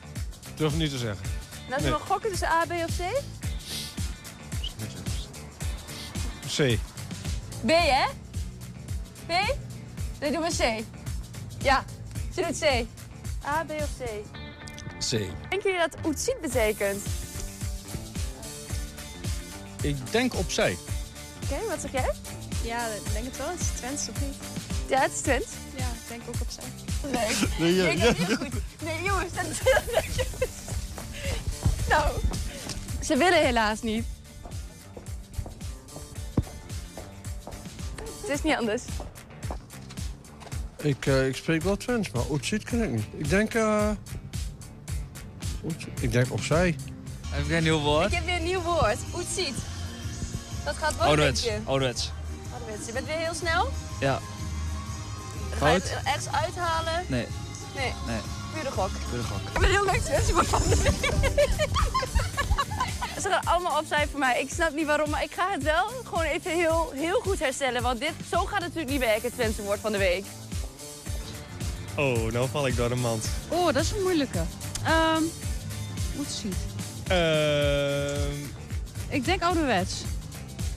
Durf 0.54 0.72
ik 0.72 0.78
niet 0.78 0.90
te 0.90 0.98
zeggen. 0.98 1.24
En 1.66 1.72
als 1.72 1.82
we 1.82 1.88
Nee. 1.88 1.98
nog 1.98 2.06
gokken 2.08 2.30
tussen 2.30 2.48
A, 2.48 2.64
B 2.68 2.70
of 2.70 2.96
C? 2.96 3.22
C. 6.56 6.78
B, 7.66 7.68
hè? 7.70 8.04
B? 9.30 9.56
Nee, 10.20 10.30
doe 10.30 10.40
maar 10.40 10.50
C. 10.50 10.84
Ja, 11.62 11.84
ze 12.34 12.42
doet 12.42 12.58
C. 12.58 12.64
A, 13.46 13.64
B 13.64 13.70
of 13.70 13.88
C? 13.98 14.02
C. 14.98 15.10
Denken 15.48 15.70
jullie 15.70 15.78
dat 15.78 15.96
Oetziet 16.06 16.40
betekent? 16.40 17.02
Ik 19.82 19.96
denk 20.12 20.34
opzij. 20.34 20.76
Oké, 21.44 21.68
wat 21.68 21.80
zeg 21.80 21.92
jij? 21.92 22.10
Ja, 22.64 22.86
ik 22.86 23.12
denk 23.12 23.24
het 23.24 23.36
wel. 23.36 23.48
Het 23.48 23.60
is 23.60 23.66
Twents 23.66 24.08
of 24.08 24.20
niet? 24.20 24.34
Ja, 24.88 25.00
het 25.00 25.12
is 25.12 25.20
Twents. 25.20 25.46
Ja, 25.76 25.84
ik 25.84 26.08
denk 26.08 26.22
ook 26.28 26.40
opzij. 26.40 26.64
Nee, 27.12 27.48
Nee, 27.58 27.74
ja, 27.74 28.06
ja, 28.06 28.14
goed. 28.36 28.52
Nee, 28.82 29.02
jongens, 29.02 29.32
dat 29.32 29.44
Nou, 31.88 32.12
ze 33.02 33.16
willen 33.16 33.44
helaas 33.44 33.82
niet. 33.82 34.04
Het 38.20 38.28
is 38.30 38.42
niet 38.42 38.56
anders. 38.56 38.82
Ik, 40.82 41.06
eh, 41.06 41.26
ik 41.26 41.36
spreek 41.36 41.62
wel 41.62 41.76
Twents, 41.76 42.10
maar 42.10 42.22
Oetziet 42.30 42.62
ken 42.64 42.82
ik 42.82 42.90
niet. 42.90 43.04
Ik 43.16 43.28
denk... 43.28 43.54
eh 43.54 43.90
Oetziet- 45.64 45.88
ik 46.02 46.12
denk 46.12 46.32
opzij. 46.32 46.76
Heb 47.28 47.44
ik 47.44 47.50
een 47.50 47.62
nieuw 47.62 47.78
woord? 47.80 48.06
Ik 48.06 48.12
heb 48.14 48.24
weer 48.24 48.36
een 48.36 48.42
nieuw 48.44 48.62
woord. 48.62 48.96
Oetziet. 49.14 49.54
Dat 50.64 50.76
gaat 50.76 50.96
wel 50.96 51.06
Ouderwets. 51.06 51.44
een 51.46 51.50
beetje. 51.52 51.68
Ouderwets. 51.68 52.10
Ouderwets. 52.52 52.86
Je 52.86 52.92
bent 52.92 53.06
weer 53.06 53.16
heel 53.16 53.34
snel. 53.34 53.70
Ja. 54.00 54.18
Ga 55.58 55.68
je 55.68 55.74
het 55.74 55.96
ergens 56.04 56.28
uithalen? 56.32 57.04
Nee. 57.06 57.26
Nee. 57.74 57.92
Nee. 58.06 58.20
Pure 58.54 58.70
gok. 58.70 58.90
Pure 59.10 59.22
gok. 59.22 59.38
Ik 59.54 59.60
ben 59.60 59.70
heel 59.70 59.84
leuk 59.84 60.00
Twents 60.00 60.30
voor 60.30 60.44
van 60.44 60.60
Ze 63.22 63.28
gaan 63.28 63.44
allemaal 63.44 63.78
opzij 63.78 64.06
voor 64.10 64.18
mij. 64.18 64.40
Ik 64.40 64.50
snap 64.52 64.72
niet 64.74 64.86
waarom, 64.86 65.10
maar 65.10 65.22
ik 65.22 65.32
ga 65.32 65.50
het 65.50 65.62
wel 65.62 65.86
gewoon 66.04 66.24
even 66.24 66.50
heel, 66.50 66.92
heel 66.94 67.20
goed 67.20 67.38
herstellen. 67.38 67.82
Want 67.82 68.00
dit, 68.00 68.12
zo 68.30 68.38
gaat 68.38 68.52
het 68.52 68.60
natuurlijk 68.74 68.90
niet 68.90 69.00
werken, 69.00 69.22
het 69.22 69.32
Twentse 69.32 69.62
woord 69.62 69.80
van 69.80 69.92
de 69.92 69.98
week. 69.98 70.24
Oh, 72.00 72.32
nou 72.32 72.48
val 72.50 72.66
ik 72.66 72.76
door 72.76 72.88
de 72.88 72.94
mand. 72.94 73.24
Oh, 73.48 73.64
dat 73.72 73.82
is 73.84 73.90
een 73.90 74.02
moeilijke. 74.02 74.42
Ehm 74.84 75.22
moet 76.16 76.26
zien. 76.40 76.54
Ehm 77.06 78.32
Ik 79.08 79.24
denk 79.24 79.42
ouderwets. 79.42 79.94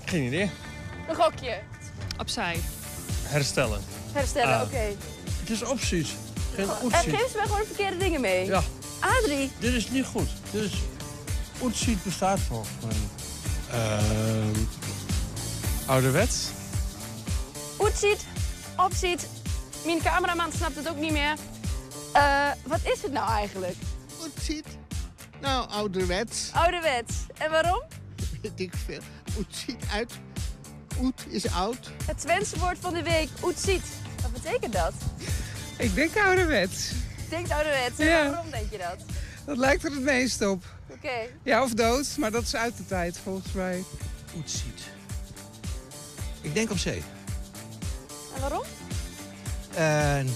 geen 0.06 0.24
idee. 0.24 0.50
Een 1.10 1.16
gokje. 1.16 1.60
Opzij. 2.20 2.60
Herstellen. 3.24 3.80
Herstellen, 4.12 4.56
Ah. 4.56 4.62
oké. 4.62 4.96
Het 5.40 5.50
is 5.50 5.64
opziet. 5.64 6.08
Geen 6.56 6.66
En 6.70 6.76
Oetziet. 6.84 7.16
geef 7.16 7.30
ze 7.32 7.36
mij 7.38 7.46
gewoon 7.46 7.60
de 7.60 7.66
verkeerde 7.66 7.98
dingen 7.98 8.22
mee. 8.22 8.46
Ja. 8.46 8.64
Adrie. 9.00 9.52
Dit 9.60 9.74
is 9.74 9.90
niet 9.90 10.06
goed. 10.06 10.30
Dit 10.52 10.64
is... 10.64 10.74
Oetziet 11.62 12.04
bestaat 12.04 12.40
volgens 12.48 12.70
mij 12.86 12.94
niet. 12.94 13.24
Ehm 13.72 14.60
ouderwets? 15.86 16.38
Oetziet, 17.80 18.26
opziet. 18.78 19.28
Mijn 19.86 20.02
cameraman 20.02 20.52
snapt 20.52 20.76
het 20.76 20.90
ook 20.90 20.98
niet 20.98 21.12
meer. 21.12 21.36
Eh, 22.14 22.50
wat 22.66 22.80
is 22.84 23.02
het 23.02 23.12
nou 23.12 23.30
eigenlijk? 23.30 23.76
Oetziet. 24.24 24.66
Nou, 25.42 25.70
ouderwets. 25.70 26.50
Ouderwets. 26.54 27.14
En 27.38 27.52
waarom? 27.52 27.82
Weet 28.42 28.60
ik 28.60 28.74
veel. 28.86 29.00
Oetziet 29.38 29.84
uit. 29.92 30.12
Oet 31.02 31.26
is 31.30 31.52
oud. 31.52 31.92
Het 32.06 32.20
Twentse 32.20 32.60
woord 32.60 32.78
van 32.80 32.94
de 32.94 33.04
week, 33.04 33.30
oetziet. 33.44 33.84
Wat 34.22 34.34
betekent 34.34 34.74
dat? 34.74 34.94
Ik 35.78 35.96
denk 35.96 36.18
ouderwets. 36.18 36.92
Denkt 37.30 37.52
ouderwets. 37.52 38.00
En 38.00 38.06
Ja. 38.06 38.30
waarom 38.30 38.52
denk 38.52 38.72
je 38.72 38.78
dat? 38.78 38.98
Dat 39.46 39.58
lijkt 39.58 39.84
er 39.84 39.92
het 39.92 40.02
meest 40.02 40.42
op. 40.48 40.64
Oké. 40.90 41.12
Ja, 41.44 41.64
of 41.64 41.74
dood, 41.74 42.18
maar 42.18 42.32
dat 42.32 42.44
is 42.44 42.56
uit 42.56 42.78
de 42.78 42.86
tijd 42.86 43.18
volgens 43.24 43.54
mij. 43.54 43.84
Oetziet. 44.38 44.82
Ik 46.42 46.54
denk 46.54 46.72
op 46.72 46.78
zee. 46.78 47.04
En 48.36 48.42
waarom? 48.42 48.64
En 49.76 50.36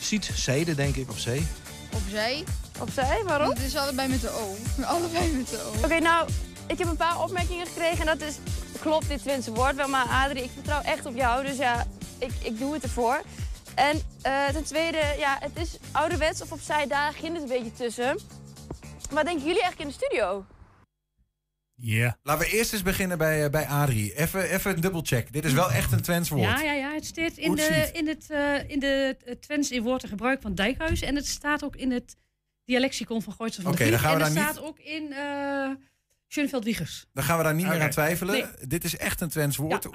ziet, 0.00 0.30
zeden 0.34 0.76
denk 0.76 0.96
ik 0.96 1.10
op 1.10 1.18
zee. 1.18 1.46
Opzij. 1.94 2.44
Opzij, 2.80 3.22
waarom? 3.24 3.48
Het 3.48 3.60
is 3.60 3.76
allebei 3.76 4.08
met 4.08 4.20
de 4.20 4.30
O. 4.30 4.56
Allebei 4.94 5.32
met 5.32 5.48
de 5.48 5.62
O. 5.62 5.84
Oké, 5.84 5.98
nou, 5.98 6.28
ik 6.66 6.78
heb 6.78 6.88
een 6.88 6.96
paar 6.96 7.22
opmerkingen 7.22 7.66
gekregen 7.66 8.08
en 8.08 8.18
dat 8.18 8.28
is... 8.28 8.34
Klopt 8.80 9.08
dit 9.08 9.22
Twentse 9.22 9.52
woord 9.52 9.76
wel, 9.76 9.88
maar 9.88 10.06
Adrie, 10.06 10.42
ik 10.42 10.50
vertrouw 10.54 10.80
echt 10.80 11.06
op 11.06 11.16
jou. 11.16 11.46
Dus 11.46 11.56
ja, 11.56 11.86
ik, 12.18 12.30
ik 12.42 12.58
doe 12.58 12.72
het 12.72 12.82
ervoor. 12.82 13.22
En 13.74 14.02
eh, 14.22 14.46
ten 14.46 14.64
tweede, 14.64 15.14
ja, 15.18 15.36
het 15.40 15.50
is 15.54 15.76
ouderwets 15.92 16.42
of 16.42 16.52
opzij, 16.52 16.86
daar 16.86 17.12
ging 17.12 17.32
het 17.32 17.42
een 17.42 17.48
beetje 17.48 17.72
tussen. 17.72 18.18
Wat 19.10 19.24
denken 19.24 19.46
jullie 19.46 19.62
eigenlijk 19.62 19.80
in 19.80 19.86
de 19.88 20.04
studio? 20.06 20.44
Ja. 21.80 22.18
Laten 22.22 22.46
we 22.46 22.56
eerst 22.56 22.72
eens 22.72 22.82
beginnen 22.82 23.18
bij, 23.18 23.44
eh, 23.44 23.50
bij 23.50 23.66
Adrie. 23.66 24.14
Even, 24.14 24.42
even 24.50 24.74
een 24.74 24.80
dubbelcheck. 24.80 25.32
Dit 25.32 25.44
is 25.44 25.52
wel 25.52 25.72
echt 25.72 25.92
een 25.92 26.02
Twents 26.02 26.28
woord. 26.28 26.42
Ja, 26.42 26.60
ja, 26.60 26.72
ja, 26.72 26.94
het 26.94 27.06
staat 27.06 27.36
in 27.36 27.54
de, 27.54 27.90
in 27.92 28.08
het, 28.08 28.30
eh, 28.30 28.70
in 28.70 28.78
de 28.78 29.16
eh, 29.24 29.34
Twents 29.34 29.70
in 29.70 29.82
woord 29.82 30.02
en 30.02 30.08
gebruik 30.08 30.42
van 30.42 30.54
Dijkhuis. 30.54 31.02
En 31.02 31.14
het 31.14 31.26
staat 31.26 31.64
ook 31.64 31.76
in 31.76 31.90
het 31.90 32.16
dialecticon 32.64 33.22
van 33.22 33.32
Gooitse 33.32 33.62
van 33.62 33.72
Oké, 33.72 33.84
de 33.84 33.90
dan 33.90 33.98
gaan 33.98 34.16
we 34.16 34.24
En 34.24 34.24
het 34.24 34.38
staat 34.38 34.60
ook 34.60 34.78
in 34.78 35.12
eh 35.12 35.70
Schoenveld 36.28 36.64
Wiegers. 36.64 37.06
Dan 37.12 37.24
gaan 37.24 37.38
we 37.38 37.42
daar 37.44 37.54
niet 37.54 37.66
meer 37.66 37.74
Oké. 37.74 37.84
aan 37.84 37.90
twijfelen. 37.90 38.34
Nee. 38.34 38.68
Dit 38.68 38.84
is 38.84 38.96
echt 38.96 39.20
een 39.20 39.28
Twents 39.28 39.56
woord, 39.56 39.88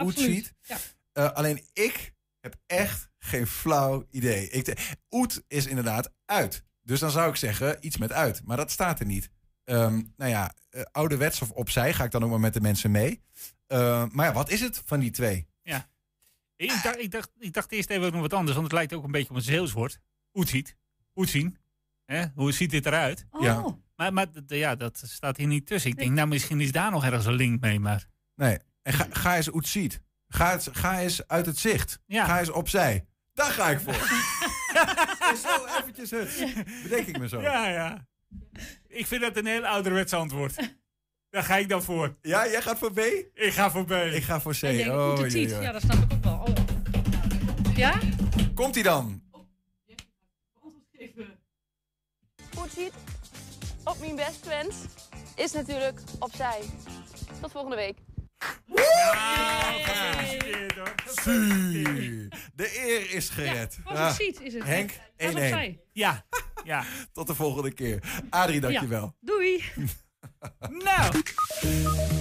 Ja. 0.62 0.78
Eh, 1.12 1.32
alleen 1.32 1.62
ik 1.74 2.14
heb 2.40 2.56
echt 2.66 3.10
geen 3.20 3.48
flauw 3.48 4.06
idee. 4.10 4.50
Ik 4.50 4.96
oet 5.10 5.44
is 5.48 5.66
inderdaad 5.66 6.14
uit. 6.26 6.64
Dus 6.82 7.00
dan 7.00 7.12
zou 7.12 7.30
ik 7.30 7.36
zeggen 7.36 7.78
iets 7.80 7.98
met 7.98 8.12
uit. 8.12 8.42
Maar 8.46 8.58
dat 8.58 8.72
staat 8.72 9.00
er 9.00 9.06
niet. 9.06 9.30
Ehm, 9.64 10.02
nou 10.18 10.32
ja, 10.32 10.54
eh, 10.70 10.82
ouderwets 10.92 11.42
of 11.42 11.52
opzij 11.52 11.94
ga 11.94 12.04
ik 12.04 12.12
dan 12.12 12.24
ook 12.24 12.30
maar 12.30 12.40
met 12.40 12.54
de 12.54 12.62
mensen 12.62 12.92
mee. 12.92 13.22
Eh, 13.68 14.06
maar 14.12 14.26
ja, 14.26 14.34
wat 14.34 14.50
is 14.50 14.60
het 14.62 14.82
van 14.86 15.00
die 15.00 15.12
twee? 15.12 15.48
Ja. 15.64 15.88
Ik 16.56 16.80
dacht, 16.84 17.00
ik, 17.00 17.12
dacht, 17.12 17.30
ik 17.40 17.54
dacht 17.54 17.72
eerst 17.72 17.90
even 17.90 18.12
nog 18.12 18.22
wat 18.22 18.34
anders, 18.34 18.54
want 18.56 18.64
het 18.68 18.76
lijkt 18.76 18.94
ook 18.94 19.04
een 19.04 19.12
beetje 19.12 19.30
op 19.30 19.36
een 19.36 19.42
Zeeuwswoord. 19.42 20.00
Oetziet. 20.34 20.76
Oetzien. 21.16 21.58
Hè? 22.06 22.26
Hoe 22.36 22.52
ziet 22.52 22.70
dit 22.72 22.86
eruit? 22.86 23.26
Oh. 23.32 23.42
Ja. 23.42 23.76
Maar, 23.96 24.14
maar 24.14 24.30
d- 24.30 24.42
ja, 24.48 24.76
dat 24.76 25.02
staat 25.06 25.38
hier 25.38 25.48
niet 25.48 25.66
tussen. 25.66 25.92
Ik 25.92 25.98
denk, 25.98 26.12
nou, 26.12 26.28
misschien 26.28 26.62
is 26.62 26.72
daar 26.72 26.92
nog 26.92 27.04
ergens 27.04 27.26
een 27.26 27.34
link 27.34 27.62
mee, 27.62 27.80
maar... 27.80 28.06
Nee. 28.36 28.58
En 28.82 28.94
ga, 28.94 29.08
ga 29.10 29.36
eens 29.36 29.54
oetziet. 29.54 30.02
Ga, 30.28 30.54
eens- 30.54 30.70
ga 30.72 31.00
eens 31.00 31.28
uit 31.28 31.46
het 31.46 31.58
zicht. 31.58 32.00
Ga 32.08 32.40
eens 32.40 32.50
opzij. 32.52 33.06
Daar 33.34 33.52
ga 33.52 33.70
ik 33.70 33.80
voor. 33.80 33.94
is 35.34 35.42
zo 35.48 35.66
eventjes 35.80 36.10
het. 36.12 36.54
Bedenk 36.84 37.08
ik 37.08 37.18
me 37.20 37.28
zo. 37.28 37.42
Ja, 37.42 37.68
ja. 37.70 38.08
Ik 38.88 39.06
vind 39.06 39.22
dat 39.22 39.38
een 39.38 39.46
heel 39.46 39.66
ouderwets 39.66 40.14
antwoord. 40.14 40.56
Daar 41.30 41.44
ga 41.44 41.56
ik 41.58 41.70
dan 41.70 41.84
voor. 41.84 42.16
Ja, 42.22 42.48
jij 42.48 42.62
gaat 42.62 42.78
voor 42.78 42.92
B? 42.94 43.00
Ik 43.34 43.54
ga 43.54 43.72
voor 43.72 43.86
B. 43.86 43.92
Ik 43.92 44.24
ga 44.24 44.42
voor 44.42 44.52
C. 44.54 44.62
Ik 44.62 44.78
denk, 44.78 44.92
Oh. 44.92 45.30
Ja, 45.30 45.72
dat 45.72 45.82
snap 45.82 46.04
ik 46.04 46.14
ook 46.14 46.24
wel. 46.24 46.34
Oh. 46.34 47.76
Ja? 47.76 48.00
Komt 48.54 48.74
hij 48.74 48.84
dan? 48.84 49.22
Oetziet, 52.58 52.94
op 53.84 54.00
mijn 54.00 54.16
best 54.16 54.44
Twents, 54.44 54.76
is 55.36 55.52
natuurlijk 55.52 56.00
opzij. 56.20 56.60
Tot 57.42 57.52
volgende 57.52 57.76
week. 57.76 57.98
Zie. 61.24 62.28
De 62.56 62.82
eer 62.88 63.12
is 63.16 63.30
gered. 63.30 63.80
was 63.84 64.00
het 64.00 64.16
ziet, 64.16 64.42
is 64.42 64.54
het. 64.54 64.64
Henk, 64.64 64.92
Was 65.18 65.28
1-1. 65.28 65.34
opzij. 65.34 65.80
Ja, 65.92 66.26
ja. 66.64 66.84
Tot 67.14 67.28
de 67.28 67.36
volgende 67.36 67.72
keer. 67.72 68.04
Adrie, 68.30 68.60
dankjewel. 68.60 69.16
Doei. 69.20 69.64
Nou. 70.84 71.22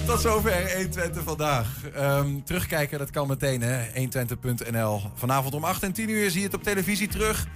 Tot 0.06 0.20
zover 0.20 0.72
120 0.74 1.22
vandaag. 1.22 1.90
Ehm, 1.94 2.40
terugkijken, 2.44 2.98
dat 2.98 3.10
kan 3.10 3.28
meteen, 3.28 3.60
hè. 3.62 3.86
120.nl. 3.94 5.00
Vanavond 5.14 5.54
om 5.54 5.64
8 5.64 5.82
en 5.82 5.92
10 5.92 6.08
uur 6.08 6.30
zie 6.30 6.40
je 6.40 6.46
het 6.46 6.54
op 6.54 6.62
televisie 6.62 7.08
terug. 7.08 7.46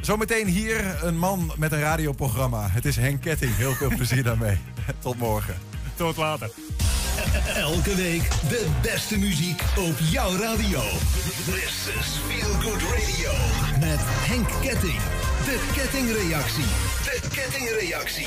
Zometeen 0.00 0.46
hier 0.46 1.04
een 1.04 1.18
man 1.18 1.52
met 1.56 1.72
een 1.72 1.80
radioprogramma. 1.80 2.68
Het 2.68 2.84
is 2.84 2.96
Henk 2.96 3.20
Ketting. 3.20 3.56
Heel 3.56 3.72
veel 3.72 3.88
plezier 3.88 4.22
daarmee. 4.22 4.58
Tot 4.98 5.18
morgen. 5.18 5.54
Tot 5.96 6.16
later. 6.16 6.50
Elke 7.54 7.94
week 7.94 8.30
de 8.48 8.66
beste 8.82 9.18
muziek 9.18 9.62
op 9.78 9.98
jouw 9.98 10.36
radio. 10.36 10.80
This 11.44 11.88
is 12.00 12.18
Feel 12.28 12.52
Good 12.60 12.82
Radio. 12.82 13.32
Met 13.80 14.00
Henk 14.00 14.48
Ketting. 14.60 15.00
De 15.44 15.70
kettingreactie. 15.74 16.64
De 17.04 17.20
kettingreactie. 17.28 18.26